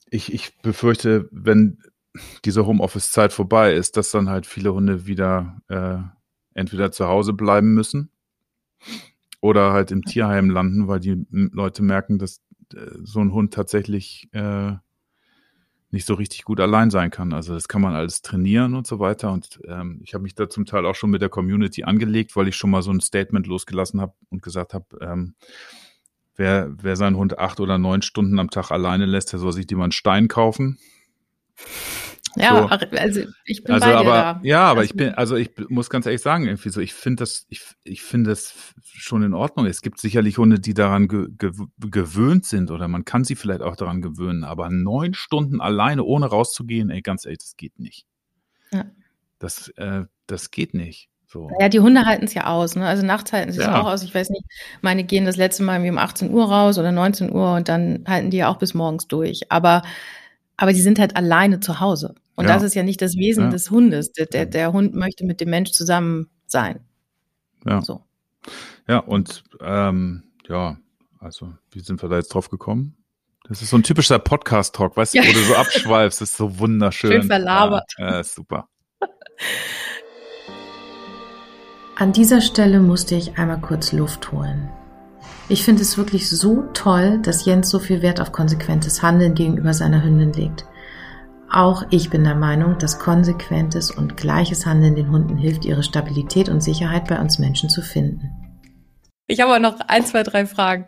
ich, 0.09 0.33
ich 0.33 0.57
befürchte, 0.61 1.27
wenn 1.31 1.79
diese 2.45 2.65
Homeoffice-Zeit 2.65 3.33
vorbei 3.33 3.73
ist, 3.73 3.97
dass 3.97 4.11
dann 4.11 4.29
halt 4.29 4.45
viele 4.45 4.73
Hunde 4.73 5.07
wieder 5.07 5.61
äh, 5.67 5.97
entweder 6.53 6.91
zu 6.91 7.07
Hause 7.07 7.33
bleiben 7.33 7.73
müssen 7.73 8.11
oder 9.41 9.71
halt 9.71 9.91
im 9.91 10.03
Tierheim 10.03 10.49
landen, 10.49 10.87
weil 10.87 10.99
die 10.99 11.25
Leute 11.31 11.81
merken, 11.81 12.19
dass 12.19 12.41
äh, 12.73 12.85
so 13.03 13.19
ein 13.19 13.31
Hund 13.31 13.53
tatsächlich 13.53 14.29
äh, 14.31 14.73
nicht 15.91 16.05
so 16.05 16.13
richtig 16.13 16.43
gut 16.43 16.59
allein 16.59 16.91
sein 16.91 17.09
kann. 17.09 17.33
Also 17.33 17.53
das 17.53 17.67
kann 17.67 17.81
man 17.81 17.95
alles 17.95 18.21
trainieren 18.21 18.75
und 18.75 18.85
so 18.85 18.99
weiter. 18.99 19.31
Und 19.31 19.59
ähm, 19.67 20.01
ich 20.03 20.13
habe 20.13 20.23
mich 20.23 20.35
da 20.35 20.49
zum 20.49 20.65
Teil 20.65 20.85
auch 20.85 20.95
schon 20.95 21.09
mit 21.09 21.21
der 21.21 21.29
Community 21.29 21.83
angelegt, 21.83 22.35
weil 22.35 22.47
ich 22.47 22.55
schon 22.55 22.69
mal 22.69 22.81
so 22.81 22.91
ein 22.91 23.01
Statement 23.01 23.47
losgelassen 23.47 23.99
habe 23.99 24.13
und 24.29 24.43
gesagt 24.43 24.73
habe, 24.73 24.85
ähm, 25.01 25.33
wer, 26.35 26.71
wer 26.81 26.95
seinen 26.95 27.17
Hund 27.17 27.39
acht 27.39 27.59
oder 27.59 27.77
neun 27.77 28.01
Stunden 28.01 28.39
am 28.39 28.49
Tag 28.49 28.71
alleine 28.71 29.05
lässt, 29.05 29.31
der 29.33 29.39
soll 29.39 29.53
sich 29.53 29.69
mal 29.71 29.83
einen 29.83 29.91
Stein 29.91 30.27
kaufen. 30.27 30.77
Ja, 32.35 32.55
so. 32.57 32.65
also 32.67 33.21
ich 33.45 33.63
bin 33.63 33.73
also 33.73 33.87
bei 33.87 33.95
aber, 33.95 34.11
da. 34.11 34.39
Ja, 34.43 34.61
aber 34.63 34.81
also, 34.81 34.91
ich 34.91 34.97
bin, 34.97 35.13
also 35.15 35.35
ich 35.35 35.51
muss 35.69 35.89
ganz 35.89 36.05
ehrlich 36.05 36.21
sagen, 36.21 36.45
irgendwie 36.45 36.69
so, 36.69 36.79
ich 36.79 36.93
finde 36.93 37.21
das, 37.21 37.45
ich, 37.49 37.61
ich 37.83 38.01
finde 38.01 38.29
das 38.29 38.73
schon 38.83 39.23
in 39.23 39.33
Ordnung. 39.33 39.65
Es 39.65 39.81
gibt 39.81 39.99
sicherlich 39.99 40.37
Hunde, 40.37 40.59
die 40.59 40.73
daran 40.73 41.07
ge, 41.07 41.27
ge, 41.37 41.51
gewöhnt 41.77 42.45
sind 42.45 42.71
oder 42.71 42.87
man 42.87 43.05
kann 43.05 43.23
sie 43.23 43.35
vielleicht 43.35 43.61
auch 43.61 43.75
daran 43.75 44.01
gewöhnen, 44.01 44.43
aber 44.43 44.69
neun 44.69 45.13
Stunden 45.13 45.61
alleine 45.61 46.03
ohne 46.03 46.27
rauszugehen, 46.27 46.89
ey, 46.89 47.01
ganz 47.01 47.25
ehrlich, 47.25 47.39
das 47.39 47.57
geht 47.57 47.79
nicht. 47.79 48.05
Ja. 48.71 48.85
Das, 49.39 49.69
äh, 49.77 50.03
das 50.27 50.51
geht 50.51 50.73
nicht. 50.73 51.09
So. 51.31 51.47
Ja, 51.59 51.69
die 51.69 51.79
Hunde 51.79 52.05
halten 52.05 52.25
es 52.25 52.33
ja 52.33 52.47
aus. 52.47 52.75
Ne? 52.75 52.87
Also 52.87 53.05
nachts 53.05 53.31
halten 53.31 53.51
sie 53.51 53.59
es 53.59 53.65
ja. 53.65 53.79
auch 53.79 53.85
aus. 53.85 54.01
Ich 54.01 54.15
weiß 54.15 54.31
nicht, 54.31 54.45
meine 54.81 55.03
gehen 55.03 55.25
das 55.25 55.37
letzte 55.37 55.61
Mal 55.61 55.75
irgendwie 55.75 55.91
um 55.91 55.99
18 55.99 56.31
Uhr 56.31 56.49
raus 56.51 56.79
oder 56.79 56.91
19 56.91 57.31
Uhr 57.31 57.53
und 57.53 57.69
dann 57.69 58.03
halten 58.07 58.31
die 58.31 58.37
ja 58.37 58.47
auch 58.47 58.57
bis 58.57 58.73
morgens 58.73 59.07
durch. 59.07 59.51
Aber 59.51 59.83
aber 60.59 60.73
die 60.73 60.81
sind 60.81 60.99
halt 60.99 61.15
alleine 61.15 61.61
zu 61.61 61.79
Hause. 61.79 62.15
Und 62.35 62.45
ja. 62.45 62.53
das 62.53 62.63
ist 62.63 62.75
ja 62.75 62.83
nicht 62.83 63.01
das 63.01 63.15
Wesen 63.15 63.45
ja. 63.45 63.49
des 63.49 63.71
Hundes. 63.71 64.11
Der, 64.11 64.25
der, 64.25 64.45
der, 64.45 64.73
Hund 64.73 64.93
möchte 64.93 65.25
mit 65.25 65.39
dem 65.39 65.49
Mensch 65.51 65.71
zusammen 65.71 66.29
sein. 66.47 66.81
Ja. 67.65 67.81
So. 67.81 68.03
Ja, 68.85 68.97
und 68.97 69.45
ähm, 69.61 70.23
ja, 70.49 70.77
also 71.17 71.53
wie 71.71 71.79
sind 71.79 72.01
wir 72.01 72.09
da 72.09 72.17
jetzt 72.17 72.33
drauf 72.33 72.49
gekommen? 72.49 72.97
Das 73.47 73.61
ist 73.61 73.69
so 73.69 73.77
ein 73.77 73.83
typischer 73.83 74.19
Podcast-Talk, 74.19 74.97
weißt 74.97 75.15
du, 75.15 75.19
wo 75.19 75.31
du 75.31 75.39
so 75.39 75.55
abschweifst, 75.55 76.19
das 76.19 76.31
ist 76.31 76.37
so 76.37 76.59
wunderschön. 76.59 77.11
Schön 77.11 77.23
verlabert. 77.23 77.93
Ja, 77.97 78.15
ja 78.17 78.23
super. 78.25 78.67
An 81.95 82.11
dieser 82.11 82.41
Stelle 82.41 82.81
musste 82.81 83.15
ich 83.15 83.37
einmal 83.37 83.61
kurz 83.61 83.93
Luft 83.93 84.33
holen. 84.33 84.69
Ich 85.51 85.65
finde 85.65 85.81
es 85.81 85.97
wirklich 85.97 86.29
so 86.29 86.61
toll, 86.75 87.19
dass 87.23 87.43
Jens 87.43 87.71
so 87.71 87.79
viel 87.79 88.03
Wert 88.03 88.21
auf 88.21 88.31
konsequentes 88.31 89.01
Handeln 89.01 89.33
gegenüber 89.33 89.73
seiner 89.73 90.03
Hündin 90.03 90.31
legt. 90.31 90.65
Auch 91.49 91.85
ich 91.89 92.11
bin 92.11 92.23
der 92.23 92.35
Meinung, 92.35 92.77
dass 92.77 92.99
konsequentes 92.99 93.89
und 93.89 94.15
gleiches 94.15 94.67
Handeln 94.67 94.95
den 94.95 95.09
Hunden 95.11 95.37
hilft, 95.37 95.65
ihre 95.65 95.81
Stabilität 95.81 96.49
und 96.49 96.61
Sicherheit 96.61 97.07
bei 97.07 97.19
uns 97.19 97.39
Menschen 97.39 97.67
zu 97.67 97.81
finden. 97.81 98.29
Ich 99.25 99.41
habe 99.41 99.55
aber 99.55 99.59
noch 99.59 99.79
ein, 99.87 100.05
zwei, 100.05 100.21
drei 100.21 100.45
Fragen. 100.45 100.85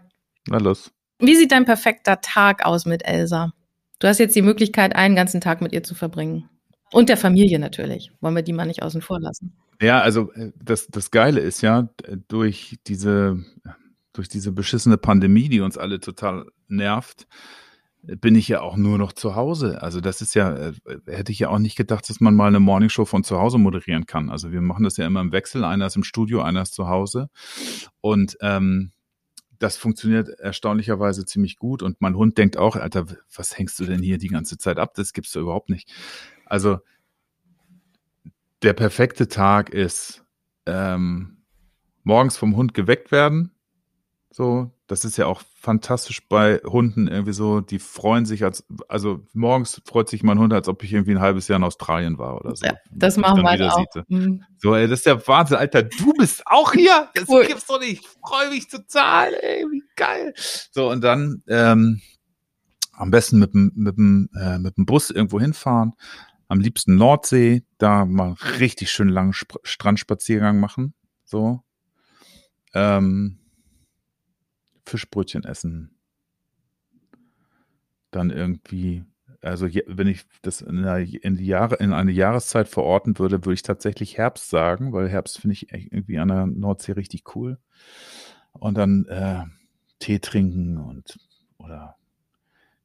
Na 0.47 0.59
los. 0.59 0.91
Wie 1.17 1.35
sieht 1.35 1.51
dein 1.51 1.65
perfekter 1.65 2.21
Tag 2.21 2.63
aus 2.63 2.85
mit 2.85 3.03
Elsa? 3.03 3.53
Du 3.97 4.07
hast 4.07 4.19
jetzt 4.19 4.35
die 4.35 4.43
Möglichkeit, 4.43 4.95
einen 4.95 5.15
ganzen 5.15 5.41
Tag 5.41 5.61
mit 5.61 5.73
ihr 5.73 5.81
zu 5.81 5.95
verbringen. 5.95 6.47
Und 6.91 7.09
der 7.09 7.17
Familie 7.17 7.57
natürlich. 7.57 8.11
Wollen 8.21 8.35
wir 8.35 8.43
die 8.43 8.53
mal 8.53 8.67
nicht 8.67 8.83
außen 8.83 9.01
vor 9.01 9.19
lassen? 9.19 9.57
Ja, 9.81 10.01
also 10.01 10.31
äh, 10.33 10.51
das, 10.63 10.85
das 10.85 11.09
Geile 11.09 11.39
ist 11.39 11.61
ja, 11.61 11.89
durch 12.27 12.77
diese 12.85 13.43
durch 14.13 14.29
diese 14.29 14.51
beschissene 14.51 14.97
Pandemie, 14.97 15.49
die 15.49 15.61
uns 15.61 15.77
alle 15.77 15.99
total 15.99 16.45
nervt, 16.67 17.27
bin 18.03 18.35
ich 18.35 18.47
ja 18.47 18.61
auch 18.61 18.77
nur 18.77 18.97
noch 18.97 19.13
zu 19.13 19.35
Hause. 19.35 19.81
Also 19.81 20.01
das 20.01 20.21
ist 20.21 20.33
ja, 20.33 20.55
äh, 20.55 20.73
hätte 21.05 21.31
ich 21.31 21.39
ja 21.39 21.49
auch 21.49 21.59
nicht 21.59 21.75
gedacht, 21.75 22.09
dass 22.09 22.19
man 22.19 22.35
mal 22.35 22.47
eine 22.47 22.59
Morningshow 22.59 23.05
von 23.05 23.23
zu 23.23 23.39
Hause 23.39 23.59
moderieren 23.59 24.07
kann. 24.07 24.29
Also 24.29 24.51
wir 24.51 24.61
machen 24.61 24.83
das 24.83 24.97
ja 24.97 25.05
immer 25.05 25.21
im 25.21 25.31
Wechsel. 25.31 25.63
Einer 25.63 25.85
ist 25.85 25.95
im 25.95 26.03
Studio, 26.03 26.41
einer 26.41 26.63
ist 26.63 26.73
zu 26.73 26.87
Hause. 26.87 27.29
Und 28.01 28.37
ähm, 28.41 28.91
das 29.59 29.77
funktioniert 29.77 30.29
erstaunlicherweise 30.39 31.25
ziemlich 31.25 31.57
gut. 31.57 31.83
Und 31.83 32.01
mein 32.01 32.15
Hund 32.15 32.39
denkt 32.39 32.57
auch, 32.57 32.75
Alter, 32.75 33.05
was 33.35 33.57
hängst 33.57 33.79
du 33.79 33.85
denn 33.85 34.01
hier 34.01 34.17
die 34.17 34.29
ganze 34.29 34.57
Zeit 34.57 34.79
ab? 34.79 34.95
Das 34.95 35.13
gibt's 35.13 35.31
doch 35.31 35.41
überhaupt 35.41 35.69
nicht. 35.69 35.93
Also 36.45 36.79
der 38.63 38.73
perfekte 38.73 39.27
Tag 39.27 39.69
ist 39.69 40.25
ähm, 40.65 41.43
morgens 42.03 42.37
vom 42.37 42.55
Hund 42.55 42.73
geweckt 42.73 43.11
werden, 43.11 43.51
so, 44.33 44.71
das 44.87 45.03
ist 45.03 45.17
ja 45.17 45.25
auch 45.25 45.41
fantastisch 45.55 46.27
bei 46.29 46.61
Hunden 46.63 47.09
irgendwie 47.09 47.33
so, 47.33 47.59
die 47.59 47.79
freuen 47.79 48.25
sich 48.25 48.45
als, 48.45 48.65
also 48.87 49.27
morgens 49.33 49.81
freut 49.85 50.07
sich 50.07 50.23
mein 50.23 50.39
Hund, 50.39 50.53
als 50.53 50.69
ob 50.69 50.83
ich 50.83 50.93
irgendwie 50.93 51.11
ein 51.11 51.19
halbes 51.19 51.49
Jahr 51.49 51.57
in 51.57 51.65
Australien 51.65 52.17
war 52.17 52.37
oder 52.39 52.55
so. 52.55 52.65
Ja, 52.65 52.75
das 52.91 53.17
machen 53.17 53.43
wir 53.43 53.75
auch. 53.75 53.85
Mhm. 54.07 54.45
So, 54.57 54.73
ey, 54.73 54.87
das 54.87 54.99
ist 54.99 55.05
der 55.05 55.27
Wahnsinn, 55.27 55.57
Alter, 55.57 55.83
du 55.83 56.13
bist 56.13 56.43
auch 56.45 56.71
hier? 56.71 57.09
Das 57.13 57.27
cool. 57.27 57.45
gibt's 57.45 57.67
doch 57.67 57.79
nicht. 57.81 58.03
Ich 58.03 58.07
freue 58.25 58.49
mich 58.49 58.69
total, 58.69 59.33
ey, 59.33 59.65
wie 59.69 59.83
geil. 59.97 60.33
So, 60.71 60.89
und 60.89 61.01
dann 61.01 61.43
ähm, 61.49 62.01
am 62.93 63.11
besten 63.11 63.37
mit 63.37 63.53
dem, 63.53 63.73
mit 63.75 63.97
dem, 63.97 64.29
äh, 64.39 64.59
mit 64.59 64.77
dem 64.77 64.85
Bus 64.85 65.09
irgendwo 65.09 65.41
hinfahren. 65.41 65.91
Am 66.47 66.61
liebsten 66.61 66.95
Nordsee, 66.95 67.63
da 67.77 68.05
mal 68.05 68.27
einen 68.27 68.59
richtig 68.59 68.91
schön 68.91 69.09
langen 69.09 69.31
Sp 69.35 69.59
Strandspaziergang 69.63 70.57
machen. 70.59 70.93
So. 71.25 71.63
Ähm, 72.73 73.40
Fischbrötchen 74.85 75.43
essen. 75.43 75.91
Dann 78.11 78.29
irgendwie, 78.29 79.05
also 79.41 79.67
wenn 79.67 80.07
ich 80.07 80.25
das 80.41 80.61
in, 80.61 80.85
eine, 80.85 81.03
in 81.03 81.35
die 81.35 81.45
Jahre, 81.45 81.75
in 81.75 81.93
eine 81.93 82.11
Jahreszeit 82.11 82.67
verorten 82.67 83.17
würde, 83.19 83.45
würde 83.45 83.53
ich 83.53 83.63
tatsächlich 83.63 84.17
Herbst 84.17 84.49
sagen, 84.49 84.91
weil 84.93 85.09
Herbst 85.09 85.39
finde 85.39 85.53
ich 85.53 85.71
irgendwie 85.71 86.19
an 86.19 86.27
der 86.27 86.45
Nordsee 86.45 86.93
richtig 86.93 87.35
cool. 87.35 87.57
Und 88.53 88.77
dann 88.77 89.05
äh, 89.05 89.45
Tee 89.99 90.19
trinken 90.19 90.77
und 90.77 91.19
oder 91.57 91.95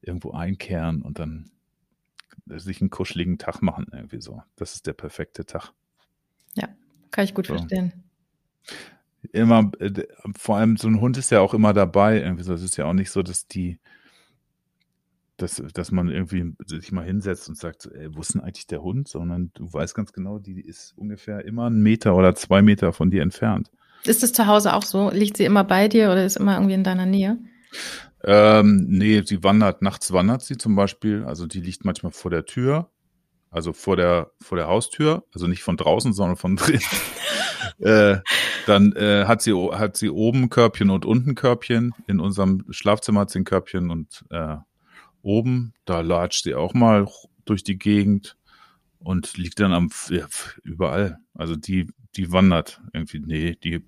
irgendwo 0.01 0.33
einkehren 0.33 1.03
und 1.03 1.19
dann 1.19 1.51
sich 2.47 2.81
einen 2.81 2.91
kuscheligen 2.91 3.39
Tag 3.39 3.63
machen, 3.63 3.87
irgendwie 3.91 4.21
so. 4.21 4.43
Das 4.55 4.75
ist 4.75 4.87
der 4.87 4.93
perfekte 4.93 5.45
Tag. 5.45 5.73
Ja, 6.55 6.69
kann 7.11 7.25
ich 7.25 7.35
gut 7.35 7.47
so. 7.47 7.55
verstehen 7.55 8.05
immer, 9.33 9.71
äh, 9.79 10.05
vor 10.37 10.57
allem 10.57 10.77
so 10.77 10.89
ein 10.89 11.01
Hund 11.01 11.17
ist 11.19 11.31
ja 11.31 11.41
auch 11.41 11.55
immer 11.55 11.73
dabei. 11.73 12.21
Irgendwie 12.21 12.45
so. 12.45 12.55
Es 12.55 12.63
ist 12.63 12.77
ja 12.77 12.87
auch 12.87 12.93
nicht 12.93 13.11
so, 13.11 13.23
dass 13.23 13.47
die, 13.47 13.79
dass, 15.37 15.63
dass 15.75 15.91
man 15.93 16.09
irgendwie 16.09 16.55
sich 16.67 16.93
mal 16.93 17.05
hinsetzt 17.05 17.49
und 17.49 17.59
sagt, 17.59 17.87
ey, 17.87 18.15
wo 18.15 18.21
ist 18.21 18.35
denn 18.35 18.41
eigentlich 18.41 18.67
der 18.67 18.83
Hund? 18.83 19.09
Sondern 19.09 19.51
du 19.55 19.73
weißt 19.73 19.95
ganz 19.95 20.13
genau, 20.13 20.39
die 20.39 20.61
ist 20.61 20.95
ungefähr 20.97 21.45
immer 21.45 21.67
einen 21.67 21.83
Meter 21.83 22.17
oder 22.17 22.35
zwei 22.35 22.63
Meter 22.63 22.93
von 22.93 23.11
dir 23.11 23.23
entfernt. 23.23 23.71
Ist 24.05 24.23
das 24.23 24.33
zu 24.33 24.47
Hause 24.47 24.75
auch 24.75 24.83
so? 24.83 25.11
Liegt 25.11 25.37
sie 25.37 25.45
immer 25.45 25.65
bei 25.65 25.89
dir 25.89 26.11
oder 26.11 26.25
ist 26.25 26.37
immer 26.37 26.55
irgendwie 26.57 26.75
in 26.75 26.85
deiner 26.85 27.07
Nähe? 27.07 27.39
Ähm, 28.25 28.87
nee, 28.89 29.23
sie 29.25 29.43
wandert, 29.43 29.83
nachts 29.83 30.13
wandert 30.13 30.43
sie 30.43 30.57
zum 30.57 30.75
Beispiel. 30.75 31.25
Also 31.25 31.47
die 31.47 31.61
liegt 31.61 31.85
manchmal 31.85 32.13
vor 32.13 32.31
der 32.31 32.45
Tür, 32.45 32.91
also 33.57 33.73
vor 33.73 33.97
der, 33.97 34.33
vor 34.39 34.59
der 34.59 34.67
Haustür, 34.67 35.25
also 35.33 35.47
nicht 35.47 35.63
von 35.63 35.79
draußen, 35.79 36.13
sondern 36.13 36.37
von 36.37 36.57
drin. 36.57 36.83
äh, 37.79 38.19
dann 38.67 38.93
äh, 38.93 39.25
hat 39.25 39.41
sie 39.41 39.55
hat 39.55 39.97
sie 39.97 40.11
oben 40.11 40.51
Körbchen 40.51 40.91
und 40.91 41.07
unten 41.07 41.35
Körbchen. 41.35 41.95
In 42.07 42.21
unserem 42.21 42.67
Schlafzimmer 42.69 43.21
hat 43.21 43.31
sie 43.31 43.39
ein 43.39 43.45
Körbchen 43.45 43.91
und 43.91 44.27
äh, 44.29 44.57
oben, 45.23 45.73
da 45.87 46.03
latscht 46.03 46.45
sie 46.45 46.55
auch 46.55 46.75
mal 46.75 47.09
durch 47.47 47.65
die 47.65 47.79
Gegend 47.79 48.37
und 48.99 49.39
liegt 49.39 49.59
dann 49.59 49.73
am 49.73 49.89
ja, 50.11 50.27
überall. 50.63 51.17
Also 51.33 51.57
die 51.57 51.89
die 52.15 52.33
wandert 52.33 52.83
irgendwie. 52.93 53.21
Nee, 53.21 53.57
die 53.65 53.83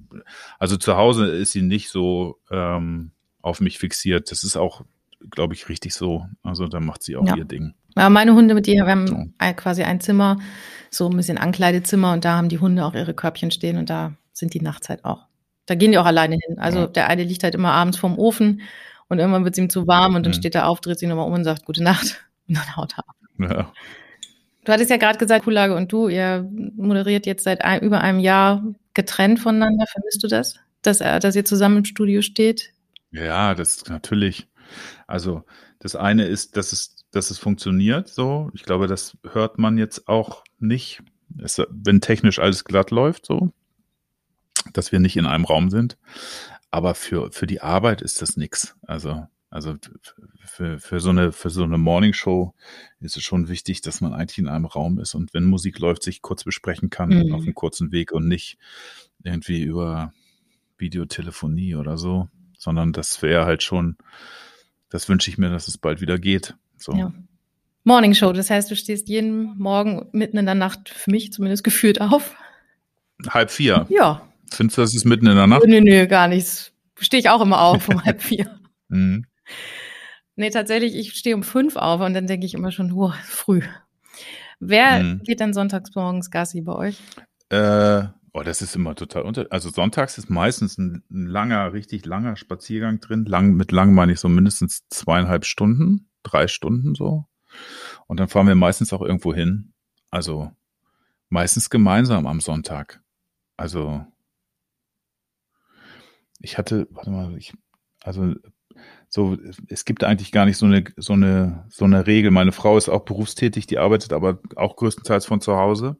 also 0.59 0.78
zu 0.78 0.97
Hause 0.97 1.26
ist 1.26 1.53
sie 1.53 1.62
nicht 1.62 1.90
so 1.90 2.40
ähm, 2.51 3.11
auf 3.43 3.61
mich 3.61 3.78
fixiert. 3.78 4.30
Das 4.30 4.45
ist 4.45 4.57
auch, 4.57 4.86
glaube 5.30 5.53
ich, 5.53 5.68
richtig 5.68 5.93
so. 5.93 6.26
Also 6.43 6.68
da 6.68 6.80
macht 6.80 7.03
sie 7.03 7.16
auch 7.16 7.26
ja. 7.26 7.36
ihr 7.36 7.45
Ding. 7.45 7.74
Ja, 7.97 8.11
meine 8.11 8.34
Hunde 8.34 8.55
wir 8.57 8.86
haben 8.86 9.07
so. 9.07 9.53
quasi 9.57 9.82
ein 9.82 10.01
Zimmer 10.01 10.39
so 10.91 11.09
ein 11.09 11.16
bisschen 11.16 11.39
Ankleidezimmer 11.39 12.12
und 12.12 12.24
da 12.24 12.36
haben 12.36 12.49
die 12.49 12.59
Hunde 12.59 12.84
auch 12.84 12.95
ihre 12.95 13.14
Körbchen 13.14 13.51
stehen 13.51 13.76
und 13.76 13.91
da 13.91 14.12
sind 14.32 14.55
die 14.55 14.61
nachts 14.61 14.89
halt 14.89 15.05
auch. 15.05 15.26
Da 15.66 15.74
gehen 15.74 15.93
die 15.93 15.99
auch 15.99 16.07
alleine 16.07 16.36
hin. 16.36 16.59
Also 16.59 16.80
ja. 16.80 16.86
der 16.86 17.09
eine 17.09 17.24
liegt 17.24 17.43
halt 17.43 17.55
immer 17.55 17.72
abends 17.72 17.99
vorm 17.99 18.18
Ofen 18.18 18.62
und 19.09 19.18
irgendwann 19.18 19.45
wird 19.45 19.55
es 19.55 19.59
ihm 19.59 19.70
zu 19.70 19.86
warm 19.86 20.14
und 20.14 20.24
dann 20.24 20.32
mhm. 20.32 20.36
steht 20.36 20.55
er 20.55 20.68
auf, 20.68 20.80
dreht 20.80 20.99
sich 20.99 21.09
nochmal 21.09 21.26
um 21.26 21.32
und 21.32 21.45
sagt 21.45 21.64
Gute 21.64 21.82
Nacht 21.82 22.24
und 22.49 22.57
dann 22.57 22.76
haut 22.76 22.95
er 22.97 23.09
ab. 23.09 23.16
Ja. 23.39 23.72
Du 24.64 24.72
hattest 24.72 24.91
ja 24.91 24.97
gerade 24.97 25.18
gesagt, 25.18 25.45
Kulage 25.45 25.74
und 25.74 25.93
du, 25.93 26.09
ihr 26.09 26.47
moderiert 26.76 27.26
jetzt 27.26 27.45
seit 27.45 27.64
ein, 27.64 27.80
über 27.80 28.01
einem 28.01 28.20
Jahr 28.20 28.62
getrennt 28.93 29.41
voneinander. 29.41 29.86
Vermisst 29.86 30.22
du 30.22 30.28
das, 30.28 30.57
dass, 30.82 31.01
er, 31.01 31.20
dass 31.20 31.36
ihr 31.36 31.45
zusammen 31.45 31.78
im 31.78 31.84
Studio 31.84 32.20
steht? 32.20 32.72
Ja, 33.11 33.55
das 33.55 33.86
natürlich. 33.86 34.47
Also 35.07 35.45
das 35.78 35.97
eine 35.97 36.24
ist, 36.24 36.57
dass 36.57 36.72
es 36.72 36.97
dass 37.11 37.30
es 37.30 37.38
funktioniert 37.38 38.09
so. 38.09 38.50
Ich 38.54 38.64
glaube, 38.64 38.86
das 38.86 39.16
hört 39.32 39.59
man 39.59 39.78
jetzt 39.78 40.09
auch 40.09 40.44
nicht 40.59 41.02
es, 41.42 41.61
wenn 41.70 42.00
technisch 42.00 42.38
alles 42.38 42.64
glatt 42.64 42.90
läuft, 42.90 43.26
so, 43.26 43.52
dass 44.72 44.92
wir 44.92 45.00
nicht 45.00 45.16
in 45.16 45.26
einem 45.26 45.44
Raum 45.44 45.70
sind. 45.70 45.98
Aber 46.70 46.94
für, 46.94 47.30
für 47.32 47.46
die 47.46 47.61
Arbeit 47.61 48.02
ist 48.02 48.20
das 48.22 48.36
nix. 48.36 48.76
Also, 48.82 49.26
also 49.50 49.76
für, 50.44 50.78
für 50.78 51.00
so 51.00 51.11
eine, 51.11 51.32
für 51.32 51.50
so 51.50 51.64
eine 51.64 51.78
Morningshow 51.78 52.54
ist 53.00 53.16
es 53.16 53.22
schon 53.22 53.48
wichtig, 53.48 53.80
dass 53.80 54.00
man 54.00 54.12
eigentlich 54.12 54.38
in 54.38 54.48
einem 54.48 54.66
Raum 54.66 54.98
ist 54.98 55.14
und 55.14 55.32
wenn 55.32 55.44
Musik 55.44 55.78
läuft, 55.78 56.02
sich 56.02 56.20
kurz 56.20 56.44
besprechen 56.44 56.90
kann 56.90 57.11
mhm. 57.11 57.34
auf 57.34 57.42
einem 57.42 57.54
kurzen 57.54 57.90
Weg 57.90 58.12
und 58.12 58.28
nicht 58.28 58.59
irgendwie 59.22 59.62
über 59.62 60.12
Videotelefonie 60.76 61.76
oder 61.76 61.96
so, 61.96 62.28
sondern 62.59 62.92
das 62.92 63.22
wäre 63.22 63.46
halt 63.46 63.62
schon, 63.62 63.96
das 64.90 65.09
wünsche 65.09 65.30
ich 65.30 65.38
mir, 65.38 65.50
dass 65.50 65.68
es 65.68 65.78
bald 65.78 66.00
wieder 66.02 66.18
geht. 66.18 66.54
So. 66.79 66.93
Ja. 66.93 67.12
Morning 67.85 68.14
Show, 68.14 68.33
das 68.33 68.51
heißt, 68.51 68.70
du 68.70 68.76
stehst 68.76 69.09
jeden 69.09 69.57
Morgen 69.59 70.09
mitten 70.12 70.37
in 70.37 70.47
der 70.47 70.55
Nacht, 70.55 70.91
für 70.91 71.11
mich 71.11 71.33
zumindest 71.33 71.64
gefühlt 71.64 72.01
auf. 72.01 72.35
Halb 73.29 73.51
vier. 73.51 73.87
Ja. 73.89 74.22
Findest 74.53 74.79
du, 74.79 74.83
das 74.83 74.95
ist 74.95 75.05
mitten 75.05 75.26
in 75.26 75.37
der 75.37 75.47
Nacht? 75.47 75.64
Nö, 75.66 75.81
nö, 75.81 76.07
gar 76.07 76.29
nichts. 76.29 76.72
Stehe 76.99 77.20
ich 77.20 77.31
auch 77.31 77.41
immer 77.41 77.61
auf 77.61 77.89
um 77.89 78.03
halb 78.05 78.22
vier. 78.22 78.59
Mhm. 78.89 79.24
Nee, 80.37 80.51
tatsächlich, 80.51 80.95
ich 80.95 81.14
stehe 81.14 81.35
um 81.35 81.43
fünf 81.43 81.76
auf 81.76 82.01
und 82.01 82.14
dann 82.14 82.26
denke 82.26 82.47
ich 82.47 82.55
immer 82.55 82.70
schon, 82.70 82.93
oh, 82.93 83.12
früh. 83.24 83.62
Wer 84.61 85.03
mhm. 85.03 85.22
geht 85.24 85.41
denn 85.41 85.55
sonntags 85.55 85.95
morgens 85.95 86.31
Gassi 86.31 86.61
bei 86.61 86.74
euch? 86.74 86.99
Äh, 87.51 88.09
oh, 88.39 88.43
das 88.43 88.62
ist 88.62 88.76
immer 88.76 88.95
total 88.95 89.22
unter. 89.22 89.47
Also 89.51 89.70
sonntags 89.70 90.18
ist 90.18 90.30
meistens 90.30 90.78
ein, 90.78 91.03
ein, 91.11 91.26
langer, 91.26 91.72
richtig 91.72 92.07
langer 92.07 92.36
Spaziergang 92.36 93.01
drin. 93.01 93.24
Lang, 93.24 93.55
mit 93.55 93.72
lang 93.72 93.95
meine 93.95 94.12
ich 94.12 94.20
so 94.20 94.28
mindestens 94.28 94.86
zweieinhalb 94.89 95.45
Stunden, 95.45 96.09
drei 96.22 96.47
Stunden 96.47 96.95
so. 96.95 97.26
Und 98.07 98.20
dann 98.20 98.28
fahren 98.28 98.47
wir 98.47 98.55
meistens 98.55 98.93
auch 98.93 99.03
irgendwo 99.03 99.34
hin. 99.34 99.72
Also 100.11 100.53
meistens 101.28 101.70
gemeinsam 101.70 102.26
am 102.26 102.41
Sonntag. 102.41 103.03
Also 103.57 104.05
ich 106.41 106.57
hatte, 106.59 106.86
warte 106.91 107.11
mal, 107.11 107.36
ich, 107.36 107.53
also 108.03 108.34
so, 109.09 109.36
es 109.66 109.84
gibt 109.84 110.05
eigentlich 110.05 110.30
gar 110.30 110.45
nicht 110.45 110.59
so 110.59 110.66
eine, 110.66 110.84
so 110.97 111.14
eine, 111.14 111.66
so 111.70 111.84
eine 111.84 112.07
Regel. 112.07 112.30
Meine 112.30 112.53
Frau 112.53 112.76
ist 112.76 112.89
auch 112.89 113.05
berufstätig, 113.05 113.66
die 113.66 113.78
arbeitet 113.78 114.12
aber 114.12 114.39
auch 114.55 114.76
größtenteils 114.76 115.26
von 115.26 115.41
zu 115.41 115.57
Hause. 115.57 115.97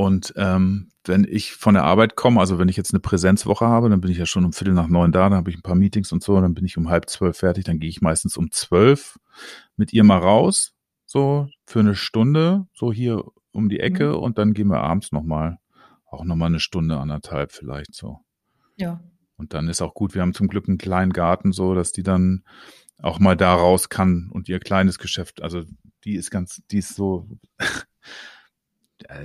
Und 0.00 0.32
ähm, 0.36 0.92
wenn 1.04 1.24
ich 1.28 1.52
von 1.52 1.74
der 1.74 1.84
Arbeit 1.84 2.16
komme, 2.16 2.40
also 2.40 2.58
wenn 2.58 2.70
ich 2.70 2.76
jetzt 2.78 2.94
eine 2.94 3.00
Präsenzwoche 3.00 3.66
habe, 3.66 3.90
dann 3.90 4.00
bin 4.00 4.10
ich 4.10 4.16
ja 4.16 4.24
schon 4.24 4.46
um 4.46 4.54
Viertel 4.54 4.72
nach 4.72 4.88
neun 4.88 5.12
da, 5.12 5.28
dann 5.28 5.36
habe 5.36 5.50
ich 5.50 5.58
ein 5.58 5.62
paar 5.62 5.74
Meetings 5.74 6.10
und 6.10 6.22
so, 6.22 6.40
dann 6.40 6.54
bin 6.54 6.64
ich 6.64 6.78
um 6.78 6.88
halb 6.88 7.10
zwölf 7.10 7.36
fertig, 7.36 7.64
dann 7.64 7.78
gehe 7.78 7.90
ich 7.90 8.00
meistens 8.00 8.38
um 8.38 8.50
zwölf 8.50 9.18
mit 9.76 9.92
ihr 9.92 10.02
mal 10.02 10.16
raus, 10.16 10.72
so 11.04 11.48
für 11.66 11.80
eine 11.80 11.94
Stunde, 11.94 12.66
so 12.72 12.94
hier 12.94 13.26
um 13.52 13.68
die 13.68 13.80
Ecke 13.80 14.12
mhm. 14.12 14.20
und 14.20 14.38
dann 14.38 14.54
gehen 14.54 14.68
wir 14.68 14.80
abends 14.80 15.12
nochmal, 15.12 15.58
auch 16.06 16.24
nochmal 16.24 16.48
eine 16.48 16.60
Stunde, 16.60 16.96
anderthalb 16.96 17.52
vielleicht 17.52 17.94
so. 17.94 18.20
Ja. 18.78 19.02
Und 19.36 19.52
dann 19.52 19.68
ist 19.68 19.82
auch 19.82 19.92
gut, 19.92 20.14
wir 20.14 20.22
haben 20.22 20.32
zum 20.32 20.48
Glück 20.48 20.66
einen 20.66 20.78
kleinen 20.78 21.12
Garten 21.12 21.52
so, 21.52 21.74
dass 21.74 21.92
die 21.92 22.04
dann 22.04 22.42
auch 23.02 23.18
mal 23.18 23.36
da 23.36 23.52
raus 23.52 23.90
kann 23.90 24.30
und 24.32 24.48
ihr 24.48 24.60
kleines 24.60 24.98
Geschäft, 24.98 25.42
also 25.42 25.62
die 26.04 26.14
ist 26.14 26.30
ganz, 26.30 26.62
die 26.70 26.78
ist 26.78 26.94
so, 26.94 27.28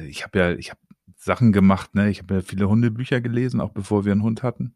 ich 0.07 0.23
habe 0.23 0.39
ja, 0.39 0.51
ich 0.51 0.71
habe 0.71 0.79
Sachen 1.17 1.51
gemacht, 1.51 1.95
ne? 1.95 2.09
Ich 2.09 2.19
habe 2.19 2.35
ja 2.35 2.41
viele 2.41 2.69
Hundebücher 2.69 3.21
gelesen, 3.21 3.61
auch 3.61 3.71
bevor 3.71 4.05
wir 4.05 4.11
einen 4.11 4.23
Hund 4.23 4.43
hatten, 4.43 4.75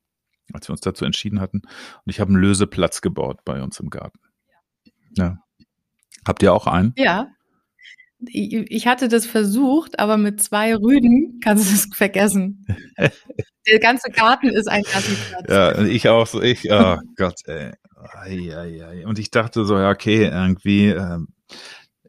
als 0.54 0.68
wir 0.68 0.74
uns 0.74 0.82
dazu 0.82 1.06
entschieden 1.06 1.39
hatten. 1.39 1.60
Und 1.60 2.06
ich 2.06 2.20
habe 2.20 2.30
einen 2.30 2.41
Löseplatz 2.41 3.02
gebaut 3.02 3.39
bei 3.45 3.62
uns 3.62 3.80
im 3.80 3.89
Garten. 3.89 4.20
Ja. 5.16 5.38
Habt 6.28 6.43
ihr 6.43 6.54
auch 6.54 6.68
einen? 6.68 6.93
Ja. 6.97 7.30
Ich 8.22 8.86
hatte 8.86 9.08
das 9.08 9.26
versucht, 9.26 9.97
aber 9.97 10.18
mit 10.18 10.41
zwei 10.41 10.76
Rüden 10.76 11.39
kannst 11.41 11.70
du 11.70 11.74
es 11.74 11.88
vergessen. 11.95 12.66
Der 13.68 13.80
ganze 13.80 14.10
Garten 14.12 14.50
ist 14.50 14.68
ein 14.68 14.84
Gassiplatz. 14.84 15.45
Ja, 15.47 15.82
ich 15.84 16.10
auch 16.10 16.28
so, 16.28 16.41
ich, 16.41 16.70
oh 16.70 16.97
Gott, 17.16 17.39
ey. 17.45 17.72
Und 19.06 19.20
ich 19.20 19.32
dachte 19.32 19.64
so, 19.64 19.78
ja, 19.78 19.89
okay, 19.89 20.26
irgendwie, 20.26 20.88
äh, 20.88 21.20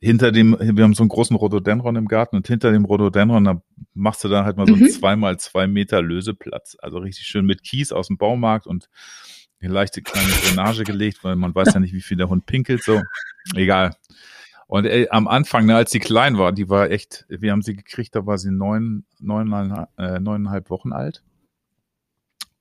hinter 0.01 0.33
dem, 0.33 0.57
wir 0.59 0.85
haben 0.85 0.95
so 0.95 1.03
einen 1.03 1.11
großen 1.11 1.37
Rhododendron 1.37 1.97
im 1.97 2.09
Garten 2.09 2.37
und 2.37 2.47
hinter 2.47 2.73
dem 2.73 2.87
Rhododendron, 2.87 3.45
da 3.45 3.63
machst 3.93 4.25
du 4.25 4.29
dann 4.29 4.47
halt 4.47 4.57
mal 4.57 4.67
so 4.67 4.73
einen 4.73 4.85
mhm. 4.85 4.91
zweimal 4.91 5.39
zwei 5.39 5.67
Meter 5.67 6.01
Löseplatz. 6.01 6.77
Also 6.81 6.99
richtig 6.99 7.27
schön 7.27 7.45
mit 7.45 7.63
Kies 7.63 7.93
aus 7.93 8.07
dem 8.07 8.17
Baumarkt 8.17 8.67
und 8.67 8.89
eine 9.61 9.73
leichte 9.73 10.01
kleine 10.01 10.31
Drainage 10.31 10.85
gelegt, 10.85 11.23
weil 11.23 11.37
man 11.37 11.55
weiß 11.55 11.75
ja 11.75 11.81
nicht, 11.81 11.93
wie 11.93 12.01
viel 12.01 12.17
der 12.17 12.31
Hund 12.31 12.47
pinkelt, 12.47 12.83
so. 12.83 13.03
Egal. 13.55 13.95
Und 14.67 14.87
ey, 14.87 15.09
am 15.11 15.29
Anfang, 15.29 15.67
ne, 15.67 15.77
als 15.77 15.91
sie 15.91 15.99
klein 15.99 16.39
war, 16.39 16.53
die 16.53 16.69
war 16.69 16.91
echt, 16.91 17.27
wir 17.29 17.53
haben 17.53 17.61
sie 17.61 17.75
gekriegt, 17.75 18.15
da 18.15 18.25
war 18.25 18.39
sie 18.39 18.53
neun, 18.53 19.05
neuneinhalb, 19.19 19.89
äh, 19.99 20.21
neuneinhalb 20.21 20.71
Wochen 20.71 20.93
alt. 20.93 21.23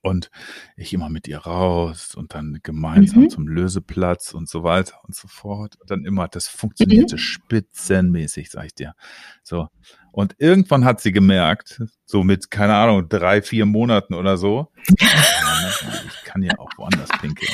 Und 0.01 0.29
ich 0.77 0.93
immer 0.93 1.09
mit 1.09 1.27
ihr 1.27 1.39
raus 1.39 2.15
und 2.15 2.33
dann 2.33 2.59
gemeinsam 2.63 3.23
mhm. 3.23 3.29
zum 3.29 3.47
Löseplatz 3.47 4.33
und 4.33 4.47
so 4.47 4.63
weiter 4.63 4.97
und 5.03 5.13
so 5.13 5.27
fort. 5.27 5.75
Und 5.81 5.91
dann 5.91 6.05
immer, 6.05 6.29
das 6.29 6.47
funktionierte 6.47 7.15
mhm. 7.15 7.19
spitzenmäßig, 7.19 8.49
sag 8.49 8.65
ich 8.65 8.75
dir. 8.75 8.93
So. 9.43 9.67
Und 10.11 10.35
irgendwann 10.37 10.85
hat 10.85 11.01
sie 11.01 11.11
gemerkt, 11.11 11.81
so 12.05 12.23
mit, 12.23 12.49
keine 12.49 12.75
Ahnung, 12.75 13.09
drei, 13.09 13.41
vier 13.41 13.65
Monaten 13.65 14.13
oder 14.13 14.37
so, 14.37 14.71
ich 14.87 16.23
kann 16.23 16.43
ja 16.43 16.57
auch 16.57 16.69
woanders 16.77 17.09
pinkeln. 17.19 17.51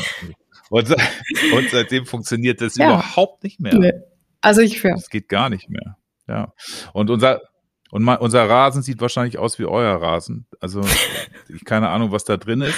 Und, 0.70 0.89
und 0.91 1.70
seitdem 1.72 2.06
funktioniert 2.06 2.62
das 2.62 2.76
ja. 2.76 2.88
überhaupt 2.88 3.43
nicht 3.43 3.60
mehr. 3.60 4.04
Also 4.41 4.62
ich 4.62 4.80
für. 4.80 4.91
Das 4.91 5.10
geht 5.10 5.30
gar 5.30 5.50
nicht 5.50 5.70
mehr. 5.70 5.98
Ja. 6.28 6.54
Und 6.93 7.10
unser, 7.10 7.41
und 7.96 8.04
mal, 8.04 8.16
unser 8.16 8.50
Rasen 8.50 8.82
sieht 8.82 9.00
wahrscheinlich 9.00 9.38
aus 9.38 9.58
wie 9.58 9.64
euer 9.64 10.02
Rasen. 10.02 10.46
Also 10.60 10.82
ich 11.48 11.64
keine 11.64 11.88
Ahnung, 11.88 12.12
was 12.12 12.26
da 12.26 12.36
drin 12.36 12.60
ist. 12.60 12.76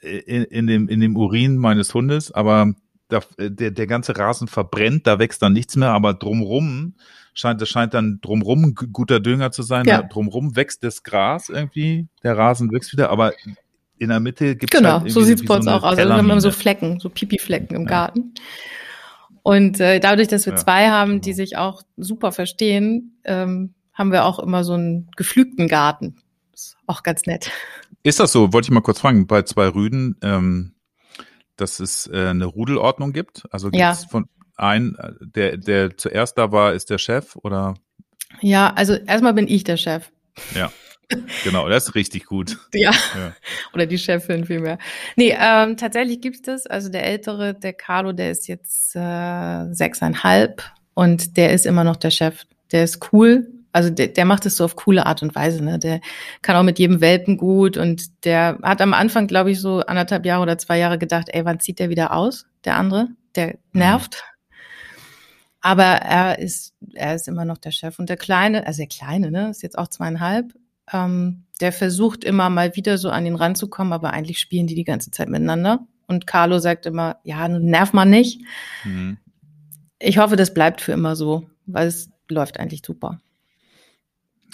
In, 0.00 0.44
in, 0.44 0.66
dem, 0.68 0.88
in 0.88 1.00
dem 1.00 1.16
Urin 1.16 1.56
meines 1.56 1.92
Hundes, 1.92 2.30
aber 2.30 2.72
da, 3.08 3.18
der, 3.36 3.72
der 3.72 3.86
ganze 3.88 4.16
Rasen 4.16 4.46
verbrennt, 4.46 5.08
da 5.08 5.18
wächst 5.18 5.42
dann 5.42 5.54
nichts 5.54 5.74
mehr, 5.74 5.90
aber 5.90 6.14
drumrum 6.14 6.94
scheint, 7.32 7.60
das 7.60 7.68
scheint 7.68 7.94
dann 7.94 8.20
drumrum 8.22 8.76
guter 8.76 9.18
Dünger 9.18 9.50
zu 9.50 9.64
sein. 9.64 9.86
Ja. 9.86 10.02
Drumrum 10.02 10.54
wächst 10.54 10.84
das 10.84 11.02
Gras 11.02 11.48
irgendwie, 11.48 12.06
der 12.22 12.38
Rasen 12.38 12.70
wächst 12.70 12.92
wieder, 12.92 13.10
aber 13.10 13.32
in 13.98 14.10
der 14.10 14.20
Mitte 14.20 14.54
gibt 14.54 14.72
es 14.72 14.78
Genau, 14.78 15.00
halt 15.00 15.10
so 15.10 15.22
sieht 15.22 15.40
es 15.40 15.44
bei 15.44 15.56
uns 15.56 15.64
so 15.64 15.72
auch 15.72 15.82
aus. 15.82 15.98
Also 15.98 16.08
wir 16.10 16.16
haben 16.16 16.40
so 16.40 16.52
Flecken, 16.52 17.00
so 17.00 17.08
Pipi-Flecken 17.08 17.74
im 17.74 17.82
ja. 17.82 17.88
Garten. 17.88 18.34
Und 19.44 19.78
äh, 19.78 20.00
dadurch, 20.00 20.28
dass 20.28 20.46
wir 20.46 20.54
ja, 20.54 20.58
zwei 20.58 20.88
haben, 20.88 21.10
genau. 21.10 21.22
die 21.22 21.34
sich 21.34 21.58
auch 21.58 21.82
super 21.98 22.32
verstehen, 22.32 23.20
ähm, 23.24 23.74
haben 23.92 24.10
wir 24.10 24.24
auch 24.24 24.38
immer 24.38 24.64
so 24.64 24.72
einen 24.72 25.10
geflügten 25.16 25.68
Garten. 25.68 26.16
Ist 26.54 26.78
auch 26.86 27.02
ganz 27.02 27.26
nett. 27.26 27.50
Ist 28.02 28.20
das 28.20 28.32
so? 28.32 28.54
Wollte 28.54 28.66
ich 28.66 28.70
mal 28.70 28.80
kurz 28.80 29.00
fragen. 29.00 29.26
Bei 29.26 29.42
zwei 29.42 29.68
Rüden, 29.68 30.16
ähm, 30.22 30.72
dass 31.56 31.78
es 31.78 32.06
äh, 32.06 32.28
eine 32.28 32.46
Rudelordnung 32.46 33.12
gibt? 33.12 33.44
Also 33.50 33.68
gibt 33.70 33.84
es 33.84 34.02
ja. 34.04 34.08
von 34.08 34.24
ein, 34.56 34.96
der, 35.20 35.58
der 35.58 35.94
zuerst 35.98 36.38
da 36.38 36.50
war, 36.50 36.72
ist 36.72 36.88
der 36.88 36.98
Chef 36.98 37.36
oder? 37.36 37.74
Ja, 38.40 38.72
also 38.72 38.94
erstmal 38.94 39.34
bin 39.34 39.46
ich 39.46 39.62
der 39.62 39.76
Chef. 39.76 40.10
Ja. 40.54 40.72
Genau, 41.44 41.68
das 41.68 41.88
ist 41.88 41.94
richtig 41.94 42.26
gut. 42.26 42.58
Ja. 42.72 42.90
ja. 42.90 43.32
Oder 43.72 43.86
die 43.86 43.98
Chefin 43.98 44.44
vielmehr. 44.44 44.78
Nee, 45.16 45.36
ähm, 45.38 45.76
tatsächlich 45.76 46.20
gibt's 46.20 46.42
das. 46.42 46.66
Also 46.66 46.88
der 46.88 47.04
ältere, 47.04 47.54
der 47.54 47.72
Carlo, 47.72 48.12
der 48.12 48.30
ist 48.30 48.48
jetzt 48.48 48.96
äh, 48.96 49.72
sechseinhalb 49.72 50.62
und 50.94 51.36
der 51.36 51.52
ist 51.52 51.66
immer 51.66 51.84
noch 51.84 51.96
der 51.96 52.10
Chef. 52.10 52.44
Der 52.72 52.84
ist 52.84 53.12
cool. 53.12 53.48
Also 53.72 53.90
der, 53.90 54.08
der 54.08 54.24
macht 54.24 54.46
es 54.46 54.56
so 54.56 54.64
auf 54.64 54.76
coole 54.76 55.04
Art 55.04 55.22
und 55.22 55.34
Weise. 55.34 55.62
Ne? 55.62 55.78
Der 55.78 56.00
kann 56.42 56.56
auch 56.56 56.62
mit 56.62 56.78
jedem 56.78 57.00
Welpen 57.00 57.36
gut 57.36 57.76
und 57.76 58.24
der 58.24 58.58
hat 58.62 58.80
am 58.80 58.94
Anfang, 58.94 59.26
glaube 59.26 59.50
ich, 59.50 59.60
so 59.60 59.80
anderthalb 59.80 60.24
Jahre 60.24 60.42
oder 60.42 60.58
zwei 60.58 60.78
Jahre 60.78 60.98
gedacht, 60.98 61.28
ey, 61.32 61.44
wann 61.44 61.60
zieht 61.60 61.80
der 61.80 61.90
wieder 61.90 62.12
aus? 62.12 62.46
Der 62.64 62.76
andere, 62.76 63.08
der 63.34 63.58
nervt. 63.72 64.22
Aber 65.60 65.82
er 65.82 66.38
ist, 66.38 66.74
er 66.92 67.14
ist 67.14 67.26
immer 67.26 67.44
noch 67.46 67.58
der 67.58 67.70
Chef. 67.70 67.98
Und 67.98 68.10
der 68.10 68.18
Kleine, 68.18 68.66
also 68.66 68.78
der 68.78 68.86
Kleine, 68.86 69.30
ne, 69.30 69.48
ist 69.48 69.62
jetzt 69.62 69.78
auch 69.78 69.88
zweieinhalb, 69.88 70.52
ähm, 70.92 71.44
der 71.60 71.72
versucht 71.72 72.24
immer 72.24 72.50
mal 72.50 72.76
wieder 72.76 72.98
so 72.98 73.10
an 73.10 73.26
ihn 73.26 73.36
ranzukommen, 73.36 73.92
aber 73.92 74.12
eigentlich 74.12 74.38
spielen 74.38 74.66
die 74.66 74.74
die 74.74 74.84
ganze 74.84 75.10
Zeit 75.10 75.28
miteinander. 75.28 75.86
Und 76.06 76.26
Carlo 76.26 76.58
sagt 76.58 76.86
immer, 76.86 77.18
ja, 77.24 77.48
nerv 77.48 77.92
mal 77.92 78.04
nicht. 78.04 78.42
Mhm. 78.84 79.18
Ich 79.98 80.18
hoffe, 80.18 80.36
das 80.36 80.52
bleibt 80.52 80.80
für 80.80 80.92
immer 80.92 81.16
so, 81.16 81.48
weil 81.66 81.86
es 81.86 82.10
läuft 82.28 82.58
eigentlich 82.58 82.82
super. 82.84 83.20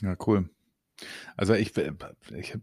Ja, 0.03 0.17
cool. 0.27 0.49
Also 1.37 1.55
ich, 1.55 1.73
ich 1.77 2.55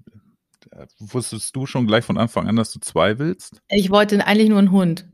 wusstest 0.99 1.55
du 1.55 1.65
schon 1.65 1.87
gleich 1.87 2.05
von 2.05 2.17
Anfang 2.17 2.47
an, 2.47 2.55
dass 2.55 2.71
du 2.71 2.79
zwei 2.79 3.19
willst? 3.19 3.61
Ich 3.69 3.89
wollte 3.89 4.25
eigentlich 4.25 4.49
nur 4.49 4.59
einen 4.59 4.71
Hund. 4.71 5.07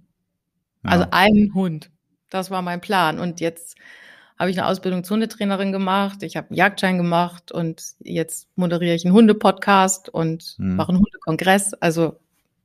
Ja. 0.84 0.92
Also 0.92 1.06
einen 1.12 1.54
Hund. 1.54 1.90
Das 2.30 2.52
war 2.52 2.62
mein 2.62 2.82
Plan. 2.82 3.20
Und 3.20 3.40
jetzt 3.40 3.76
habe 4.38 4.52
ich 4.52 4.60
eine 4.60 4.68
Ausbildung 4.68 5.04
zur 5.04 5.16
Hundetrainerin 5.16 5.72
gemacht, 5.72 6.24
ich 6.24 6.36
habe 6.36 6.50
einen 6.50 6.58
Jagdschein 6.58 6.98
gemacht 6.98 7.52
und 7.52 7.94
jetzt 8.00 8.48
moderiere 8.56 8.96
ich 8.96 9.06
einen 9.06 9.14
Hundepodcast 9.14 10.10
und 10.10 10.56
hm. 10.58 10.76
mache 10.76 10.90
einen 10.90 11.00
Hundekongress. 11.00 11.74
Also 11.76 12.20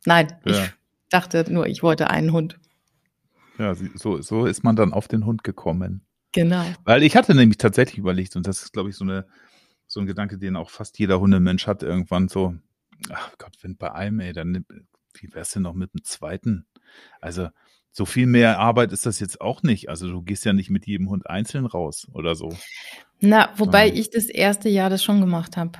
nein, 0.04 0.28
ja. 0.44 0.64
ich 0.64 0.70
dachte 1.10 1.44
nur, 1.52 1.66
ich 1.66 1.82
wollte 1.82 2.10
einen 2.10 2.32
Hund. 2.32 2.58
Ja, 3.58 3.74
so, 3.74 4.20
so 4.22 4.46
ist 4.46 4.62
man 4.62 4.76
dann 4.76 4.92
auf 4.92 5.08
den 5.08 5.26
Hund 5.26 5.42
gekommen. 5.42 6.02
Genau. 6.32 6.64
Weil 6.84 7.02
ich 7.02 7.16
hatte 7.16 7.34
nämlich 7.34 7.58
tatsächlich 7.58 7.98
überlegt, 7.98 8.36
und 8.36 8.46
das 8.46 8.62
ist, 8.62 8.72
glaube 8.72 8.90
ich, 8.90 8.96
so 8.96 9.04
eine, 9.04 9.26
so 9.86 10.00
ein 10.00 10.06
Gedanke, 10.06 10.38
den 10.38 10.56
auch 10.56 10.70
fast 10.70 10.98
jeder 10.98 11.18
Hundemensch 11.20 11.66
hat 11.66 11.82
irgendwann 11.82 12.28
so, 12.28 12.54
ach 13.10 13.32
Gott, 13.38 13.56
wenn 13.62 13.76
bei 13.76 13.92
einem, 13.92 14.20
ey, 14.20 14.32
dann 14.32 14.64
wie 15.14 15.34
wär's 15.34 15.50
denn 15.50 15.62
noch 15.62 15.74
mit 15.74 15.92
dem 15.94 16.04
zweiten? 16.04 16.66
Also, 17.20 17.48
so 17.90 18.04
viel 18.04 18.26
mehr 18.26 18.58
Arbeit 18.58 18.92
ist 18.92 19.06
das 19.06 19.20
jetzt 19.20 19.40
auch 19.40 19.62
nicht. 19.62 19.88
Also 19.88 20.08
du 20.08 20.22
gehst 20.22 20.44
ja 20.44 20.52
nicht 20.52 20.70
mit 20.70 20.86
jedem 20.86 21.08
Hund 21.08 21.28
einzeln 21.28 21.66
raus 21.66 22.06
oder 22.12 22.34
so. 22.34 22.50
Na, 23.20 23.50
wobei 23.56 23.88
ich 23.88 24.10
das 24.10 24.26
erste 24.26 24.68
Jahr 24.68 24.90
das 24.90 25.02
schon 25.02 25.20
gemacht 25.20 25.56
habe. 25.56 25.72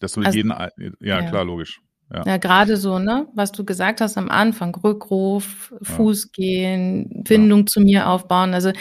Dass 0.00 0.12
du 0.12 0.20
mit 0.20 0.26
also, 0.26 0.36
jedem, 0.36 0.50
ja, 0.50 0.68
ja, 1.00 1.22
klar, 1.22 1.44
logisch. 1.44 1.80
Ja, 2.12 2.22
ja 2.26 2.36
gerade 2.36 2.76
so, 2.76 2.98
ne, 2.98 3.26
was 3.34 3.52
du 3.52 3.64
gesagt 3.64 4.00
hast 4.00 4.18
am 4.18 4.28
Anfang, 4.28 4.74
Rückruf, 4.74 5.72
Fuß 5.80 6.32
gehen, 6.32 7.24
Bindung 7.24 7.60
ja. 7.60 7.66
zu 7.66 7.80
mir 7.80 8.08
aufbauen. 8.08 8.52
Also 8.52 8.72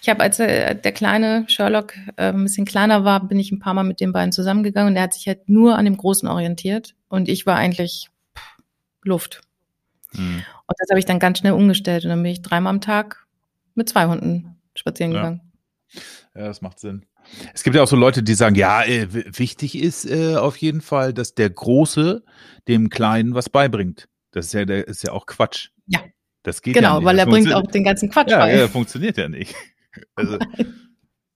ich 0.00 0.08
habe, 0.08 0.22
als 0.22 0.38
der, 0.38 0.74
der 0.74 0.92
kleine 0.92 1.44
Sherlock 1.48 1.94
äh, 2.16 2.32
ein 2.32 2.42
bisschen 2.42 2.66
kleiner 2.66 3.04
war, 3.04 3.26
bin 3.26 3.38
ich 3.38 3.52
ein 3.52 3.60
paar 3.60 3.74
Mal 3.74 3.84
mit 3.84 4.00
den 4.00 4.12
beiden 4.12 4.32
zusammengegangen 4.32 4.88
und 4.88 4.94
der 4.94 5.04
hat 5.04 5.14
sich 5.14 5.28
halt 5.28 5.48
nur 5.48 5.78
an 5.78 5.84
dem 5.84 5.96
Großen 5.96 6.28
orientiert 6.28 6.94
und 7.08 7.28
ich 7.28 7.46
war 7.46 7.56
eigentlich 7.56 8.08
pff, 8.36 8.58
Luft. 9.04 9.42
Mhm. 10.14 10.44
Und 10.66 10.76
das 10.78 10.88
habe 10.90 10.98
ich 10.98 11.04
dann 11.04 11.18
ganz 11.18 11.38
schnell 11.38 11.52
umgestellt 11.52 12.04
und 12.04 12.10
dann 12.10 12.22
bin 12.22 12.32
ich 12.32 12.42
dreimal 12.42 12.70
am 12.70 12.80
Tag 12.80 13.26
mit 13.74 13.88
zwei 13.88 14.06
Hunden 14.06 14.56
spazieren 14.74 15.12
gegangen. 15.12 15.40
Ja, 16.34 16.46
das 16.46 16.62
macht 16.62 16.80
Sinn. 16.80 17.06
Es 17.54 17.62
gibt 17.62 17.76
ja 17.76 17.82
auch 17.82 17.88
so 17.88 17.96
Leute, 17.96 18.22
die 18.22 18.34
sagen, 18.34 18.56
ja, 18.56 18.82
äh, 18.82 19.06
wichtig 19.10 19.78
ist 19.78 20.04
äh, 20.04 20.36
auf 20.36 20.56
jeden 20.56 20.80
Fall, 20.80 21.12
dass 21.12 21.34
der 21.34 21.50
Große 21.50 22.24
dem 22.68 22.90
Kleinen 22.90 23.34
was 23.34 23.48
beibringt. 23.48 24.08
Das 24.32 24.46
ist 24.46 24.54
ja, 24.54 24.64
der 24.64 24.88
ist 24.88 25.04
ja 25.04 25.12
auch 25.12 25.26
Quatsch. 25.26 25.70
Ja. 25.86 26.00
Das 26.42 26.62
geht 26.62 26.74
genau, 26.74 26.94
ja 26.94 26.98
nicht. 26.98 27.04
weil 27.04 27.18
er 27.18 27.26
bringt 27.26 27.52
auch 27.52 27.66
den 27.70 27.84
ganzen 27.84 28.10
Quatsch 28.10 28.30
ja, 28.30 28.38
bei. 28.38 28.56
Ja, 28.56 28.68
funktioniert 28.68 29.16
ja 29.16 29.28
nicht. 29.28 29.54
Also, 30.14 30.38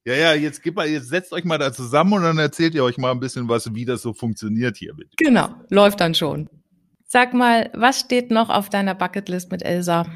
ja, 0.07 0.15
ja, 0.15 0.33
jetzt, 0.33 0.63
gebt 0.63 0.77
mal, 0.77 0.89
jetzt 0.89 1.09
setzt 1.09 1.31
euch 1.35 1.45
mal 1.45 1.59
da 1.59 1.75
zusammen 1.75 2.15
und 2.15 2.23
dann 2.23 2.39
erzählt 2.39 2.75
ihr 2.75 2.83
euch 2.83 2.97
mal 2.97 3.11
ein 3.11 3.21
bisschen 3.21 3.51
was, 3.51 3.75
wie 3.75 3.85
das 3.85 4.01
so 4.01 4.15
funktioniert 4.15 4.79
hier. 4.79 4.95
Bitte. 4.95 5.11
Genau, 5.19 5.51
läuft 5.69 6.01
dann 6.01 6.15
schon. 6.15 6.49
Sag 7.07 7.35
mal, 7.35 7.71
was 7.73 8.01
steht 8.01 8.31
noch 8.31 8.51
auf 8.51 8.69
deiner 8.69 8.95
Bucketlist 8.95 9.53
mit 9.53 9.63
Elsa? 9.63 10.07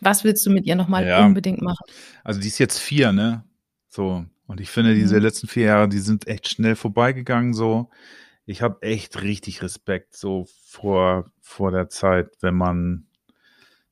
Was 0.00 0.22
willst 0.22 0.44
du 0.44 0.50
mit 0.50 0.66
ihr 0.66 0.76
nochmal 0.76 1.06
ja, 1.06 1.24
unbedingt 1.24 1.62
machen? 1.62 1.84
Also 2.22 2.40
die 2.40 2.48
ist 2.48 2.58
jetzt 2.58 2.78
vier, 2.78 3.12
ne? 3.12 3.44
So. 3.88 4.26
Und 4.46 4.60
ich 4.60 4.68
finde, 4.68 4.94
diese 4.94 5.16
mhm. 5.16 5.22
letzten 5.22 5.48
vier 5.48 5.64
Jahre, 5.66 5.88
die 5.88 6.00
sind 6.00 6.26
echt 6.26 6.48
schnell 6.48 6.76
vorbeigegangen, 6.76 7.54
so. 7.54 7.88
Ich 8.44 8.60
habe 8.60 8.82
echt 8.82 9.22
richtig 9.22 9.62
Respekt, 9.62 10.14
so 10.14 10.46
vor, 10.66 11.30
vor 11.40 11.70
der 11.70 11.88
Zeit, 11.88 12.28
wenn 12.42 12.54
man 12.54 13.06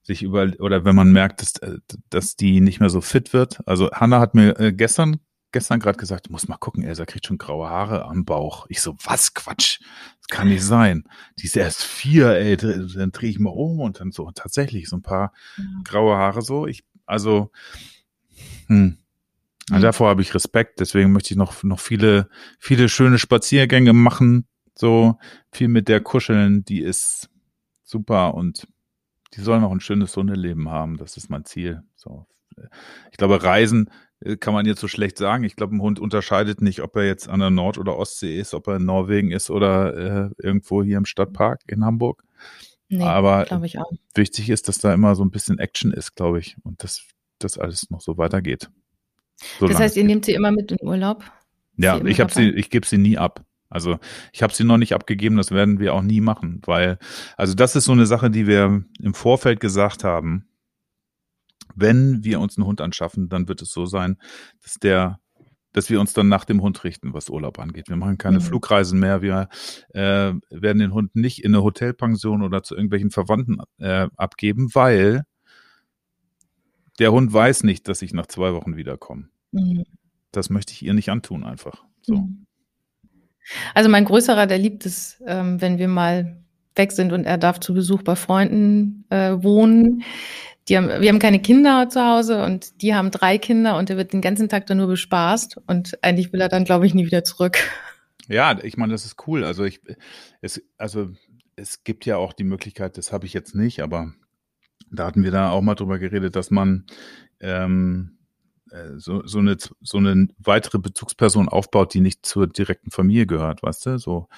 sich 0.03 0.23
über, 0.23 0.53
oder 0.59 0.85
wenn 0.85 0.95
man 0.95 1.11
merkt, 1.11 1.41
dass, 1.41 1.57
äh, 1.59 1.79
dass 2.11 2.37
die 2.37 2.61
nicht 2.61 2.81
mehr 2.81 2.91
so 2.91 3.01
fit 3.01 3.33
wird. 3.33 3.67
Also 3.67 3.91
Hanna 3.93 4.21
hat 4.21 4.35
mir 4.35 4.59
äh, 4.61 4.73
gestern 4.73 5.21
gestern 5.53 5.81
gerade 5.81 5.99
gesagt, 5.99 6.29
du 6.29 6.33
musst 6.33 6.49
mal 6.49 6.57
gucken, 6.57 6.83
Elsa 6.83 7.05
kriegt 7.05 7.27
schon 7.27 7.39
graue 7.39 7.69
Haare 7.69 8.05
am 8.05 8.25
Bauch. 8.25 8.67
Ich 8.69 8.81
so, 8.81 8.97
was 9.05 9.35
Quatsch? 9.35 9.81
Das 10.19 10.29
kann 10.29 10.49
nicht 10.49 10.65
sein. 10.65 11.05
Die 11.39 11.47
ist 11.47 11.57
erst 11.57 11.83
vier, 11.83 12.31
ey, 12.31 12.57
dann 12.57 13.13
drehe 13.13 13.31
ich 13.31 13.39
mal 13.39 13.51
um 13.51 13.81
und 13.81 14.01
dann 14.01 14.13
so 14.13 14.31
tatsächlich 14.33 14.89
so 14.89 14.97
ein 14.97 15.03
paar 15.03 15.33
ja. 15.57 15.65
graue 15.85 16.17
Haare 16.17 16.43
so. 16.43 16.67
Ich, 16.67 16.85
also, 17.07 17.51
hm. 18.67 18.99
Mhm. 19.71 19.81
davor 19.81 20.09
habe 20.09 20.23
ich 20.23 20.35
Respekt, 20.35 20.81
deswegen 20.81 21.13
möchte 21.13 21.35
ich 21.35 21.39
noch, 21.39 21.63
noch 21.63 21.81
viele, 21.81 22.29
viele 22.59 22.89
schöne 22.89 23.19
Spaziergänge 23.19 23.93
machen. 23.93 24.47
So 24.75 25.19
viel 25.53 25.69
mit 25.69 25.89
der 25.89 26.01
kuscheln, 26.01 26.65
die 26.65 26.81
ist 26.81 27.29
super 27.83 28.35
und 28.35 28.67
die 29.35 29.41
soll 29.41 29.61
noch 29.61 29.71
ein 29.71 29.81
schönes 29.81 30.17
Hundeleben 30.17 30.69
haben. 30.69 30.97
Das 30.97 31.17
ist 31.17 31.31
mein 31.31 31.45
Ziel. 31.45 31.83
So. 31.95 32.27
Ich 33.11 33.19
glaube, 33.19 33.43
Reisen 33.43 33.91
kann 34.41 34.55
man 34.55 34.67
jetzt 34.67 34.81
so 34.81 34.89
schlecht 34.89 35.19
sagen. 35.19 35.45
Ich 35.45 35.57
glaube, 35.57 35.75
ein 35.77 35.83
Hund 35.83 35.99
unterscheidet 35.99 36.63
nicht, 36.63 36.81
ob 36.81 36.97
er 36.97 37.07
jetzt 37.07 37.29
an 37.29 37.41
der 37.41 37.51
Nord- 37.51 37.79
oder 37.79 37.97
Ostsee 37.97 38.39
ist, 38.39 38.55
ob 38.55 38.69
er 38.69 38.77
in 38.77 38.85
Norwegen 38.85 39.31
ist 39.31 39.51
oder 39.51 39.97
äh, 39.97 40.31
irgendwo 40.39 40.83
hier 40.83 40.99
im 40.99 41.05
Stadtpark 41.05 41.63
in 41.67 41.85
Hamburg. 41.85 42.25
Nee, 42.89 43.03
Aber 43.05 43.47
wichtig 44.15 44.51
ist, 44.51 44.69
dass 44.69 44.79
da 44.79 44.93
immer 44.93 45.15
so 45.15 45.25
ein 45.25 45.31
bisschen 45.31 45.59
Action 45.59 45.93
ist, 45.93 46.15
glaube 46.15 46.41
ich, 46.41 46.57
und 46.63 46.83
dass 46.83 47.07
das 47.39 47.59
alles 47.59 47.89
noch 47.91 48.01
so 48.01 48.19
weitergeht. 48.19 48.71
Das 49.61 49.79
heißt, 49.79 49.97
ihr 49.97 50.05
nehmt 50.05 50.27
sie 50.27 50.35
immer 50.35 50.53
mit 50.53 50.71
in 50.71 50.79
Urlaub? 50.87 51.25
Ja, 51.77 52.05
ich 52.05 52.21
habe 52.21 52.33
sie, 52.33 52.51
ich 52.51 52.71
gebe 52.71 52.87
sie 52.87 52.99
nie 52.99 53.17
ab. 53.17 53.45
Also 53.71 53.99
ich 54.33 54.43
habe 54.43 54.53
sie 54.53 54.65
noch 54.65 54.77
nicht 54.77 54.95
abgegeben, 54.95 55.39
das 55.39 55.51
werden 55.51 55.81
wir 55.81 55.95
auch 55.95 56.03
nie 56.03 56.21
machen, 56.21 56.61
weil 56.67 56.99
also 57.39 57.55
das 57.55 57.75
ist 57.75 57.87
so 57.87 57.93
eine 57.93 58.05
Sache, 58.05 58.31
die 58.31 58.47
wir 58.47 58.85
im 59.01 59.15
Vorfeld 59.15 59.61
gesagt 59.61 60.05
haben 60.05 60.47
wenn 61.75 62.25
wir 62.25 62.41
uns 62.41 62.57
einen 62.57 62.67
Hund 62.67 62.81
anschaffen, 62.81 63.29
dann 63.29 63.49
wird 63.49 63.63
es 63.63 63.71
so 63.71 63.87
sein, 63.87 64.19
dass 64.63 64.75
der 64.75 65.19
dass 65.73 65.89
wir 65.91 66.01
uns 66.01 66.13
dann 66.13 66.29
nach 66.29 66.45
dem 66.45 66.61
Hund 66.63 66.85
richten, 66.85 67.15
was 67.15 67.31
Urlaub 67.31 67.59
angeht. 67.59 67.89
Wir 67.89 67.97
machen 67.97 68.19
keine 68.19 68.39
mhm. 68.39 68.43
Flugreisen 68.43 69.01
mehr. 69.01 69.23
Wir 69.23 69.49
äh, 69.95 70.35
werden 70.51 70.79
den 70.79 70.93
Hund 70.93 71.17
nicht 71.17 71.43
in 71.43 71.55
eine 71.55 71.65
Hotelpension 71.65 72.43
oder 72.43 72.63
zu 72.63 72.75
irgendwelchen 72.75 73.11
Verwandten 73.11 73.59
äh, 73.79 74.09
abgeben, 74.17 74.75
weil 74.75 75.23
der 76.99 77.13
Hund 77.13 77.33
weiß 77.33 77.65
nicht, 77.65 77.89
dass 77.89 78.03
ich 78.03 78.13
nach 78.13 78.27
zwei 78.27 78.53
Wochen 78.53 78.77
wiederkomme. 78.77 79.29
Mhm. 79.53 79.85
Das 80.31 80.51
möchte 80.51 80.73
ich 80.73 80.83
ihr 80.83 80.95
nicht 80.95 81.11
antun, 81.11 81.45
einfach. 81.45 81.85
So. 82.03 82.17
Mhm. 82.17 82.47
Also 83.75 83.91
mein 83.91 84.05
größerer, 84.05 84.47
der 84.47 84.59
liebt 84.59 84.87
es, 84.87 85.23
ähm, 85.27 85.61
wenn 85.61 85.79
wir 85.79 85.89
mal 85.89 86.43
weg 86.75 86.93
sind 86.93 87.13
und 87.13 87.25
er 87.25 87.39
darf 87.39 87.61
zu 87.61 87.75
Besuch 87.75 88.03
bei 88.03 88.15
Freunden 88.15 89.05
äh, 89.11 89.43
wohnen 89.43 90.05
die 90.69 90.77
haben, 90.77 90.89
wir 90.89 91.09
haben 91.09 91.19
keine 91.19 91.41
Kinder 91.41 91.89
zu 91.89 92.01
Hause 92.01 92.45
und 92.45 92.83
die 92.83 92.95
haben 92.95 93.11
drei 93.11 93.39
Kinder 93.39 93.77
und 93.77 93.89
der 93.89 93.97
wird 93.97 94.13
den 94.13 94.21
ganzen 94.21 94.49
Tag 94.49 94.67
da 94.67 94.75
nur 94.75 94.87
bespaßt 94.87 95.59
und 95.67 95.99
eigentlich 96.03 96.33
will 96.33 96.41
er 96.41 96.49
dann, 96.49 96.65
glaube 96.65 96.87
ich, 96.87 96.95
nie 96.95 97.07
wieder 97.07 97.25
zurück. 97.25 97.59
Ja, 98.29 98.57
ich 98.63 98.77
meine, 98.77 98.93
das 98.93 99.05
ist 99.05 99.27
cool. 99.27 99.45
Also 99.45 99.65
ich, 99.65 99.81
es, 100.41 100.63
also 100.79 101.11
es 101.57 101.83
gibt 101.85 102.07
ja 102.07 102.17
auch 102.17 102.33
die 102.33 102.45
Möglichkeit, 102.45 102.97
das 102.97 103.13
habe 103.13 103.27
ich 103.27 103.33
jetzt 103.33 103.55
nicht, 103.55 103.83
aber 103.83 104.13
da 104.91 105.07
hatten 105.07 105.25
wir 105.25 105.31
da 105.31 105.51
auch 105.51 105.63
mal 105.63 105.75
drüber 105.75 105.99
geredet, 105.99 106.37
dass 106.37 106.51
man 106.51 106.87
ähm, 107.41 108.19
äh, 108.71 108.99
so, 108.99 109.27
so, 109.27 109.41
eine, 109.41 109.57
so 109.81 109.99
eine 109.99 110.29
weitere 110.39 110.79
Bezugsperson 110.79 111.49
aufbaut, 111.49 111.95
die 111.95 112.01
nicht 112.01 112.25
zur 112.25 112.47
direkten 112.47 112.91
Familie 112.91 113.27
gehört, 113.27 113.63
weißt 113.63 113.87
du? 113.87 113.99
So 113.99 114.29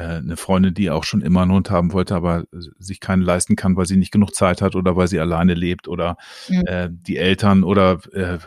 eine 0.00 0.36
Freundin, 0.36 0.74
die 0.74 0.90
auch 0.90 1.04
schon 1.04 1.20
immer 1.20 1.42
einen 1.42 1.52
Hund 1.52 1.70
haben 1.70 1.92
wollte, 1.92 2.16
aber 2.16 2.44
sich 2.50 3.00
keinen 3.00 3.22
leisten 3.22 3.54
kann, 3.54 3.76
weil 3.76 3.86
sie 3.86 3.96
nicht 3.96 4.12
genug 4.12 4.34
Zeit 4.34 4.60
hat 4.60 4.74
oder 4.74 4.96
weil 4.96 5.06
sie 5.08 5.20
alleine 5.20 5.54
lebt 5.54 5.86
oder 5.86 6.16
mhm. 6.48 6.62
äh, 6.66 6.88
die 6.90 7.16
Eltern 7.16 7.62
oder 7.62 8.00
äh, 8.12 8.38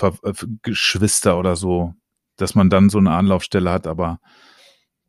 äh, 0.00 0.32
Geschwister 0.62 1.38
oder 1.38 1.56
so, 1.56 1.94
dass 2.36 2.54
man 2.54 2.68
dann 2.68 2.90
so 2.90 2.98
eine 2.98 3.12
Anlaufstelle 3.12 3.70
hat, 3.70 3.86
aber 3.86 4.20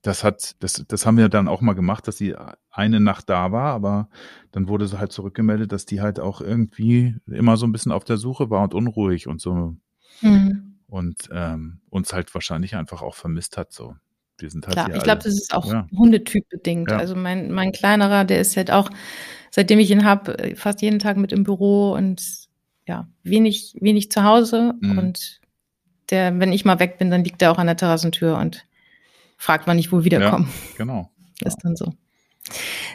das 0.01 0.23
hat, 0.23 0.55
das, 0.63 0.83
das 0.87 1.05
haben 1.05 1.17
wir 1.17 1.29
dann 1.29 1.47
auch 1.47 1.61
mal 1.61 1.73
gemacht, 1.73 2.07
dass 2.07 2.17
sie 2.17 2.35
eine 2.71 2.99
Nacht 2.99 3.29
da 3.29 3.51
war, 3.51 3.73
aber 3.73 4.09
dann 4.51 4.67
wurde 4.67 4.87
sie 4.87 4.97
halt 4.97 5.11
zurückgemeldet, 5.11 5.71
dass 5.71 5.85
die 5.85 6.01
halt 6.01 6.19
auch 6.19 6.41
irgendwie 6.41 7.15
immer 7.27 7.57
so 7.57 7.67
ein 7.67 7.71
bisschen 7.71 7.91
auf 7.91 8.03
der 8.03 8.17
Suche 8.17 8.49
war 8.49 8.63
und 8.63 8.73
unruhig 8.73 9.27
und 9.27 9.39
so. 9.41 9.75
Mhm. 10.21 10.79
Und 10.87 11.29
ähm, 11.31 11.81
uns 11.89 12.13
halt 12.13 12.33
wahrscheinlich 12.33 12.75
einfach 12.75 13.01
auch 13.01 13.15
vermisst 13.15 13.57
hat, 13.57 13.71
so. 13.71 13.95
Die 14.41 14.49
sind 14.49 14.65
halt 14.65 14.73
Klar, 14.73 14.95
ich 14.95 15.03
glaube, 15.03 15.21
das 15.23 15.33
ist 15.33 15.53
auch 15.53 15.71
ja. 15.71 15.87
Hundetyp 15.95 16.49
bedingt. 16.49 16.89
Ja. 16.89 16.97
Also 16.97 17.15
mein, 17.15 17.51
mein 17.51 17.71
kleinerer, 17.71 18.25
der 18.25 18.41
ist 18.41 18.57
halt 18.57 18.71
auch, 18.71 18.89
seitdem 19.51 19.79
ich 19.79 19.91
ihn 19.91 20.03
habe, 20.03 20.55
fast 20.55 20.81
jeden 20.81 20.99
Tag 20.99 21.17
mit 21.17 21.31
im 21.31 21.43
Büro 21.43 21.93
und 21.93 22.21
ja, 22.87 23.07
wenig, 23.23 23.75
wenig 23.79 24.11
zu 24.11 24.23
Hause. 24.23 24.73
Mhm. 24.79 24.97
Und 24.97 25.39
der, 26.09 26.39
wenn 26.39 26.51
ich 26.51 26.65
mal 26.65 26.79
weg 26.79 26.97
bin, 26.97 27.11
dann 27.11 27.23
liegt 27.23 27.41
er 27.41 27.51
auch 27.51 27.57
an 27.57 27.67
der 27.67 27.77
Terrassentür 27.77 28.37
und 28.37 28.65
fragt, 29.37 29.67
wann 29.67 29.79
ich 29.79 29.91
wohl 29.91 30.03
wiederkomme. 30.03 30.45
Ja, 30.45 30.77
genau. 30.77 31.09
ist 31.41 31.59
dann 31.63 31.75
so. 31.75 31.93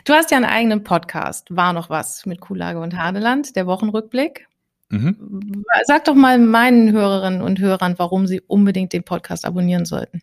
Du 0.04 0.12
hast 0.12 0.30
ja 0.30 0.36
einen 0.36 0.46
eigenen 0.46 0.84
Podcast, 0.84 1.54
war 1.54 1.72
noch 1.72 1.88
was 1.88 2.26
mit 2.26 2.40
Kuhlage 2.40 2.80
und 2.80 2.96
Hadeland, 2.96 3.56
der 3.56 3.66
Wochenrückblick. 3.66 4.48
Mhm. 4.88 5.64
Sag 5.84 6.04
doch 6.04 6.14
mal 6.14 6.38
meinen 6.38 6.92
Hörerinnen 6.92 7.42
und 7.42 7.58
Hörern, 7.58 7.98
warum 7.98 8.26
sie 8.26 8.40
unbedingt 8.40 8.92
den 8.92 9.02
Podcast 9.02 9.44
abonnieren 9.44 9.84
sollten. 9.84 10.22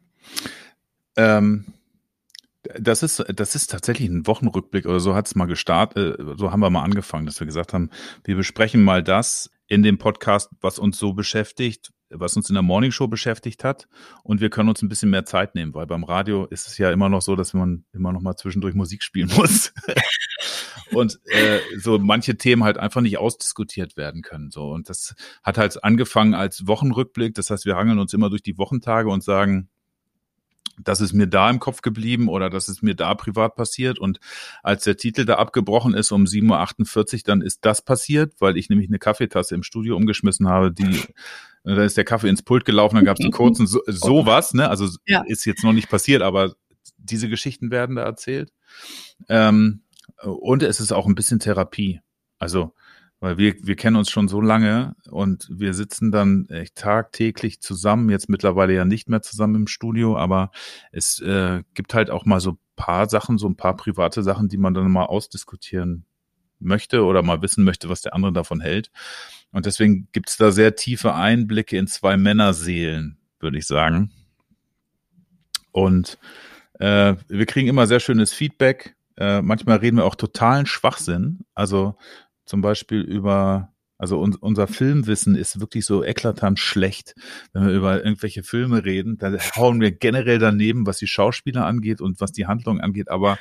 Ähm, 1.15 1.65
das 2.63 3.03
ist, 3.03 3.23
das 3.27 3.55
ist 3.55 3.71
tatsächlich 3.71 4.09
ein 4.09 4.25
Wochenrückblick 4.25 4.85
oder 4.85 4.99
so 4.99 5.15
hat 5.15 5.27
es 5.27 5.35
mal 5.35 5.45
gestartet, 5.45 6.19
äh, 6.19 6.35
so 6.37 6.51
haben 6.51 6.61
wir 6.61 6.69
mal 6.69 6.83
angefangen, 6.83 7.25
dass 7.25 7.39
wir 7.39 7.47
gesagt 7.47 7.73
haben, 7.73 7.89
wir 8.23 8.35
besprechen 8.35 8.83
mal 8.83 9.03
das 9.03 9.51
in 9.67 9.83
dem 9.83 9.97
Podcast, 9.97 10.49
was 10.61 10.79
uns 10.79 10.97
so 10.97 11.13
beschäftigt, 11.13 11.91
was 12.09 12.35
uns 12.35 12.49
in 12.49 12.53
der 12.53 12.63
Morningshow 12.63 13.07
beschäftigt 13.07 13.63
hat. 13.63 13.87
Und 14.23 14.39
wir 14.39 14.49
können 14.49 14.69
uns 14.69 14.81
ein 14.81 14.89
bisschen 14.89 15.09
mehr 15.09 15.25
Zeit 15.25 15.55
nehmen, 15.55 15.73
weil 15.73 15.87
beim 15.87 16.03
Radio 16.03 16.45
ist 16.45 16.67
es 16.67 16.77
ja 16.77 16.91
immer 16.91 17.09
noch 17.09 17.21
so, 17.21 17.35
dass 17.35 17.53
man 17.53 17.85
immer 17.91 18.13
noch 18.13 18.21
mal 18.21 18.35
zwischendurch 18.35 18.75
Musik 18.75 19.03
spielen 19.03 19.31
muss. 19.35 19.73
Und 20.91 21.19
äh, 21.25 21.59
so 21.77 21.97
manche 21.97 22.37
Themen 22.37 22.63
halt 22.63 22.77
einfach 22.77 23.01
nicht 23.01 23.17
ausdiskutiert 23.17 23.97
werden 23.97 24.21
können 24.21 24.51
so. 24.51 24.69
Und 24.69 24.89
das 24.89 25.15
hat 25.41 25.57
halt 25.57 25.83
angefangen 25.83 26.35
als 26.35 26.67
Wochenrückblick, 26.67 27.33
das 27.33 27.49
heißt, 27.49 27.65
wir 27.65 27.75
hangeln 27.75 27.99
uns 27.99 28.13
immer 28.13 28.29
durch 28.29 28.43
die 28.43 28.57
Wochentage 28.57 29.09
und 29.09 29.23
sagen, 29.23 29.69
das 30.77 31.01
ist 31.01 31.13
mir 31.13 31.27
da 31.27 31.49
im 31.49 31.59
Kopf 31.59 31.81
geblieben 31.81 32.27
oder 32.27 32.49
das 32.49 32.69
ist 32.69 32.81
mir 32.81 32.95
da 32.95 33.13
privat 33.15 33.55
passiert. 33.55 33.99
Und 33.99 34.19
als 34.63 34.83
der 34.83 34.97
Titel 34.97 35.25
da 35.25 35.35
abgebrochen 35.35 35.93
ist 35.93 36.11
um 36.11 36.23
7.48 36.25 37.13
Uhr, 37.13 37.21
dann 37.25 37.41
ist 37.41 37.65
das 37.65 37.81
passiert, 37.81 38.33
weil 38.39 38.57
ich 38.57 38.69
nämlich 38.69 38.89
eine 38.89 38.99
Kaffeetasse 38.99 39.55
im 39.55 39.63
Studio 39.63 39.95
umgeschmissen 39.95 40.47
habe, 40.47 40.71
die 40.71 41.01
da 41.63 41.83
ist 41.83 41.97
der 41.97 42.03
Kaffee 42.03 42.29
ins 42.29 42.43
Pult 42.43 42.65
gelaufen, 42.65 42.95
dann 42.95 43.05
gab 43.05 43.17
es 43.17 43.23
einen 43.23 43.31
kurzen 43.31 43.67
so, 43.67 43.81
sowas, 43.87 44.53
ne? 44.53 44.69
Also 44.69 44.89
ja. 45.05 45.23
ist 45.27 45.45
jetzt 45.45 45.63
noch 45.63 45.73
nicht 45.73 45.89
passiert, 45.89 46.21
aber 46.21 46.55
diese 46.97 47.29
Geschichten 47.29 47.71
werden 47.71 47.95
da 47.95 48.03
erzählt. 48.03 48.51
Ähm, 49.29 49.83
und 50.21 50.63
es 50.63 50.79
ist 50.79 50.91
auch 50.91 51.05
ein 51.05 51.15
bisschen 51.15 51.39
Therapie. 51.39 52.01
Also 52.39 52.73
weil 53.23 53.37
wir, 53.37 53.55
wir 53.61 53.77
kennen 53.77 53.95
uns 53.95 54.11
schon 54.11 54.27
so 54.27 54.41
lange 54.41 54.97
und 55.09 55.47
wir 55.49 55.73
sitzen 55.73 56.11
dann 56.11 56.45
echt 56.49 56.75
tagtäglich 56.75 57.61
zusammen, 57.61 58.09
jetzt 58.09 58.27
mittlerweile 58.27 58.73
ja 58.73 58.83
nicht 58.83 59.07
mehr 59.07 59.21
zusammen 59.21 59.55
im 59.55 59.67
Studio, 59.67 60.17
aber 60.17 60.51
es 60.91 61.21
äh, 61.21 61.63
gibt 61.73 61.93
halt 61.93 62.09
auch 62.09 62.25
mal 62.25 62.41
so 62.41 62.57
paar 62.75 63.07
Sachen, 63.07 63.37
so 63.37 63.47
ein 63.47 63.55
paar 63.55 63.77
private 63.77 64.23
Sachen, 64.23 64.49
die 64.49 64.57
man 64.57 64.73
dann 64.73 64.91
mal 64.91 65.05
ausdiskutieren 65.05 66.03
möchte 66.59 67.05
oder 67.05 67.23
mal 67.23 67.41
wissen 67.41 67.63
möchte, 67.63 67.87
was 67.87 68.01
der 68.01 68.13
andere 68.13 68.33
davon 68.33 68.59
hält. 68.59 68.91
Und 69.53 69.67
deswegen 69.67 70.09
gibt 70.11 70.29
es 70.29 70.35
da 70.35 70.51
sehr 70.51 70.75
tiefe 70.75 71.15
Einblicke 71.15 71.77
in 71.77 71.87
zwei 71.87 72.17
Männerseelen, 72.17 73.19
würde 73.39 73.57
ich 73.57 73.67
sagen. 73.67 74.11
Und 75.71 76.17
äh, 76.77 77.15
wir 77.29 77.45
kriegen 77.45 77.69
immer 77.69 77.87
sehr 77.87 78.01
schönes 78.01 78.33
Feedback. 78.33 78.97
Äh, 79.15 79.41
manchmal 79.41 79.77
reden 79.77 79.95
wir 79.95 80.03
auch 80.03 80.15
totalen 80.15 80.65
Schwachsinn. 80.65 81.45
Also 81.55 81.95
zum 82.45 82.61
Beispiel 82.61 83.01
über, 83.01 83.73
also 83.97 84.19
un, 84.19 84.35
unser 84.35 84.67
Filmwissen 84.67 85.35
ist 85.35 85.59
wirklich 85.59 85.85
so 85.85 86.03
eklatant 86.03 86.59
schlecht, 86.59 87.15
wenn 87.53 87.67
wir 87.67 87.73
über 87.73 88.03
irgendwelche 88.03 88.43
Filme 88.43 88.83
reden. 88.85 89.17
Da 89.17 89.31
hauen 89.55 89.79
wir 89.81 89.91
generell 89.91 90.39
daneben, 90.39 90.85
was 90.85 90.97
die 90.97 91.07
Schauspieler 91.07 91.65
angeht 91.65 92.01
und 92.01 92.19
was 92.19 92.31
die 92.31 92.47
Handlung 92.47 92.79
angeht. 92.79 93.09
Aber 93.09 93.37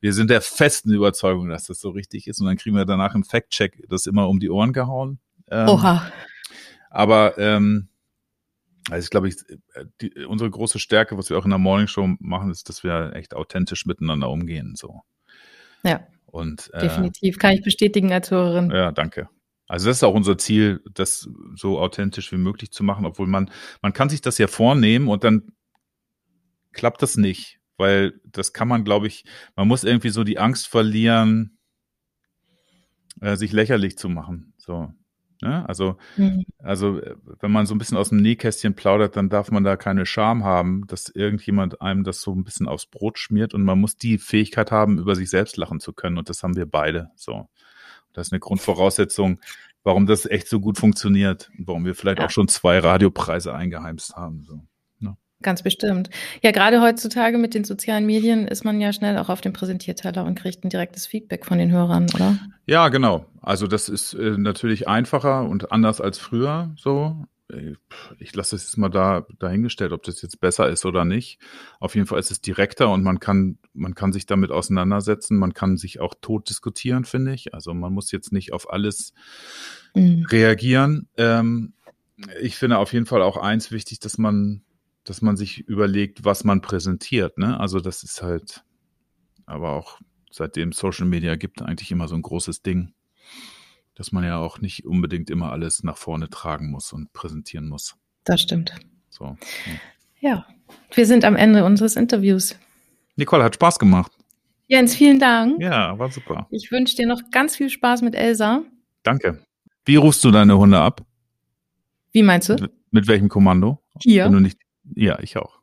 wir 0.00 0.12
sind 0.12 0.30
der 0.30 0.40
festen 0.40 0.92
Überzeugung, 0.92 1.48
dass 1.48 1.64
das 1.64 1.80
so 1.80 1.90
richtig 1.90 2.26
ist. 2.26 2.40
Und 2.40 2.46
dann 2.46 2.56
kriegen 2.56 2.76
wir 2.76 2.84
danach 2.84 3.14
im 3.14 3.24
Fact-Check 3.24 3.86
das 3.88 4.06
immer 4.06 4.28
um 4.28 4.40
die 4.40 4.50
Ohren 4.50 4.72
gehauen. 4.72 5.18
Ähm, 5.50 5.68
Oha. 5.68 6.10
Aber 6.90 7.36
ähm, 7.38 7.88
also 8.90 9.04
ich 9.04 9.10
glaube, 9.10 9.28
ich, 9.28 9.36
die, 10.00 10.24
unsere 10.26 10.50
große 10.50 10.78
Stärke, 10.78 11.16
was 11.16 11.30
wir 11.30 11.38
auch 11.38 11.44
in 11.44 11.50
der 11.50 11.58
Morning 11.58 11.86
Show 11.86 12.16
machen, 12.20 12.50
ist, 12.50 12.68
dass 12.68 12.84
wir 12.84 13.14
echt 13.14 13.34
authentisch 13.34 13.86
miteinander 13.86 14.28
umgehen. 14.30 14.74
So. 14.76 15.00
Ja. 15.82 16.06
Und, 16.34 16.68
äh, 16.74 16.80
Definitiv, 16.80 17.38
kann 17.38 17.52
ich 17.52 17.62
bestätigen 17.62 18.12
als 18.12 18.32
Hörerin. 18.32 18.68
Ja, 18.72 18.90
danke. 18.90 19.28
Also 19.68 19.86
das 19.86 19.98
ist 19.98 20.02
auch 20.02 20.14
unser 20.14 20.36
Ziel, 20.36 20.82
das 20.92 21.28
so 21.54 21.78
authentisch 21.78 22.32
wie 22.32 22.38
möglich 22.38 22.72
zu 22.72 22.82
machen, 22.82 23.06
obwohl 23.06 23.28
man, 23.28 23.52
man 23.82 23.92
kann 23.92 24.08
sich 24.08 24.20
das 24.20 24.36
ja 24.38 24.48
vornehmen 24.48 25.06
und 25.06 25.22
dann 25.22 25.52
klappt 26.72 27.02
das 27.02 27.16
nicht, 27.16 27.60
weil 27.76 28.20
das 28.24 28.52
kann 28.52 28.66
man, 28.66 28.82
glaube 28.82 29.06
ich, 29.06 29.24
man 29.54 29.68
muss 29.68 29.84
irgendwie 29.84 30.08
so 30.08 30.24
die 30.24 30.40
Angst 30.40 30.66
verlieren, 30.66 31.56
äh, 33.20 33.36
sich 33.36 33.52
lächerlich 33.52 33.96
zu 33.96 34.08
machen. 34.08 34.54
So. 34.58 34.92
Ne? 35.44 35.68
Also, 35.68 35.98
mhm. 36.16 36.44
also, 36.58 37.02
wenn 37.40 37.52
man 37.52 37.66
so 37.66 37.74
ein 37.74 37.78
bisschen 37.78 37.98
aus 37.98 38.08
dem 38.08 38.18
Nähkästchen 38.18 38.74
plaudert, 38.74 39.14
dann 39.16 39.28
darf 39.28 39.50
man 39.50 39.62
da 39.62 39.76
keine 39.76 40.06
Scham 40.06 40.42
haben, 40.42 40.86
dass 40.86 41.10
irgendjemand 41.10 41.82
einem 41.82 42.02
das 42.02 42.22
so 42.22 42.34
ein 42.34 42.44
bisschen 42.44 42.66
aufs 42.66 42.86
Brot 42.86 43.18
schmiert 43.18 43.52
und 43.52 43.62
man 43.62 43.78
muss 43.78 43.98
die 43.98 44.16
Fähigkeit 44.16 44.70
haben, 44.70 44.98
über 44.98 45.14
sich 45.14 45.28
selbst 45.28 45.58
lachen 45.58 45.80
zu 45.80 45.92
können 45.92 46.16
und 46.16 46.30
das 46.30 46.42
haben 46.42 46.56
wir 46.56 46.64
beide. 46.64 47.10
So. 47.14 47.48
Das 48.14 48.28
ist 48.28 48.32
eine 48.32 48.40
Grundvoraussetzung, 48.40 49.38
warum 49.82 50.06
das 50.06 50.24
echt 50.24 50.48
so 50.48 50.60
gut 50.60 50.78
funktioniert 50.78 51.50
und 51.58 51.68
warum 51.68 51.84
wir 51.84 51.94
vielleicht 51.94 52.20
ja. 52.20 52.24
auch 52.24 52.30
schon 52.30 52.48
zwei 52.48 52.78
Radiopreise 52.78 53.54
eingeheimst 53.54 54.16
haben. 54.16 54.44
So. 54.44 54.62
Ganz 55.44 55.62
bestimmt. 55.62 56.08
Ja, 56.42 56.52
gerade 56.52 56.80
heutzutage 56.80 57.36
mit 57.36 57.54
den 57.54 57.64
sozialen 57.64 58.06
Medien 58.06 58.48
ist 58.48 58.64
man 58.64 58.80
ja 58.80 58.94
schnell 58.94 59.18
auch 59.18 59.28
auf 59.28 59.42
dem 59.42 59.52
Präsentierteller 59.52 60.24
und 60.24 60.36
kriegt 60.36 60.64
ein 60.64 60.70
direktes 60.70 61.06
Feedback 61.06 61.44
von 61.44 61.58
den 61.58 61.70
Hörern, 61.70 62.06
oder? 62.14 62.38
Ja, 62.66 62.88
genau. 62.88 63.26
Also 63.42 63.66
das 63.66 63.88
ist 63.88 64.14
äh, 64.14 64.38
natürlich 64.38 64.88
einfacher 64.88 65.48
und 65.48 65.72
anders 65.72 66.00
als 66.00 66.18
früher 66.18 66.72
so. 66.76 67.26
Äh, 67.50 67.74
ich 68.18 68.34
lasse 68.34 68.56
es 68.56 68.64
jetzt 68.64 68.78
mal 68.78 68.88
da 68.88 69.26
dahingestellt, 69.38 69.92
ob 69.92 70.02
das 70.02 70.22
jetzt 70.22 70.40
besser 70.40 70.68
ist 70.68 70.84
oder 70.86 71.04
nicht. 71.04 71.38
Auf 71.78 71.94
jeden 71.94 72.06
Fall 72.06 72.18
ist 72.20 72.30
es 72.30 72.40
direkter 72.40 72.90
und 72.90 73.02
man 73.02 73.20
kann, 73.20 73.58
man 73.74 73.94
kann 73.94 74.12
sich 74.12 74.26
damit 74.26 74.50
auseinandersetzen. 74.50 75.36
Man 75.36 75.52
kann 75.52 75.76
sich 75.76 76.00
auch 76.00 76.14
tot 76.20 76.48
diskutieren, 76.48 77.04
finde 77.04 77.34
ich. 77.34 77.54
Also 77.54 77.74
man 77.74 77.92
muss 77.92 78.12
jetzt 78.12 78.32
nicht 78.32 78.52
auf 78.52 78.70
alles 78.70 79.12
mhm. 79.94 80.24
reagieren. 80.30 81.08
Ähm, 81.16 81.74
ich 82.40 82.56
finde 82.56 82.78
auf 82.78 82.92
jeden 82.92 83.06
Fall 83.06 83.22
auch 83.22 83.36
eins 83.36 83.72
wichtig, 83.72 83.98
dass 84.00 84.18
man 84.18 84.62
dass 85.04 85.20
man 85.20 85.36
sich 85.36 85.60
überlegt, 85.68 86.24
was 86.24 86.44
man 86.44 86.62
präsentiert. 86.62 87.38
Ne? 87.38 87.60
Also 87.60 87.78
das 87.78 88.02
ist 88.02 88.22
halt, 88.22 88.64
aber 89.46 89.72
auch 89.72 90.00
seitdem 90.34 90.72
Social 90.72 91.06
Media 91.06 91.36
gibt, 91.36 91.62
eigentlich 91.62 91.92
immer 91.92 92.08
so 92.08 92.16
ein 92.16 92.22
großes 92.22 92.62
Ding, 92.62 92.92
dass 93.94 94.10
man 94.10 94.24
ja 94.24 94.38
auch 94.38 94.60
nicht 94.60 94.84
unbedingt 94.84 95.30
immer 95.30 95.52
alles 95.52 95.84
nach 95.84 95.96
vorne 95.96 96.28
tragen 96.28 96.70
muss 96.70 96.92
und 96.92 97.12
präsentieren 97.12 97.68
muss. 97.68 97.94
Das 98.24 98.40
stimmt. 98.40 98.74
So. 99.10 99.36
Ja, 100.20 100.30
ja. 100.30 100.46
wir 100.92 101.06
sind 101.06 101.24
am 101.24 101.36
Ende 101.36 101.64
unseres 101.64 101.94
Interviews. 101.94 102.58
Nicole, 103.14 103.44
hat 103.44 103.54
Spaß 103.54 103.78
gemacht. 103.78 104.10
Jens, 104.66 104.96
vielen 104.96 105.20
Dank. 105.20 105.62
Ja, 105.62 105.96
war 105.98 106.10
super. 106.10 106.48
Ich 106.50 106.72
wünsche 106.72 106.96
dir 106.96 107.06
noch 107.06 107.22
ganz 107.30 107.54
viel 107.56 107.70
Spaß 107.70 108.02
mit 108.02 108.16
Elsa. 108.16 108.62
Danke. 109.04 109.44
Wie 109.84 109.96
rufst 109.96 110.24
du 110.24 110.32
deine 110.32 110.58
Hunde 110.58 110.80
ab? 110.80 111.04
Wie 112.10 112.24
meinst 112.24 112.48
du? 112.48 112.54
Mit, 112.54 112.72
mit 112.90 113.06
welchem 113.06 113.28
Kommando? 113.28 113.78
Hier. 114.00 114.28
Nicht 114.30 114.58
ja, 114.96 115.18
ich 115.20 115.36
auch. 115.36 115.60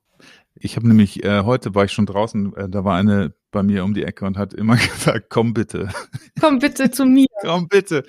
Ich 0.55 0.75
habe 0.77 0.87
nämlich, 0.87 1.23
äh, 1.25 1.41
heute 1.41 1.75
war 1.75 1.83
ich 1.83 1.91
schon 1.91 2.05
draußen, 2.05 2.55
äh, 2.55 2.69
da 2.69 2.85
war 2.85 2.95
eine 2.95 3.33
bei 3.51 3.63
mir 3.63 3.83
um 3.83 3.93
die 3.93 4.03
Ecke 4.03 4.25
und 4.25 4.37
hat 4.37 4.53
immer 4.53 4.75
gesagt, 4.77 5.29
komm 5.29 5.53
bitte. 5.53 5.89
Komm 6.39 6.59
bitte 6.59 6.91
zu 6.91 7.05
mir. 7.05 7.27
komm 7.41 7.67
bitte. 7.67 8.03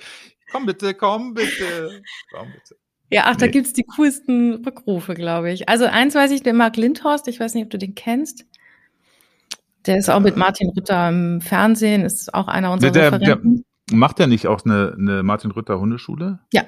Komm 0.51 0.65
bitte, 0.65 0.93
komm 0.93 1.33
bitte. 1.33 2.01
Komm 2.31 2.47
bitte. 2.51 2.75
Ja, 3.09 3.23
ach, 3.25 3.35
da 3.35 3.47
gibt's 3.47 3.73
die 3.73 3.85
coolsten 3.95 4.65
Rückrufe, 4.65 5.13
glaube 5.13 5.51
ich. 5.51 5.69
Also 5.69 5.85
eins 5.85 6.15
weiß 6.15 6.31
ich, 6.31 6.41
der 6.41 6.53
Marc 6.53 6.77
Lindhorst, 6.77 7.27
ich 7.27 7.39
weiß 7.39 7.53
nicht, 7.53 7.65
ob 7.65 7.69
du 7.69 7.77
den 7.77 7.93
kennst. 7.93 8.45
Der 9.85 9.97
ist 9.97 10.09
auch 10.09 10.19
mit 10.19 10.37
Martin 10.37 10.69
Rütter 10.69 11.09
im 11.09 11.41
Fernsehen, 11.41 12.03
ist 12.03 12.33
auch 12.33 12.47
einer 12.47 12.71
unserer 12.71 12.91
der, 12.91 13.11
Referenten. 13.11 13.65
Der, 13.89 13.97
macht 13.97 14.19
er 14.19 14.27
nicht 14.27 14.47
auch 14.47 14.65
eine, 14.65 14.95
eine 14.97 15.23
Martin 15.23 15.51
Rütter 15.51 15.79
Hundeschule? 15.79 16.39
Ja, 16.53 16.63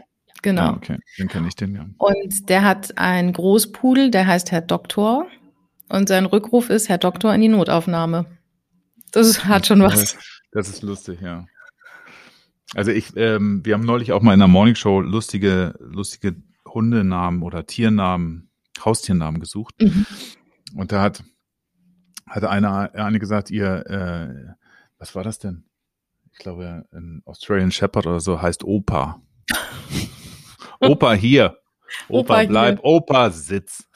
Genau. 0.46 0.62
Ja, 0.62 0.74
okay, 0.76 1.00
den 1.18 1.28
kenne 1.28 1.48
ich 1.48 1.56
den 1.56 1.74
ja. 1.74 1.88
Und 1.98 2.50
der 2.50 2.64
hat 2.64 3.00
einen 3.00 3.34
Großpudel, 3.34 4.12
der 4.12 4.28
heißt 4.28 4.52
Herr 4.52 4.62
Doktor. 4.62 5.26
Und 5.90 6.08
sein 6.08 6.28
Rückruf 6.28 6.70
ist 6.70 6.88
Herr 6.88 7.00
Doktor 7.00 7.34
in 7.34 7.42
die 7.42 7.48
Notaufnahme. 7.48 8.28
Das 9.16 9.46
hat 9.46 9.66
schon 9.66 9.82
was. 9.82 10.18
Das 10.52 10.68
ist 10.68 10.84
lustig, 10.84 11.22
ja. 11.22 11.46
Also 12.74 12.92
ich, 12.92 13.16
ähm, 13.16 13.62
wir 13.64 13.74
haben 13.74 13.86
neulich 13.86 14.12
auch 14.12 14.22
mal 14.22 14.34
in 14.34 14.40
der 14.40 14.50
Morning 14.50 14.76
Show 14.76 15.00
lustige, 15.00 15.74
lustige 15.80 16.36
Hundenamen 16.68 17.42
oder 17.42 17.66
Tiernamen, 17.66 18.50
Haustiernamen 18.84 19.40
gesucht. 19.40 19.76
Mhm. 19.80 20.06
Und 20.76 20.92
da 20.92 21.02
hat, 21.02 21.24
hat 22.28 22.44
eine, 22.44 22.94
eine 22.94 23.20
gesagt, 23.20 23.50
ihr, 23.52 23.86
äh, 23.88 24.54
was 24.98 25.16
war 25.16 25.24
das 25.24 25.40
denn? 25.40 25.64
Ich 26.34 26.40
glaube, 26.40 26.86
ein 26.92 27.22
Australian 27.26 27.72
Shepherd 27.72 28.08
oder 28.08 28.20
so 28.20 28.42
heißt 28.42 28.66
Opa. 28.66 29.22
Opa 30.82 31.14
hier. 31.14 31.58
Opa, 32.10 32.34
Opa 32.42 32.46
bleib, 32.48 32.80
hier. 32.80 32.84
Opa 32.84 33.30
sitz. 33.30 33.88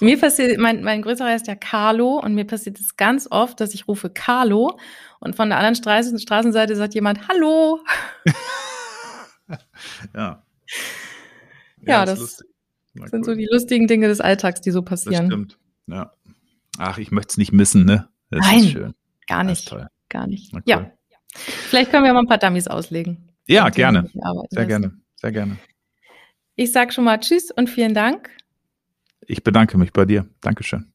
Mir 0.00 0.18
passiert, 0.18 0.58
mein, 0.58 0.82
mein 0.82 1.02
größerer 1.02 1.28
heißt 1.28 1.46
ja 1.46 1.54
Carlo 1.54 2.18
und 2.18 2.34
mir 2.34 2.44
passiert 2.44 2.78
es 2.78 2.96
ganz 2.96 3.28
oft, 3.30 3.60
dass 3.60 3.74
ich 3.74 3.88
rufe 3.88 4.10
Carlo 4.10 4.78
und 5.20 5.36
von 5.36 5.48
der 5.48 5.58
anderen 5.58 5.74
Straßen, 5.74 6.18
Straßenseite 6.18 6.76
sagt 6.76 6.94
jemand 6.94 7.28
Hallo. 7.28 7.80
ja. 9.48 9.56
Ja, 10.14 10.44
ja 11.86 12.04
das, 12.04 12.44
das 12.94 13.10
sind 13.10 13.24
so 13.24 13.34
die 13.34 13.48
lustigen 13.50 13.86
Dinge 13.86 14.08
des 14.08 14.20
Alltags, 14.20 14.60
die 14.60 14.70
so 14.70 14.82
passieren. 14.82 15.28
Das 15.28 15.32
stimmt. 15.32 15.58
Ja. 15.86 16.12
Ach, 16.78 16.98
ich 16.98 17.10
möchte 17.10 17.32
es 17.32 17.36
nicht 17.36 17.52
missen, 17.52 17.84
ne? 17.84 18.08
Das 18.30 18.46
Nein, 18.46 18.94
gar 19.26 19.44
nicht. 19.44 19.74
Gar 20.08 20.26
nicht. 20.26 20.52
Ja. 20.66 20.90
Vielleicht 21.34 21.90
können 21.90 22.04
wir 22.04 22.12
mal 22.12 22.20
ein 22.20 22.26
paar 22.26 22.38
Dummies 22.38 22.68
auslegen. 22.68 23.28
Ja, 23.46 23.68
gerne. 23.70 24.10
Sehr 24.50 24.66
gerne. 24.66 25.00
Sehr 25.16 25.32
gerne. 25.32 25.58
Ich 26.54 26.72
sage 26.72 26.92
schon 26.92 27.04
mal 27.04 27.18
Tschüss 27.18 27.50
und 27.50 27.70
vielen 27.70 27.94
Dank. 27.94 28.30
Ich 29.32 29.42
bedanke 29.42 29.78
mich 29.78 29.94
bei 29.94 30.04
dir. 30.04 30.26
Dankeschön. 30.42 30.92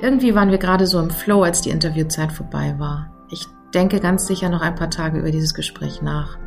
Irgendwie 0.00 0.32
waren 0.36 0.52
wir 0.52 0.58
gerade 0.58 0.86
so 0.86 1.00
im 1.00 1.10
Flow, 1.10 1.42
als 1.42 1.60
die 1.60 1.70
Interviewzeit 1.70 2.30
vorbei 2.30 2.76
war. 2.78 3.26
Ich 3.32 3.44
denke 3.74 3.98
ganz 3.98 4.28
sicher 4.28 4.48
noch 4.48 4.60
ein 4.60 4.76
paar 4.76 4.90
Tage 4.90 5.18
über 5.18 5.32
dieses 5.32 5.54
Gespräch 5.54 6.02
nach. 6.02 6.38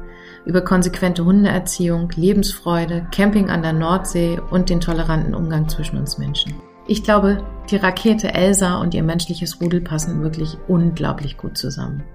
Über 0.45 0.61
konsequente 0.61 1.25
Hundeerziehung, 1.25 2.09
Lebensfreude, 2.15 3.07
Camping 3.11 3.49
an 3.49 3.61
der 3.61 3.73
Nordsee 3.73 4.39
und 4.39 4.69
den 4.69 4.79
toleranten 4.79 5.35
Umgang 5.35 5.67
zwischen 5.67 5.97
uns 5.97 6.17
Menschen. 6.17 6.53
Ich 6.87 7.03
glaube, 7.03 7.45
die 7.69 7.75
Rakete 7.75 8.33
Elsa 8.33 8.79
und 8.79 8.93
ihr 8.93 9.03
menschliches 9.03 9.59
Rudel 9.59 9.81
passen 9.81 10.23
wirklich 10.23 10.57
unglaublich 10.69 11.35
gut 11.35 11.57
zusammen. 11.57 12.05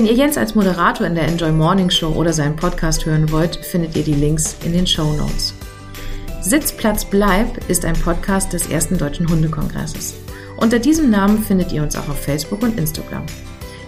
Wenn 0.00 0.06
ihr 0.06 0.14
Jens 0.14 0.38
als 0.38 0.54
Moderator 0.54 1.06
in 1.06 1.14
der 1.14 1.28
Enjoy 1.28 1.52
Morning 1.52 1.90
Show 1.90 2.08
oder 2.14 2.32
seinen 2.32 2.56
Podcast 2.56 3.04
hören 3.04 3.30
wollt, 3.30 3.56
findet 3.56 3.94
ihr 3.94 4.02
die 4.02 4.14
Links 4.14 4.56
in 4.64 4.72
den 4.72 4.86
Show 4.86 5.12
Notes. 5.12 5.52
Sitzplatz 6.40 7.04
Bleib 7.04 7.68
ist 7.68 7.84
ein 7.84 7.92
Podcast 7.92 8.54
des 8.54 8.70
ersten 8.70 8.96
Deutschen 8.96 9.28
Hundekongresses. 9.28 10.14
Unter 10.56 10.78
diesem 10.78 11.10
Namen 11.10 11.42
findet 11.42 11.70
ihr 11.70 11.82
uns 11.82 11.96
auch 11.96 12.08
auf 12.08 12.18
Facebook 12.18 12.62
und 12.62 12.78
Instagram. 12.78 13.26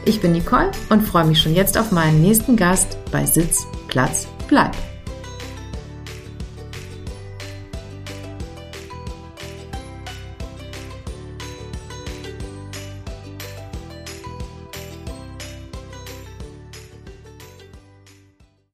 Ich 0.04 0.20
bin 0.20 0.32
Nicole 0.32 0.70
und 0.90 1.00
freue 1.00 1.24
mich 1.24 1.40
schon 1.40 1.54
jetzt 1.54 1.78
auf 1.78 1.92
meinen 1.92 2.20
nächsten 2.20 2.56
Gast 2.56 2.98
bei 3.10 3.24
Sitz, 3.24 3.66
Platz, 3.88 4.28
Bleib. 4.48 4.76